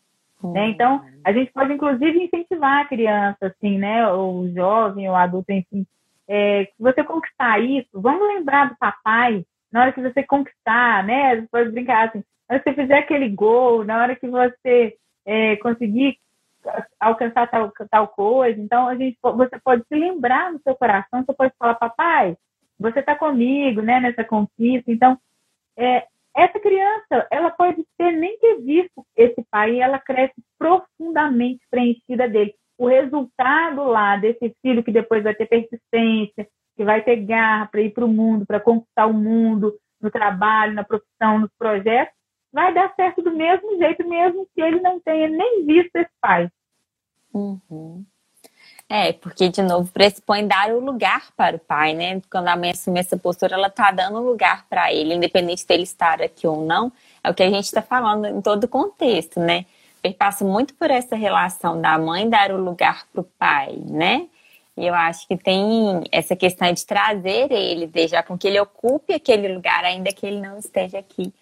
Né? 0.54 0.70
Então, 0.70 1.04
a 1.24 1.32
gente 1.32 1.52
pode, 1.52 1.74
inclusive, 1.74 2.24
incentivar 2.24 2.82
a 2.82 2.86
criança, 2.86 3.48
assim, 3.48 3.78
né? 3.78 4.08
O 4.12 4.48
jovem, 4.54 5.10
o 5.10 5.16
adulto, 5.16 5.52
enfim. 5.52 5.86
É, 6.28 6.66
se 6.66 6.82
você 6.82 7.04
conquistar 7.04 7.60
isso, 7.60 7.90
vamos 7.94 8.28
lembrar 8.28 8.70
do 8.70 8.78
papai 8.78 9.46
na 9.72 9.82
hora 9.82 9.92
que 9.92 10.02
você 10.02 10.24
conquistar, 10.24 11.04
né? 11.04 11.36
Você 11.36 11.48
pode 11.52 11.72
brincar 11.72 12.08
assim, 12.08 12.24
na 12.48 12.56
hora 12.56 12.64
que 12.64 12.70
você 12.70 12.82
fizer 12.82 12.98
aquele 13.00 13.30
gol, 13.30 13.84
na 13.84 14.02
hora 14.02 14.16
que 14.16 14.28
você 14.28 14.96
é, 15.26 15.56
conseguir 15.58 16.18
alcançar 17.00 17.50
tal, 17.50 17.72
tal 17.90 18.08
coisa. 18.08 18.60
Então, 18.60 18.88
a 18.88 18.96
gente, 18.96 19.18
você 19.22 19.60
pode 19.64 19.84
se 19.88 19.96
lembrar 19.96 20.52
no 20.52 20.60
seu 20.62 20.76
coração, 20.76 21.24
você 21.24 21.34
pode 21.34 21.54
falar, 21.60 21.76
papai, 21.76 22.36
você 22.80 23.00
está 23.00 23.16
comigo, 23.16 23.82
né, 23.82 24.00
nessa 24.00 24.24
conquista. 24.24 24.92
Então, 24.92 25.18
é, 25.78 26.08
essa 26.36 26.60
criança, 26.60 27.28
ela 27.32 27.50
pode 27.50 27.84
ter 27.98 28.12
nem 28.12 28.38
ter 28.40 28.62
visto 28.62 29.06
esse 29.16 29.44
pai 29.50 29.76
e 29.76 29.80
ela 29.80 30.00
cresce 30.00 30.36
profundamente 30.58 31.66
preenchida 31.72 32.28
dele. 32.28 32.54
O 32.78 32.88
resultado 32.88 33.84
lá 33.86 34.18
desse 34.18 34.54
filho 34.62 34.84
que 34.84 34.92
depois 34.92 35.24
vai 35.24 35.34
ter 35.34 35.48
persistência, 35.48 36.48
que 36.76 36.84
vai 36.84 37.02
ter 37.02 37.16
garra 37.18 37.68
para 37.68 37.82
ir 37.82 37.92
para 37.92 38.04
o 38.04 38.10
mundo, 38.10 38.46
para 38.46 38.60
conquistar 38.60 39.06
o 39.06 39.14
mundo, 39.14 39.74
no 40.02 40.12
trabalho, 40.12 40.74
na 40.74 40.84
profissão, 40.84 41.40
nos 41.40 41.52
projetos, 41.58 42.14
vai 42.52 42.74
dar 42.74 42.94
certo 42.96 43.22
do 43.22 43.32
mesmo 43.32 43.78
jeito, 43.78 44.08
mesmo 44.08 44.48
que 44.54 44.62
ele 44.62 44.80
não 44.82 45.00
tenha 45.00 45.28
nem 45.28 45.66
visto 45.66 45.96
esse 45.96 46.12
pai. 46.22 46.50
Uhum. 47.34 48.06
É, 48.88 49.14
porque, 49.14 49.50
de 49.50 49.64
novo, 49.64 49.92
pressupõe 49.92 50.48
dar 50.48 50.70
o 50.72 50.80
lugar 50.80 51.32
para 51.36 51.56
o 51.56 51.60
pai, 51.60 51.94
né? 51.94 52.22
Quando 52.30 52.48
a 52.50 52.56
mãe 52.56 52.70
assume 52.70 53.00
essa 53.00 53.18
postura, 53.18 53.56
ela 53.56 53.68
está 53.68 53.92
dando 53.92 54.20
lugar 54.20 54.68
para 54.70 54.94
ele, 54.94 55.16
independente 55.16 55.66
dele 55.66 55.84
estar 55.84 56.22
aqui 56.22 56.46
ou 56.46 56.64
não. 56.64 56.92
É 57.24 57.30
o 57.30 57.34
que 57.34 57.42
a 57.42 57.50
gente 57.50 57.66
está 57.66 57.82
falando 57.82 58.28
em 58.28 58.42
todo 58.42 58.66
o 58.66 58.68
contexto, 58.68 59.40
né? 59.40 59.66
Passa 60.20 60.46
muito 60.46 60.76
por 60.76 60.92
essa 60.92 61.16
relação 61.16 61.82
da 61.82 61.98
mãe 61.98 62.30
dar 62.30 62.52
o 62.52 62.64
lugar 62.64 63.08
para 63.12 63.22
o 63.22 63.24
pai, 63.24 63.76
né? 63.88 64.28
E 64.78 64.86
eu 64.86 64.94
acho 64.94 65.28
que 65.28 65.36
tem 65.36 66.04
essa 66.12 66.36
questão 66.36 66.72
de 66.72 66.86
trazer 66.86 67.52
ele, 67.52 67.88
deixar 67.88 68.22
com 68.22 68.38
que 68.38 68.48
ele 68.48 68.60
ocupe 68.60 69.14
aquele 69.14 69.52
lugar, 69.52 69.84
ainda 69.84 70.14
que 70.14 70.28
ele 70.28 70.40
não 70.40 70.60
esteja 70.60 71.00
aqui 71.00 71.34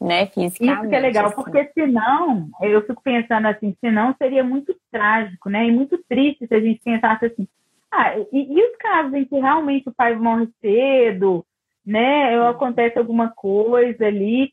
né, 0.00 0.26
fisicamente. 0.26 0.80
Isso 0.80 0.88
que 0.88 0.94
é 0.94 1.00
legal, 1.00 1.26
assim. 1.26 1.34
porque 1.34 1.70
senão, 1.72 2.48
eu 2.60 2.82
fico 2.86 3.02
pensando 3.02 3.46
assim, 3.46 3.76
senão 3.80 4.14
seria 4.18 4.44
muito 4.44 4.76
trágico, 4.90 5.48
né, 5.48 5.66
e 5.66 5.72
muito 5.72 5.98
triste 6.08 6.46
se 6.46 6.54
a 6.54 6.60
gente 6.60 6.80
pensasse 6.82 7.26
assim, 7.26 7.48
ah, 7.90 8.18
e, 8.32 8.52
e 8.52 8.70
os 8.70 8.76
casos 8.76 9.14
em 9.14 9.24
que 9.24 9.36
realmente 9.36 9.88
o 9.88 9.94
pai 9.94 10.14
morre 10.16 10.48
cedo, 10.60 11.44
né, 11.86 12.40
ou 12.40 12.48
acontece 12.48 12.98
alguma 12.98 13.30
coisa 13.30 14.06
ali, 14.06 14.52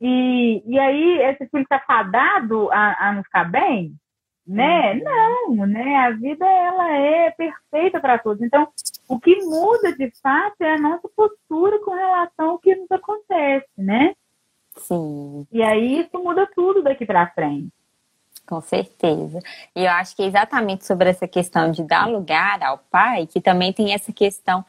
e, 0.00 0.62
e 0.66 0.78
aí 0.78 1.22
esse 1.22 1.48
filho 1.48 1.62
está 1.62 1.80
fadado 1.80 2.70
a, 2.70 3.08
a 3.08 3.12
não 3.12 3.22
ficar 3.22 3.44
bem, 3.44 3.94
né? 4.46 4.92
Uhum. 4.92 5.56
Não, 5.56 5.66
né? 5.66 5.96
A 5.96 6.10
vida 6.10 6.46
ela 6.46 6.92
é 6.92 7.30
perfeita 7.30 7.98
para 7.98 8.18
todos. 8.18 8.42
Então, 8.42 8.68
o 9.08 9.18
que 9.18 9.36
muda 9.44 9.96
de 9.96 10.12
fato 10.22 10.60
é 10.60 10.74
a 10.74 10.80
nossa 10.80 11.08
postura 11.16 11.80
com 11.80 11.92
relação 11.92 12.50
ao 12.50 12.58
que 12.58 12.74
nos 12.76 12.90
acontece, 12.90 13.68
né? 13.76 14.14
Sim. 14.76 15.46
E 15.50 15.62
aí 15.62 16.00
isso 16.00 16.22
muda 16.22 16.48
tudo 16.54 16.82
daqui 16.82 17.04
para 17.04 17.26
frente. 17.28 17.68
Com 18.46 18.60
certeza. 18.60 19.40
E 19.74 19.84
eu 19.84 19.90
acho 19.90 20.14
que 20.14 20.22
é 20.22 20.26
exatamente 20.26 20.86
sobre 20.86 21.10
essa 21.10 21.26
questão 21.26 21.70
de 21.70 21.82
dar 21.82 22.08
lugar 22.08 22.62
ao 22.62 22.78
pai, 22.78 23.26
que 23.26 23.40
também 23.40 23.72
tem 23.72 23.92
essa 23.92 24.12
questão 24.12 24.64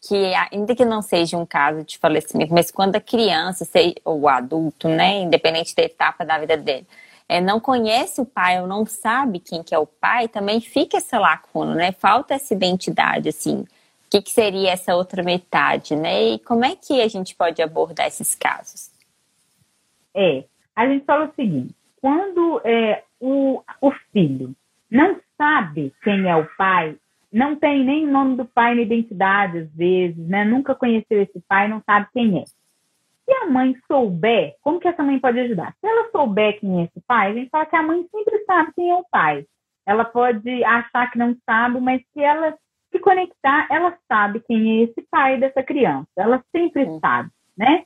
que, 0.00 0.32
ainda 0.52 0.76
que 0.76 0.84
não 0.84 1.02
seja 1.02 1.36
um 1.36 1.44
caso 1.44 1.82
de 1.82 1.98
falecimento, 1.98 2.54
mas 2.54 2.70
quando 2.70 2.94
a 2.94 3.00
criança 3.00 3.68
ou 4.04 4.20
o 4.20 4.28
adulto, 4.28 4.88
né, 4.88 5.22
independente 5.22 5.74
da 5.74 5.82
etapa 5.82 6.24
da 6.24 6.38
vida 6.38 6.56
dele, 6.56 6.86
é, 7.28 7.40
não 7.40 7.58
conhece 7.58 8.20
o 8.20 8.24
pai 8.24 8.60
ou 8.60 8.68
não 8.68 8.86
sabe 8.86 9.40
quem 9.40 9.62
que 9.62 9.74
é 9.74 9.78
o 9.78 9.86
pai, 9.86 10.28
também 10.28 10.60
fica 10.60 10.98
essa 10.98 11.18
lacuna, 11.18 11.74
né? 11.74 11.90
Falta 11.90 12.34
essa 12.34 12.54
identidade, 12.54 13.28
assim. 13.28 13.62
O 13.62 13.66
que, 14.08 14.22
que 14.22 14.30
seria 14.30 14.70
essa 14.70 14.94
outra 14.94 15.24
metade, 15.24 15.96
né? 15.96 16.22
E 16.22 16.38
como 16.38 16.64
é 16.64 16.76
que 16.76 17.02
a 17.02 17.08
gente 17.08 17.34
pode 17.34 17.60
abordar 17.60 18.06
esses 18.06 18.36
casos? 18.36 18.90
É, 20.16 20.44
a 20.74 20.86
gente 20.86 21.04
fala 21.04 21.26
o 21.26 21.34
seguinte, 21.34 21.74
quando 22.00 22.60
é, 22.64 23.04
o, 23.20 23.62
o 23.80 23.90
filho 24.12 24.54
não 24.90 25.20
sabe 25.36 25.92
quem 26.02 26.28
é 26.28 26.34
o 26.34 26.48
pai, 26.56 26.96
não 27.32 27.56
tem 27.56 27.84
nem 27.84 28.08
o 28.08 28.10
nome 28.10 28.36
do 28.36 28.44
pai 28.46 28.74
na 28.74 28.82
identidade, 28.82 29.58
às 29.58 29.70
vezes, 29.74 30.16
né? 30.26 30.44
Nunca 30.44 30.74
conheceu 30.74 31.20
esse 31.20 31.40
pai, 31.46 31.68
não 31.68 31.82
sabe 31.84 32.06
quem 32.12 32.40
é. 32.40 32.44
Se 32.44 33.32
a 33.42 33.46
mãe 33.46 33.76
souber, 33.86 34.54
como 34.62 34.78
que 34.78 34.88
essa 34.88 35.02
mãe 35.02 35.18
pode 35.18 35.38
ajudar? 35.40 35.74
Se 35.80 35.86
ela 35.86 36.08
souber 36.10 36.58
quem 36.60 36.80
é 36.80 36.84
esse 36.84 37.00
pai, 37.06 37.30
a 37.30 37.34
gente 37.34 37.50
fala 37.50 37.66
que 37.66 37.76
a 37.76 37.82
mãe 37.82 38.06
sempre 38.10 38.44
sabe 38.44 38.72
quem 38.74 38.90
é 38.90 38.94
o 38.94 39.04
pai. 39.10 39.44
Ela 39.84 40.04
pode 40.04 40.64
achar 40.64 41.10
que 41.10 41.18
não 41.18 41.36
sabe, 41.44 41.80
mas 41.80 42.00
se 42.12 42.20
ela 42.22 42.56
se 42.90 42.98
conectar, 43.00 43.66
ela 43.70 43.96
sabe 44.08 44.40
quem 44.40 44.80
é 44.80 44.84
esse 44.84 45.02
pai 45.10 45.38
dessa 45.38 45.62
criança. 45.62 46.08
Ela 46.16 46.42
sempre 46.52 46.86
sabe, 47.00 47.30
né? 47.56 47.84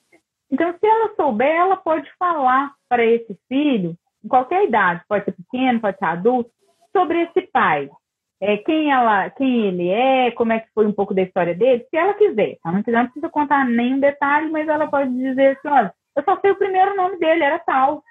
Então, 0.50 0.72
se 0.72 0.86
ela 0.86 1.14
souber, 1.14 1.54
ela 1.54 1.76
pode 1.76 2.10
falar 2.18 2.72
para 2.88 3.04
esse 3.04 3.38
filho, 3.48 3.96
em 4.24 4.28
qualquer 4.28 4.64
idade, 4.64 5.02
pode 5.08 5.24
ser 5.24 5.32
pequeno, 5.32 5.80
pode 5.80 5.98
ser 5.98 6.04
adulto, 6.04 6.50
sobre 6.92 7.22
esse 7.22 7.42
pai. 7.52 7.88
É, 8.40 8.56
quem, 8.56 8.90
ela, 8.90 9.28
quem 9.30 9.66
ele 9.66 9.88
é, 9.90 10.30
como 10.30 10.52
é 10.52 10.60
que 10.60 10.72
foi 10.74 10.86
um 10.86 10.92
pouco 10.92 11.14
da 11.14 11.22
história 11.22 11.54
dele, 11.54 11.86
se 11.90 11.96
ela 11.96 12.14
quiser. 12.14 12.54
Se 12.54 12.60
ela 12.64 12.74
não 12.74 12.82
quiser, 12.82 12.98
não 12.98 13.04
precisa 13.04 13.28
contar 13.28 13.66
nenhum 13.66 14.00
detalhe, 14.00 14.50
mas 14.50 14.66
ela 14.66 14.88
pode 14.88 15.14
dizer 15.14 15.56
assim, 15.56 15.68
olha, 15.68 15.94
eu 16.16 16.24
só 16.24 16.40
sei 16.40 16.50
o 16.50 16.56
primeiro 16.56 16.96
nome 16.96 17.18
dele, 17.18 17.44
era 17.44 17.58
tal. 17.58 18.02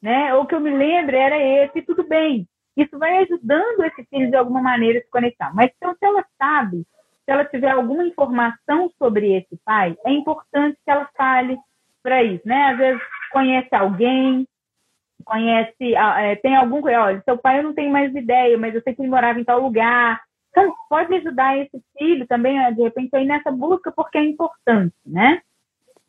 Né? 0.00 0.34
Ou 0.34 0.46
que 0.46 0.54
eu 0.54 0.60
me 0.60 0.70
lembre, 0.70 1.16
era 1.16 1.38
esse, 1.38 1.82
tudo 1.82 2.06
bem. 2.06 2.46
Isso 2.76 2.98
vai 2.98 3.18
ajudando 3.18 3.84
esse 3.84 4.04
filho 4.04 4.30
de 4.30 4.36
alguma 4.36 4.60
maneira 4.60 4.98
a 4.98 5.02
se 5.02 5.10
conectar. 5.10 5.54
Mas 5.54 5.70
então, 5.76 5.94
se 5.94 6.04
ela 6.04 6.24
sabe, 6.38 6.86
se 7.24 7.30
ela 7.30 7.44
tiver 7.44 7.70
alguma 7.70 8.04
informação 8.04 8.90
sobre 8.98 9.32
esse 9.34 9.58
pai, 9.64 9.96
é 10.04 10.12
importante 10.12 10.78
que 10.84 10.90
ela 10.90 11.08
fale 11.16 11.58
para 12.02 12.22
isso, 12.22 12.46
né? 12.46 12.70
Às 12.70 12.78
vezes 12.78 13.02
conhece 13.30 13.74
alguém, 13.74 14.46
conhece, 15.24 15.96
ah, 15.96 16.20
é, 16.20 16.36
tem 16.36 16.56
algum, 16.56 16.82
olha, 16.84 17.22
seu 17.24 17.38
pai 17.38 17.58
eu 17.58 17.62
não 17.62 17.74
tenho 17.74 17.90
mais 17.90 18.14
ideia, 18.14 18.58
mas 18.58 18.74
eu 18.74 18.82
sei 18.82 18.94
que 18.94 19.02
ele 19.02 19.10
morava 19.10 19.40
em 19.40 19.44
tal 19.44 19.60
lugar. 19.60 20.20
Então, 20.50 20.74
pode 20.88 21.14
ajudar 21.14 21.56
esse 21.58 21.82
filho 21.96 22.26
também, 22.26 22.58
de 22.74 22.82
repente, 22.82 23.14
aí 23.14 23.24
nessa 23.24 23.50
busca, 23.50 23.90
porque 23.90 24.18
é 24.18 24.24
importante, 24.24 24.94
né? 25.06 25.40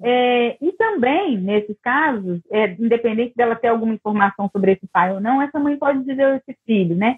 É, 0.02 0.58
e 0.62 0.74
também, 0.74 1.38
nesses 1.38 1.80
casos, 1.82 2.42
é, 2.52 2.72
independente 2.74 3.34
dela 3.36 3.56
ter 3.56 3.70
alguma 3.70 3.94
informação 3.94 4.50
sobre 4.52 4.74
esse 4.74 4.86
pai 4.88 5.14
ou 5.14 5.22
não, 5.22 5.42
essa 5.42 5.60
mãe 5.60 5.78
pode 5.78 6.04
dizer 6.04 6.26
a 6.26 6.36
esse 6.36 6.58
filho, 6.66 6.96
né? 6.96 7.18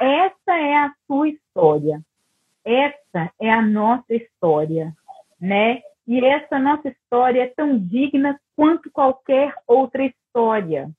Essa 0.00 0.56
é 0.56 0.76
a 0.76 0.92
sua 1.06 1.28
história. 1.28 2.00
Essa 2.64 3.30
é 3.40 3.50
a 3.50 3.60
nossa 3.60 4.14
história, 4.14 4.94
né? 5.38 5.82
E 6.06 6.24
essa 6.24 6.58
nossa 6.58 6.88
história 6.88 7.42
é 7.42 7.52
tão 7.54 7.78
digna 7.78 8.38
quanto 8.56 8.90
qualquer 8.90 9.54
outra 9.66 10.04
história. 10.04 10.90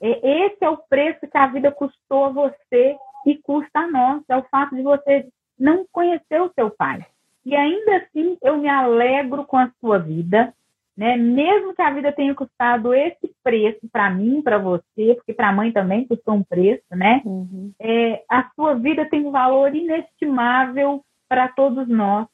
Esse 0.00 0.64
é 0.64 0.68
o 0.68 0.78
preço 0.78 1.26
que 1.26 1.36
a 1.36 1.46
vida 1.46 1.70
custou 1.70 2.26
a 2.26 2.28
você 2.30 2.96
e 3.26 3.36
custa 3.36 3.80
a 3.80 3.90
nós. 3.90 4.22
É 4.28 4.36
o 4.36 4.42
fato 4.44 4.74
de 4.74 4.82
você 4.82 5.28
não 5.58 5.86
conhecer 5.92 6.40
o 6.40 6.52
seu 6.54 6.70
pai. 6.70 7.04
E 7.44 7.54
ainda 7.54 7.96
assim, 7.98 8.36
eu 8.42 8.56
me 8.56 8.68
alegro 8.68 9.44
com 9.44 9.56
a 9.56 9.70
sua 9.80 9.98
vida, 9.98 10.52
né? 10.96 11.16
Mesmo 11.16 11.74
que 11.74 11.82
a 11.82 11.90
vida 11.90 12.12
tenha 12.12 12.34
custado 12.34 12.94
esse 12.94 13.34
preço 13.42 13.80
para 13.90 14.10
mim, 14.10 14.42
para 14.42 14.58
você, 14.58 15.14
porque 15.14 15.32
para 15.32 15.48
a 15.48 15.52
mãe 15.52 15.72
também 15.72 16.06
custou 16.06 16.34
um 16.34 16.42
preço, 16.42 16.84
né? 16.90 17.22
Uhum. 17.24 17.72
É, 17.78 18.22
a 18.28 18.50
sua 18.54 18.74
vida 18.74 19.06
tem 19.06 19.24
um 19.24 19.30
valor 19.30 19.74
inestimável 19.74 21.02
para 21.28 21.48
todos 21.48 21.88
nós, 21.88 22.26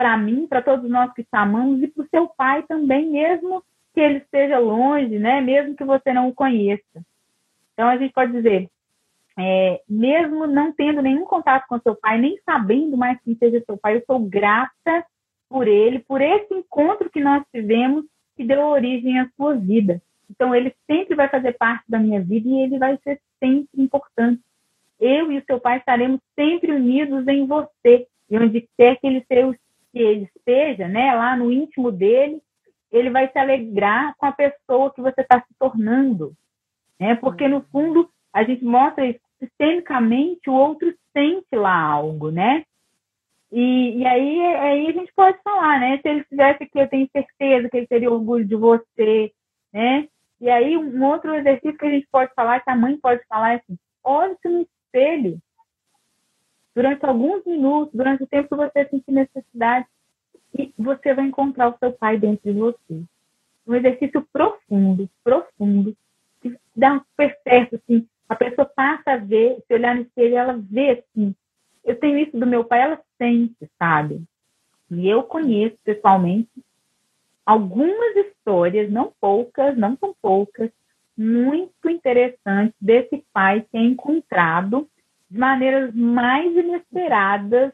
para 0.00 0.16
mim, 0.16 0.46
para 0.46 0.62
todos 0.62 0.88
nós 0.88 1.12
que 1.12 1.22
te 1.22 1.28
amamos 1.36 1.82
e 1.82 1.86
para 1.86 2.02
o 2.02 2.08
seu 2.08 2.26
pai 2.26 2.62
também, 2.62 3.10
mesmo 3.10 3.62
que 3.92 4.00
ele 4.00 4.16
esteja 4.16 4.58
longe, 4.58 5.18
né? 5.18 5.42
Mesmo 5.42 5.76
que 5.76 5.84
você 5.84 6.10
não 6.10 6.30
o 6.30 6.34
conheça. 6.34 7.04
Então 7.74 7.86
a 7.86 7.98
gente 7.98 8.10
pode 8.14 8.32
dizer, 8.32 8.70
é, 9.38 9.78
mesmo 9.86 10.46
não 10.46 10.72
tendo 10.72 11.02
nenhum 11.02 11.26
contato 11.26 11.66
com 11.68 11.78
seu 11.80 11.94
pai, 11.94 12.18
nem 12.18 12.40
sabendo 12.46 12.96
mais 12.96 13.20
quem 13.20 13.34
seja 13.34 13.62
seu 13.66 13.76
pai, 13.76 13.96
eu 13.96 14.04
sou 14.06 14.18
grata 14.18 15.04
por 15.50 15.68
ele, 15.68 15.98
por 15.98 16.22
esse 16.22 16.54
encontro 16.54 17.10
que 17.10 17.20
nós 17.20 17.44
tivemos 17.54 18.06
que 18.38 18.42
deu 18.42 18.62
origem 18.68 19.20
à 19.20 19.28
sua 19.36 19.54
vida. 19.54 20.00
Então, 20.30 20.54
ele 20.54 20.74
sempre 20.86 21.14
vai 21.14 21.28
fazer 21.28 21.58
parte 21.58 21.84
da 21.86 21.98
minha 21.98 22.22
vida 22.22 22.48
e 22.48 22.62
ele 22.62 22.78
vai 22.78 22.98
ser 23.04 23.20
sempre 23.38 23.82
importante. 23.82 24.40
Eu 24.98 25.30
e 25.30 25.36
o 25.36 25.44
seu 25.44 25.60
pai 25.60 25.76
estaremos 25.76 26.20
sempre 26.34 26.72
unidos 26.72 27.28
em 27.28 27.46
você. 27.46 28.06
E 28.30 28.38
onde 28.38 28.66
quer 28.78 28.96
que 28.96 29.06
ele, 29.06 29.24
seja, 29.28 29.58
que 29.92 29.98
ele 29.98 30.28
esteja, 30.36 30.88
né, 30.88 31.14
lá 31.14 31.36
no 31.36 31.50
íntimo 31.50 31.90
dele, 31.90 32.40
ele 32.90 33.10
vai 33.10 33.30
se 33.30 33.38
alegrar 33.38 34.14
com 34.16 34.26
a 34.26 34.32
pessoa 34.32 34.92
que 34.92 35.00
você 35.00 35.20
está 35.20 35.40
se 35.40 35.54
tornando. 35.58 36.32
Né? 36.98 37.14
Porque, 37.16 37.46
no 37.48 37.62
fundo, 37.72 38.10
a 38.32 38.42
gente 38.42 38.64
mostra 38.64 39.06
isso, 39.06 39.20
sistemicamente, 39.38 40.50
o 40.50 40.54
outro 40.54 40.92
sente 41.12 41.54
lá 41.56 41.74
algo, 41.74 42.30
né? 42.30 42.64
E, 43.50 43.98
e 43.98 44.06
aí, 44.06 44.40
aí 44.56 44.86
a 44.88 44.92
gente 44.92 45.12
pode 45.14 45.38
falar, 45.42 45.80
né? 45.80 45.98
Se 45.98 46.08
ele 46.08 46.20
estivesse 46.20 46.62
aqui, 46.62 46.78
eu 46.78 46.88
tenho 46.88 47.08
certeza 47.10 47.68
que 47.68 47.76
ele 47.76 47.86
teria 47.86 48.10
orgulho 48.10 48.44
de 48.44 48.54
você, 48.54 49.32
né? 49.72 50.06
E 50.40 50.48
aí, 50.48 50.76
um 50.76 51.04
outro 51.04 51.34
exercício 51.34 51.76
que 51.76 51.86
a 51.86 51.90
gente 51.90 52.06
pode 52.12 52.32
falar, 52.34 52.60
que 52.60 52.70
a 52.70 52.76
mãe 52.76 52.96
pode 52.98 53.22
falar, 53.28 53.52
é 53.52 53.56
assim: 53.56 53.76
olhe-se 54.04 54.48
no 54.48 54.60
espelho 54.62 55.38
durante 56.80 57.04
alguns 57.04 57.44
minutos, 57.44 57.92
durante 57.92 58.22
o 58.22 58.26
tempo 58.26 58.48
que 58.48 58.56
você 58.56 58.86
sentir 58.86 59.12
necessidade, 59.12 59.86
e 60.58 60.72
você 60.78 61.12
vai 61.12 61.26
encontrar 61.26 61.68
o 61.68 61.78
seu 61.78 61.92
pai 61.92 62.16
dentro 62.16 62.50
de 62.50 62.58
você. 62.58 63.02
Um 63.66 63.74
exercício 63.74 64.26
profundo, 64.32 65.06
profundo, 65.22 65.94
que 66.40 66.56
dá 66.74 66.98
super 67.00 67.38
certo, 67.44 67.76
assim. 67.76 68.08
A 68.26 68.34
pessoa 68.34 68.64
passa 68.64 69.12
a 69.12 69.16
ver, 69.18 69.62
se 69.66 69.74
olhar 69.74 69.94
no 69.94 70.00
espelho, 70.00 70.38
ela 70.38 70.58
vê, 70.58 71.04
assim, 71.04 71.34
eu 71.84 71.96
tenho 72.00 72.16
isso 72.16 72.38
do 72.38 72.46
meu 72.46 72.64
pai, 72.64 72.80
ela 72.80 73.00
sente, 73.18 73.70
sabe? 73.78 74.22
E 74.90 75.06
eu 75.06 75.22
conheço 75.22 75.76
pessoalmente 75.84 76.48
algumas 77.44 78.16
histórias, 78.16 78.90
não 78.90 79.12
poucas, 79.20 79.76
não 79.76 79.98
são 79.98 80.14
poucas, 80.22 80.70
muito 81.14 81.90
interessantes 81.90 82.74
desse 82.80 83.22
pai 83.34 83.66
que 83.70 83.76
é 83.76 83.82
encontrado 83.82 84.88
de 85.30 85.38
maneiras 85.38 85.94
mais 85.94 86.54
inesperadas 86.56 87.72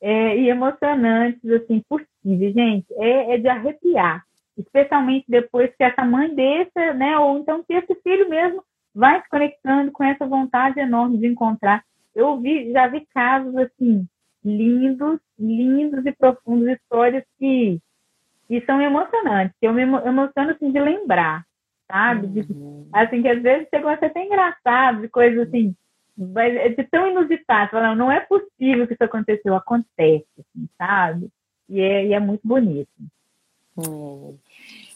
é, 0.00 0.36
e 0.38 0.48
emocionantes 0.48 1.44
assim 1.50 1.82
possíveis, 1.88 2.54
gente. 2.54 2.86
É, 2.94 3.34
é, 3.34 3.38
de 3.38 3.48
arrepiar, 3.48 4.24
especialmente 4.56 5.26
depois 5.28 5.74
que 5.76 5.84
essa 5.84 6.04
mãe 6.04 6.34
deixa, 6.34 6.94
né? 6.94 7.18
Ou 7.18 7.38
então 7.38 7.62
que 7.62 7.74
esse 7.74 7.94
filho 8.02 8.28
mesmo 8.28 8.62
vai 8.94 9.20
se 9.20 9.28
conectando 9.28 9.92
com 9.92 10.04
essa 10.04 10.26
vontade 10.26 10.80
enorme 10.80 11.18
de 11.18 11.26
encontrar 11.26 11.82
eu 12.18 12.40
vi, 12.40 12.72
já 12.72 12.88
vi 12.88 13.06
casos 13.14 13.56
assim, 13.56 14.04
lindos, 14.44 15.20
lindos 15.38 16.04
e 16.04 16.10
profundos, 16.10 16.68
histórias 16.68 17.24
que, 17.38 17.78
que 18.48 18.60
são 18.62 18.82
emocionantes, 18.82 19.54
que 19.60 19.68
eu 19.68 19.72
me 19.72 19.82
emociono 19.82 20.50
assim 20.50 20.72
de 20.72 20.80
lembrar, 20.80 21.44
sabe? 21.86 22.26
De, 22.26 22.52
uhum. 22.52 22.88
assim, 22.92 23.22
que 23.22 23.28
às 23.28 23.40
vezes 23.40 23.68
chegam 23.72 23.88
a 23.88 23.96
ser 23.98 24.06
até 24.06 24.24
engraçado, 24.24 25.02
de 25.02 25.08
coisas 25.08 25.46
assim, 25.46 25.76
é 26.36 26.68
de 26.70 26.84
tão 26.84 27.08
inusitado, 27.08 27.70
falando, 27.70 27.98
não 27.98 28.10
é 28.10 28.20
possível 28.20 28.86
que 28.86 28.94
isso 28.94 29.04
aconteceu, 29.04 29.54
acontece, 29.54 30.26
assim, 30.38 30.68
sabe? 30.76 31.28
E 31.68 31.80
é, 31.80 32.06
e 32.06 32.12
é 32.12 32.20
muito 32.20 32.40
bonito. 32.46 32.88
Hum. 33.76 34.36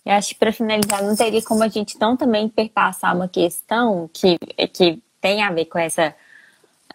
Eu 0.05 0.13
acho 0.15 0.31
que 0.31 0.35
para 0.35 0.53
finalizar, 0.53 1.03
não 1.03 1.15
teria 1.15 1.43
como 1.43 1.63
a 1.63 1.69
gente 1.69 1.99
não 2.01 2.17
também 2.17 2.49
perpassar 2.49 3.15
uma 3.15 3.29
questão 3.29 4.11
que, 4.13 4.37
que 4.73 5.01
tem 5.21 5.43
a 5.43 5.53
ver 5.53 5.67
com 5.67 5.79
essa 5.79 6.15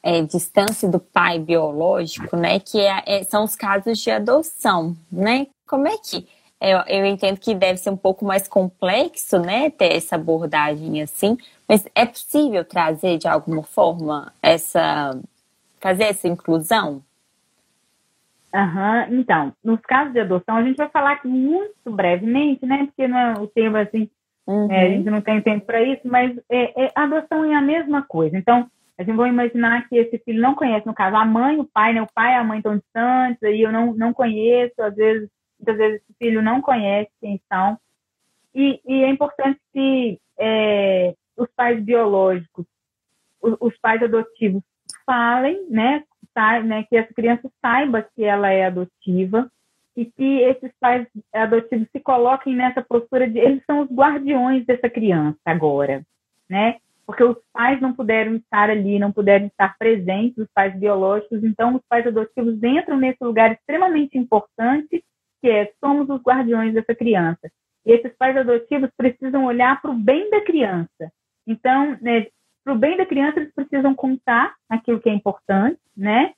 é, 0.03 0.21
distância 0.21 0.89
do 0.89 0.99
pai 0.99 1.39
biológico, 1.39 2.35
né? 2.35 2.59
Que 2.59 2.79
é, 2.79 3.03
é, 3.05 3.23
são 3.23 3.45
os 3.45 3.55
casos 3.55 3.99
de 3.99 4.11
adoção, 4.11 4.95
né? 5.09 5.47
Como 5.65 5.87
é 5.87 5.97
que 5.97 6.27
eu, 6.59 6.79
eu, 6.87 7.05
entendo 7.05 7.39
que 7.39 7.53
deve 7.53 7.77
ser 7.77 7.89
um 7.89 7.97
pouco 7.97 8.25
mais 8.25 8.47
complexo, 8.47 9.39
né? 9.39 9.69
Ter 9.69 9.93
essa 9.95 10.15
abordagem 10.15 11.01
assim, 11.01 11.37
mas 11.67 11.85
é 11.93 12.05
possível 12.05 12.65
trazer 12.65 13.17
de 13.17 13.27
alguma 13.27 13.63
forma 13.63 14.33
essa 14.41 15.19
fazer 15.79 16.05
essa 16.05 16.27
inclusão? 16.27 17.03
Uhum. 18.53 19.19
Então, 19.19 19.53
nos 19.63 19.79
casos 19.81 20.13
de 20.13 20.19
adoção, 20.19 20.55
a 20.55 20.63
gente 20.63 20.77
vai 20.77 20.89
falar 20.89 21.11
aqui 21.13 21.27
muito 21.27 21.91
brevemente, 21.91 22.65
né? 22.65 22.85
Porque 22.85 23.07
não, 23.07 23.17
é 23.17 23.33
o 23.33 23.47
tema 23.47 23.81
assim, 23.81 24.09
uhum. 24.47 24.71
é, 24.71 24.85
a 24.85 24.89
gente 24.89 25.09
não 25.09 25.21
tem 25.21 25.41
tempo 25.41 25.65
para 25.65 25.81
isso, 25.83 26.01
mas 26.05 26.35
é, 26.49 26.85
é, 26.85 26.91
adoção 26.95 27.45
é 27.45 27.55
a 27.55 27.61
mesma 27.61 28.01
coisa. 28.01 28.37
Então, 28.37 28.67
a 28.97 29.03
gente 29.03 29.15
vai 29.15 29.29
imaginar 29.29 29.87
que 29.87 29.95
esse 29.97 30.17
filho 30.19 30.41
não 30.41 30.55
conhece, 30.55 30.87
no 30.87 30.93
caso, 30.93 31.15
a 31.15 31.25
mãe, 31.25 31.59
o 31.59 31.65
pai, 31.65 31.93
né? 31.93 32.01
O 32.01 32.07
pai 32.13 32.33
e 32.33 32.35
a 32.35 32.43
mãe 32.43 32.57
estão 32.57 32.75
distantes, 32.75 33.43
aí 33.43 33.61
eu 33.61 33.71
não, 33.71 33.93
não 33.93 34.11
conheço, 34.11 34.81
às 34.81 34.95
vezes, 34.95 35.29
muitas 35.59 35.77
vezes 35.77 36.01
esse 36.01 36.13
filho 36.17 36.41
não 36.41 36.61
conhece 36.61 37.11
quem 37.19 37.41
são. 37.51 37.77
E, 38.53 38.81
e 38.85 39.03
é 39.03 39.09
importante 39.09 39.59
que 39.73 40.19
é, 40.39 41.13
os 41.35 41.47
pais 41.55 41.83
biológicos, 41.83 42.65
os, 43.41 43.55
os, 43.59 43.77
pais 43.79 44.01
adotivos 44.01 44.63
falem, 45.05 45.67
né, 45.69 46.03
sa 46.33 46.59
né? 46.61 46.83
Que 46.83 46.97
essa 46.97 47.13
criança 47.13 47.49
saiba 47.61 48.01
que 48.01 48.23
ela 48.23 48.49
é 48.49 48.65
adotiva 48.65 49.51
e 49.95 50.05
que 50.05 50.41
esses 50.41 50.71
pais 50.79 51.07
adotivos 51.33 51.87
se 51.91 51.99
coloquem 51.99 52.55
nessa 52.55 52.81
postura 52.81 53.29
de 53.29 53.39
eles 53.39 53.63
são 53.65 53.81
os 53.81 53.91
guardiões 53.91 54.65
dessa 54.65 54.89
criança 54.89 55.39
agora, 55.45 56.03
né? 56.49 56.77
porque 57.07 57.23
os 57.23 57.37
pais 57.53 57.79
não 57.79 57.93
puderam 57.93 58.35
estar 58.35 58.69
ali, 58.69 58.99
não 58.99 59.13
puderam 59.13 59.47
estar 59.47 59.77
presentes, 59.77 60.37
os 60.37 60.49
pais 60.53 60.77
biológicos, 60.77 61.41
então 61.41 61.73
os 61.75 61.81
pais 61.87 62.05
adotivos 62.05 62.61
entram 62.61 62.97
nesse 62.97 63.23
lugar 63.23 63.53
extremamente 63.53 64.17
importante, 64.17 65.01
que 65.41 65.49
é 65.49 65.71
somos 65.79 66.09
os 66.09 66.21
guardiões 66.21 66.73
dessa 66.73 66.95
criança. 66.95 67.51
E 67.85 67.91
esses 67.91 68.15
pais 68.17 68.35
adotivos 68.35 68.89
precisam 68.97 69.45
olhar 69.45 69.81
para 69.81 69.91
o 69.91 69.95
bem 69.95 70.29
da 70.29 70.41
criança. 70.41 71.11
Então, 71.45 71.97
né, 72.01 72.27
para 72.63 72.73
o 72.73 72.77
bem 72.77 72.97
da 72.97 73.05
criança, 73.05 73.39
eles 73.39 73.53
precisam 73.53 73.95
contar 73.95 74.53
aquilo 74.69 74.99
que 74.99 75.09
é 75.09 75.13
importante, 75.13 75.79
né? 75.95 76.33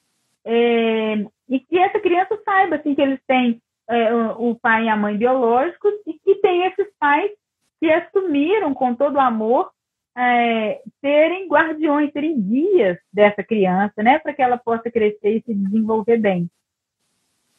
É, 0.45 1.15
e 1.49 1.59
que 1.59 1.77
essa 1.77 1.99
criança 1.99 2.39
saiba 2.45 2.75
assim, 2.75 2.93
que 2.93 3.01
eles 3.01 3.19
têm 3.27 3.59
é, 3.89 4.13
o 4.37 4.55
pai 4.55 4.85
e 4.85 4.89
a 4.89 4.95
mãe 4.95 5.17
biológicos 5.17 5.93
e 6.05 6.13
que 6.13 6.35
tem 6.35 6.65
esses 6.65 6.87
pais 6.99 7.31
que 7.79 7.91
assumiram 7.91 8.73
com 8.73 8.93
todo 8.93 9.15
o 9.15 9.19
amor 9.19 9.71
é, 10.15 10.81
serem 11.01 11.47
guardiões, 11.47 12.11
serem 12.11 12.39
guias 12.39 12.97
dessa 13.11 13.43
criança, 13.43 14.03
né, 14.03 14.19
para 14.19 14.33
que 14.33 14.41
ela 14.41 14.57
possa 14.57 14.91
crescer 14.91 15.37
e 15.37 15.41
se 15.41 15.53
desenvolver 15.53 16.17
bem. 16.17 16.49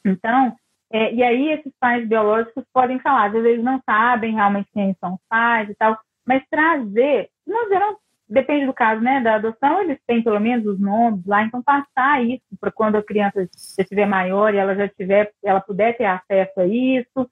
Então, 0.04 0.54
é, 0.92 1.14
e 1.14 1.22
aí 1.22 1.52
esses 1.52 1.72
pais 1.78 2.06
biológicos 2.06 2.64
podem 2.72 2.98
falar, 3.00 3.26
às 3.26 3.32
vezes 3.32 3.48
eles 3.48 3.64
não 3.64 3.80
sabem 3.84 4.34
realmente 4.34 4.70
quem 4.72 4.94
são 5.00 5.14
os 5.14 5.20
pais 5.28 5.68
e 5.70 5.74
tal, 5.74 5.98
mas 6.26 6.42
trazer, 6.50 7.28
no 7.46 7.68
geral, 7.68 7.96
depende 8.28 8.66
do 8.66 8.74
caso, 8.74 9.00
né, 9.00 9.20
da 9.20 9.36
adoção, 9.36 9.82
eles 9.82 9.98
têm 10.06 10.22
pelo 10.22 10.40
menos 10.40 10.66
os 10.66 10.80
nomes 10.80 11.24
lá, 11.26 11.42
então 11.42 11.62
passar 11.62 12.24
isso 12.24 12.44
para 12.60 12.70
quando 12.70 12.96
a 12.96 13.02
criança 13.02 13.42
já 13.42 13.82
estiver 13.82 14.06
maior 14.06 14.54
e 14.54 14.58
ela 14.58 14.74
já 14.74 14.88
tiver, 14.88 15.32
ela 15.44 15.60
puder 15.60 15.96
ter 15.96 16.04
acesso 16.04 16.60
a 16.60 16.66
isso, 16.66 17.30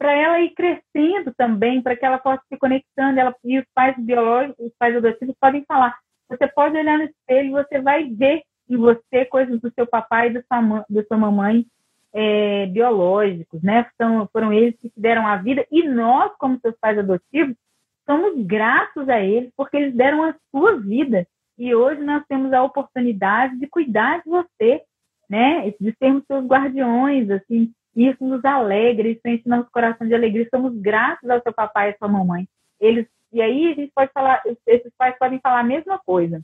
para 0.00 0.12
ela 0.12 0.40
ir 0.40 0.54
crescendo 0.54 1.34
também, 1.36 1.82
para 1.82 1.94
que 1.94 2.06
ela 2.06 2.18
possa 2.18 2.42
se 2.48 2.56
conectando. 2.56 3.20
Ela, 3.20 3.36
e 3.44 3.58
os 3.58 3.66
pais 3.74 3.94
biológicos, 3.98 4.66
os 4.66 4.72
pais 4.78 4.96
adotivos 4.96 5.36
podem 5.38 5.62
falar. 5.66 5.94
Você 6.26 6.48
pode 6.48 6.74
olhar 6.74 6.96
no 6.96 7.04
espelho 7.04 7.48
e 7.48 7.50
você 7.50 7.82
vai 7.82 8.04
ver 8.04 8.42
em 8.66 8.78
você 8.78 9.26
coisas 9.26 9.60
do 9.60 9.70
seu 9.72 9.86
papai 9.86 10.28
e 10.28 10.32
da 10.32 10.42
sua, 10.42 10.86
da 10.88 11.04
sua 11.04 11.18
mamãe 11.18 11.66
é, 12.12 12.66
biológicos, 12.66 13.62
né? 13.62 13.86
São, 13.96 14.28
foram 14.32 14.52
eles 14.52 14.76
que 14.76 14.88
te 14.88 15.00
deram 15.00 15.26
a 15.26 15.36
vida 15.36 15.66
e 15.70 15.88
nós, 15.88 16.32
como 16.38 16.58
seus 16.60 16.76
pais 16.80 16.98
adotivos, 16.98 17.56
somos 18.04 18.44
gratos 18.44 19.08
a 19.08 19.20
eles 19.20 19.52
porque 19.56 19.76
eles 19.76 19.94
deram 19.94 20.24
a 20.24 20.34
sua 20.50 20.78
vida 20.78 21.26
e 21.58 21.74
hoje 21.74 22.02
nós 22.02 22.24
temos 22.26 22.52
a 22.52 22.62
oportunidade 22.62 23.58
de 23.58 23.66
cuidar 23.66 24.22
de 24.22 24.30
você, 24.30 24.82
né? 25.28 25.72
De 25.78 25.94
sermos 25.98 26.24
seus 26.26 26.44
guardiões, 26.46 27.30
assim, 27.30 27.72
isso 27.94 28.24
nos 28.24 28.44
alegra, 28.44 29.08
isso 29.08 29.20
enche 29.26 29.48
nosso 29.48 29.70
coração 29.70 30.06
de 30.06 30.14
alegria. 30.14 30.48
Somos 30.50 30.74
gratos 30.80 31.28
ao 31.28 31.42
seu 31.42 31.52
papai 31.52 31.90
e 31.90 31.94
à 31.94 31.98
sua 31.98 32.08
mamãe. 32.08 32.48
Eles, 32.80 33.06
e 33.32 33.42
aí 33.42 33.70
a 33.70 33.74
gente 33.74 33.92
pode 33.94 34.10
falar, 34.12 34.42
esses 34.66 34.92
pais 34.96 35.16
podem 35.18 35.38
falar 35.38 35.60
a 35.60 35.64
mesma 35.64 35.98
coisa. 35.98 36.40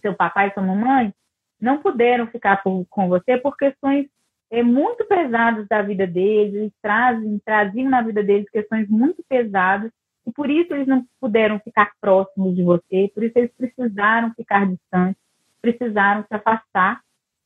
Seu 0.00 0.14
papai 0.14 0.48
e 0.48 0.54
sua 0.54 0.62
mamãe 0.62 1.12
não 1.60 1.78
puderam 1.78 2.26
ficar 2.28 2.62
com 2.62 3.08
você 3.08 3.36
por 3.36 3.56
questões 3.56 4.06
é, 4.50 4.62
muito 4.62 5.04
pesados 5.06 5.66
da 5.68 5.80
vida 5.80 6.06
deles, 6.06 6.54
eles 6.54 6.72
trazem, 6.82 7.40
traziam 7.44 7.88
na 7.88 8.02
vida 8.02 8.22
deles 8.22 8.50
questões 8.50 8.88
muito 8.88 9.22
pesadas, 9.28 9.92
e 10.26 10.32
por 10.32 10.50
isso 10.50 10.74
eles 10.74 10.86
não 10.86 11.04
puderam 11.20 11.58
ficar 11.60 11.92
próximos 12.00 12.54
de 12.56 12.62
você, 12.62 13.10
por 13.14 13.22
isso 13.22 13.38
eles 13.38 13.52
precisaram 13.56 14.34
ficar 14.34 14.66
distantes, 14.66 15.20
precisaram 15.62 16.22
se 16.22 16.34
afastar, 16.34 17.00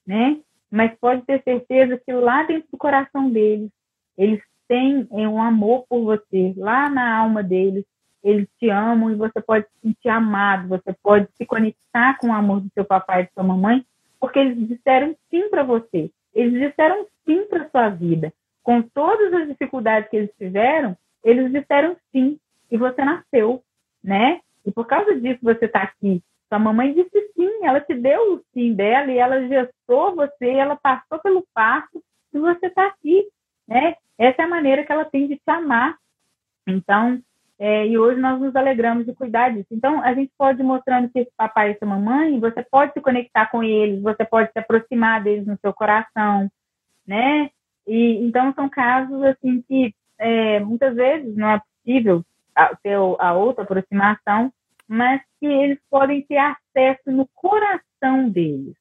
né? 0.06 0.40
Mas 0.70 0.96
pode 0.98 1.22
ter 1.22 1.42
certeza 1.42 2.00
que 2.04 2.12
lá 2.12 2.42
dentro 2.42 2.68
do 2.72 2.78
coração 2.78 3.30
deles, 3.30 3.70
eles 4.16 4.42
têm 4.66 5.06
é, 5.12 5.28
um 5.28 5.42
amor 5.42 5.84
por 5.88 6.02
você, 6.04 6.54
lá 6.56 6.88
na 6.88 7.16
alma 7.18 7.42
deles, 7.42 7.84
eles 8.22 8.48
te 8.58 8.70
amam 8.70 9.10
e 9.10 9.14
você 9.14 9.40
pode 9.42 9.66
se 9.66 9.88
sentir 9.88 10.08
amado, 10.08 10.68
você 10.68 10.94
pode 11.02 11.28
se 11.36 11.44
conectar 11.44 12.16
com 12.18 12.28
o 12.28 12.32
amor 12.32 12.60
do 12.60 12.70
seu 12.72 12.84
papai 12.84 13.20
e 13.20 13.24
da 13.24 13.30
sua 13.34 13.44
mamãe, 13.44 13.84
porque 14.18 14.38
eles 14.38 14.66
disseram 14.66 15.14
sim 15.30 15.50
para 15.50 15.62
você. 15.62 16.10
Eles 16.34 16.68
disseram 16.68 17.06
sim 17.24 17.44
para 17.46 17.68
sua 17.68 17.88
vida. 17.88 18.32
Com 18.62 18.82
todas 18.82 19.32
as 19.32 19.48
dificuldades 19.48 20.08
que 20.10 20.16
eles 20.16 20.30
tiveram, 20.38 20.96
eles 21.22 21.52
disseram 21.52 21.96
sim 22.12 22.38
e 22.70 22.76
você 22.76 23.04
nasceu, 23.04 23.62
né? 24.02 24.40
E 24.64 24.72
por 24.72 24.86
causa 24.86 25.14
disso 25.18 25.40
você 25.42 25.66
está 25.66 25.82
aqui. 25.82 26.22
Sua 26.48 26.58
mamãe 26.58 26.92
disse 26.92 27.32
sim, 27.34 27.64
ela 27.64 27.80
te 27.80 27.94
deu 27.94 28.34
o 28.34 28.44
sim 28.52 28.74
dela 28.74 29.10
e 29.12 29.18
ela 29.18 29.46
gestou 29.46 30.14
você, 30.14 30.48
ela 30.48 30.76
passou 30.76 31.18
pelo 31.18 31.46
parto 31.54 32.02
e 32.32 32.38
você 32.38 32.66
está 32.66 32.86
aqui, 32.86 33.26
né? 33.66 33.96
Essa 34.18 34.42
é 34.42 34.44
a 34.44 34.48
maneira 34.48 34.84
que 34.84 34.92
ela 34.92 35.04
tem 35.04 35.26
de 35.26 35.36
te 35.36 35.50
amar. 35.50 35.96
Então, 36.66 37.20
é, 37.58 37.86
e 37.86 37.96
hoje 37.96 38.20
nós 38.20 38.40
nos 38.40 38.54
alegramos 38.56 39.06
de 39.06 39.14
cuidar 39.14 39.50
disso. 39.50 39.68
Então, 39.70 40.02
a 40.02 40.12
gente 40.12 40.32
pode 40.36 40.60
ir 40.60 40.64
mostrando 40.64 41.08
que 41.08 41.20
esse 41.20 41.30
papai 41.36 41.68
e 41.68 41.72
essa 41.72 41.86
mamãe, 41.86 42.40
você 42.40 42.62
pode 42.62 42.92
se 42.92 43.00
conectar 43.00 43.46
com 43.50 43.62
eles, 43.62 44.02
você 44.02 44.24
pode 44.24 44.50
se 44.52 44.58
aproximar 44.58 45.22
deles 45.22 45.46
no 45.46 45.56
seu 45.58 45.72
coração, 45.72 46.50
né? 47.06 47.50
E 47.86 48.24
então 48.24 48.52
são 48.54 48.68
casos 48.68 49.22
assim 49.24 49.62
que 49.62 49.94
é, 50.18 50.58
muitas 50.60 50.94
vezes 50.94 51.36
não 51.36 51.50
é 51.50 51.60
possível 51.60 52.24
ter 52.82 52.94
a 53.18 53.32
outra 53.34 53.64
aproximação, 53.64 54.52
mas 54.88 55.20
que 55.38 55.46
eles 55.46 55.78
podem 55.90 56.22
ter 56.22 56.38
acesso 56.38 57.10
no 57.10 57.28
coração 57.34 58.28
deles 58.28 58.74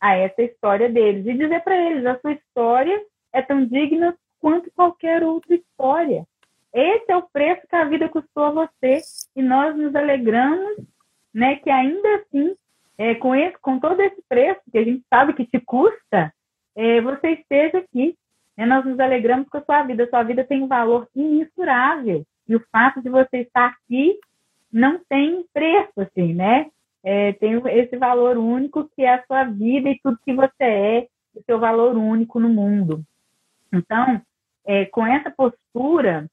a 0.00 0.14
essa 0.14 0.42
história 0.42 0.88
deles 0.88 1.26
e 1.26 1.34
dizer 1.34 1.62
para 1.62 1.76
eles 1.76 2.06
a 2.06 2.18
sua 2.20 2.32
história 2.32 3.00
é 3.32 3.42
tão 3.42 3.64
digna 3.64 4.16
quanto 4.40 4.70
qualquer 4.70 5.22
outra 5.22 5.54
história. 5.54 6.24
Esse 6.72 7.10
é 7.10 7.16
o 7.16 7.28
preço 7.30 7.66
que 7.68 7.76
a 7.76 7.84
vida 7.84 8.08
custou 8.08 8.44
a 8.44 8.50
você 8.50 9.00
e 9.34 9.42
nós 9.42 9.76
nos 9.76 9.94
alegramos, 9.94 10.76
né, 11.32 11.56
que 11.56 11.70
ainda 11.70 12.16
assim, 12.16 12.54
é, 12.96 13.14
com 13.14 13.34
esse, 13.34 13.56
com 13.58 13.78
todo 13.78 14.00
esse 14.00 14.22
preço 14.28 14.60
que 14.70 14.78
a 14.78 14.84
gente 14.84 15.04
sabe 15.08 15.32
que 15.32 15.46
te 15.46 15.60
custa, 15.60 16.32
é, 16.76 17.00
você 17.00 17.30
esteja 17.32 17.78
aqui. 17.78 18.16
Né? 18.56 18.66
Nós 18.66 18.84
nos 18.84 18.98
alegramos 18.98 19.48
com 19.48 19.58
a 19.58 19.64
sua 19.64 19.82
vida. 19.84 20.04
A 20.04 20.08
sua 20.08 20.22
vida 20.22 20.44
tem 20.44 20.62
um 20.62 20.68
valor 20.68 21.08
imensurável 21.14 22.24
e 22.48 22.56
o 22.56 22.64
fato 22.72 23.00
de 23.02 23.08
você 23.08 23.38
estar 23.38 23.66
aqui 23.66 24.18
não 24.72 25.00
tem 25.08 25.44
preço, 25.52 26.00
assim, 26.00 26.34
né? 26.34 26.66
É, 27.02 27.32
tem 27.34 27.54
esse 27.68 27.96
valor 27.96 28.36
único 28.36 28.88
que 28.94 29.02
é 29.02 29.14
a 29.14 29.24
sua 29.24 29.44
vida 29.44 29.88
e 29.88 29.98
tudo 30.02 30.18
que 30.24 30.34
você 30.34 30.64
é, 30.64 31.06
o 31.34 31.42
seu 31.44 31.58
valor 31.58 31.96
único 31.96 32.40
no 32.40 32.48
mundo. 32.48 33.02
Então, 33.72 34.20
é, 34.66 34.84
com 34.86 35.06
essa 35.06 35.30
postura, 35.30 36.28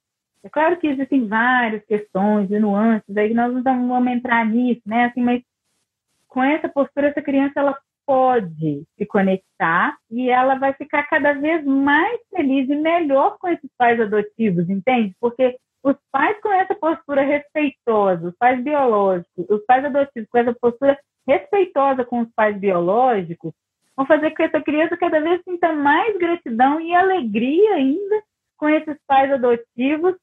é 0.45 0.49
claro 0.49 0.77
que 0.77 0.85
existem 0.85 1.27
várias 1.27 1.83
questões 1.85 2.51
e 2.51 2.59
nuances, 2.59 3.17
aí 3.17 3.33
nós 3.33 3.51
não 3.51 3.87
vamos 3.87 4.13
entrar 4.13 4.45
nisso, 4.45 4.83
né? 4.85 5.05
Assim, 5.05 5.21
mas 5.21 5.41
com 6.27 6.43
essa 6.43 6.69
postura, 6.69 7.07
essa 7.07 7.21
criança 7.21 7.59
ela 7.59 7.75
pode 8.05 8.83
se 8.95 9.05
conectar 9.07 9.97
e 10.11 10.29
ela 10.29 10.53
vai 10.53 10.71
ficar 10.73 11.01
cada 11.07 11.33
vez 11.33 11.65
mais 11.65 12.19
feliz 12.29 12.69
e 12.69 12.75
melhor 12.75 13.39
com 13.39 13.47
esses 13.47 13.71
pais 13.75 13.99
adotivos, 13.99 14.69
entende? 14.69 15.15
Porque 15.19 15.57
os 15.81 15.95
pais 16.11 16.39
com 16.41 16.53
essa 16.53 16.75
postura 16.75 17.23
respeitosa, 17.23 18.27
os 18.27 18.35
pais 18.37 18.63
biológicos, 18.63 19.49
os 19.49 19.65
pais 19.65 19.83
adotivos 19.83 20.29
com 20.29 20.37
essa 20.37 20.53
postura 20.53 20.99
respeitosa 21.27 22.05
com 22.05 22.21
os 22.21 22.31
pais 22.35 22.55
biológicos, 22.55 23.51
vão 23.97 24.05
fazer 24.05 24.29
com 24.29 24.35
que 24.35 24.43
essa 24.43 24.61
criança 24.61 24.95
cada 24.95 25.19
vez 25.19 25.41
sinta 25.43 25.73
mais 25.73 26.15
gratidão 26.19 26.79
e 26.79 26.93
alegria 26.93 27.73
ainda 27.73 28.21
com 28.57 28.69
esses 28.69 28.95
pais 29.07 29.31
adotivos 29.31 30.15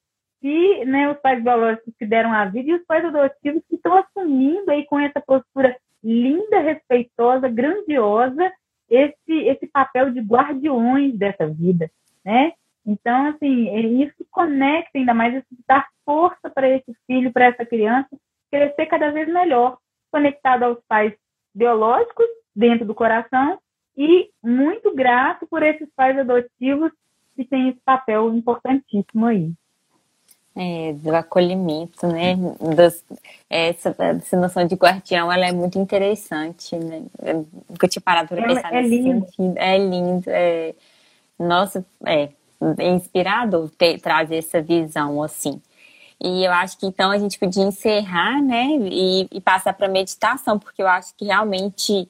e 0.43 0.83
né, 0.83 1.09
os 1.09 1.17
pais 1.19 1.41
biológicos 1.41 1.93
que 1.97 2.05
deram 2.05 2.33
a 2.33 2.43
vida 2.45 2.69
e 2.69 2.73
os 2.73 2.85
pais 2.85 3.05
adotivos 3.05 3.63
que 3.69 3.75
estão 3.75 3.95
assumindo 3.95 4.69
aí 4.69 4.85
com 4.85 4.99
essa 4.99 5.21
postura 5.21 5.75
linda, 6.03 6.59
respeitosa, 6.59 7.47
grandiosa, 7.47 8.51
esse, 8.89 9.33
esse 9.47 9.65
papel 9.67 10.11
de 10.11 10.19
guardiões 10.19 11.17
dessa 11.17 11.47
vida, 11.47 11.89
né? 12.25 12.51
Então, 12.85 13.27
assim, 13.27 13.69
é 13.69 13.79
isso 13.79 14.13
conecta 14.29 14.97
ainda 14.97 15.13
mais, 15.13 15.33
isso 15.33 15.47
dá 15.65 15.87
força 16.05 16.49
para 16.49 16.67
esse 16.67 16.93
filho, 17.07 17.31
para 17.31 17.45
essa 17.45 17.65
criança, 17.65 18.09
crescer 18.51 18.87
cada 18.87 19.11
vez 19.11 19.31
melhor, 19.31 19.77
conectado 20.11 20.63
aos 20.63 20.79
pais 20.89 21.13
biológicos, 21.55 22.25
dentro 22.53 22.85
do 22.85 22.93
coração, 22.93 23.57
e 23.95 24.29
muito 24.43 24.93
grato 24.93 25.47
por 25.47 25.63
esses 25.63 25.87
pais 25.95 26.17
adotivos 26.17 26.91
que 27.35 27.45
têm 27.45 27.69
esse 27.69 27.79
papel 27.85 28.33
importantíssimo 28.33 29.25
aí 29.27 29.53
é, 30.55 30.93
do 30.93 31.15
acolhimento, 31.15 32.07
né? 32.07 32.35
Dos, 32.35 33.03
essa, 33.49 33.95
essa 33.97 34.37
noção 34.37 34.65
de 34.65 34.75
guardião, 34.75 35.31
ela 35.31 35.45
é 35.47 35.51
muito 35.51 35.79
interessante, 35.79 36.75
né? 36.75 37.03
Eu 37.21 37.47
nunca 37.69 37.87
tinha 37.87 38.01
parado 38.01 38.29
para 38.29 38.47
pensar 38.47 38.73
é 38.73 38.81
nesse 38.81 38.95
lindo. 38.95 39.25
sentido. 39.25 39.57
É 39.57 39.77
lindo, 39.77 40.23
é, 40.27 40.75
nossa, 41.39 41.85
é, 42.05 42.29
é 42.77 42.89
inspirado 42.89 43.71
ter, 43.77 43.99
trazer 43.99 44.37
essa 44.37 44.61
visão, 44.61 45.23
assim. 45.23 45.61
E 46.21 46.45
eu 46.45 46.51
acho 46.51 46.77
que 46.77 46.85
então 46.85 47.11
a 47.11 47.17
gente 47.17 47.37
podia 47.39 47.63
encerrar, 47.63 48.41
né? 48.41 48.67
E, 48.91 49.27
e 49.31 49.41
passar 49.41 49.73
para 49.73 49.87
meditação, 49.87 50.59
porque 50.59 50.81
eu 50.81 50.87
acho 50.87 51.13
que 51.15 51.25
realmente 51.25 52.07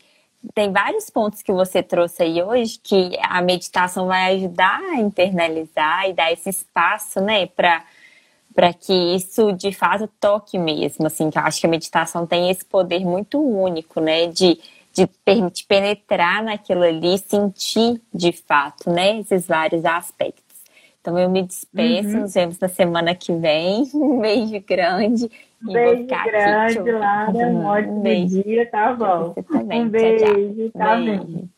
tem 0.54 0.72
vários 0.72 1.10
pontos 1.10 1.42
que 1.42 1.54
você 1.54 1.82
trouxe 1.82 2.24
aí 2.24 2.44
hoje 2.44 2.78
que 2.84 3.18
a 3.22 3.42
meditação 3.42 4.08
vai 4.08 4.36
ajudar 4.36 4.80
a 4.80 4.96
internalizar 4.98 6.10
e 6.10 6.14
dar 6.14 6.32
esse 6.34 6.50
espaço, 6.50 7.22
né, 7.22 7.46
para 7.46 7.82
para 8.54 8.74
que 8.74 8.94
isso 9.16 9.52
de 9.54 9.72
fato 9.72 10.08
toque 10.20 10.58
mesmo, 10.58 11.08
assim, 11.08 11.30
que 11.30 11.38
eu 11.38 11.42
acho 11.44 11.60
que 11.60 11.68
a 11.68 11.70
meditação 11.70 12.26
tem 12.26 12.50
esse 12.50 12.64
poder 12.66 13.06
muito 13.06 13.40
único, 13.42 14.00
né, 14.00 14.28
de, 14.28 14.60
de 14.94 15.08
permitir 15.26 15.66
penetrar 15.66 16.44
naquilo 16.44 16.84
ali, 16.84 17.18
sentir 17.18 18.02
de 18.14 18.32
fato, 18.32 18.90
né, 18.90 19.20
esses 19.20 19.48
vários 19.48 19.86
aspectos. 19.86 20.44
Então 21.02 21.20
eu 21.20 21.30
me 21.30 21.44
despeço, 21.44 22.10
uhum. 22.10 22.22
nos 22.22 22.34
vemos 22.34 22.58
na 22.60 22.70
semana 22.70 23.14
que 23.14 23.34
vem. 23.34 23.84
Um 23.94 24.22
beijo 24.22 24.64
grande. 24.66 25.30
Beijo 25.62 26.06
grande, 26.06 26.80
aqui, 26.80 26.92
Lara. 26.92 27.32
Um 27.32 27.66
ótimo 27.66 28.02
beijo. 28.02 28.44
dia, 28.44 28.70
tá 28.70 28.94
bom. 28.94 29.34
Você 29.34 29.44
também. 29.44 29.82
Um 29.82 29.90
beijo, 29.90 30.26
tchau, 30.26 30.54
tchau. 30.56 30.72
tá 30.72 30.96
bem. 30.96 31.50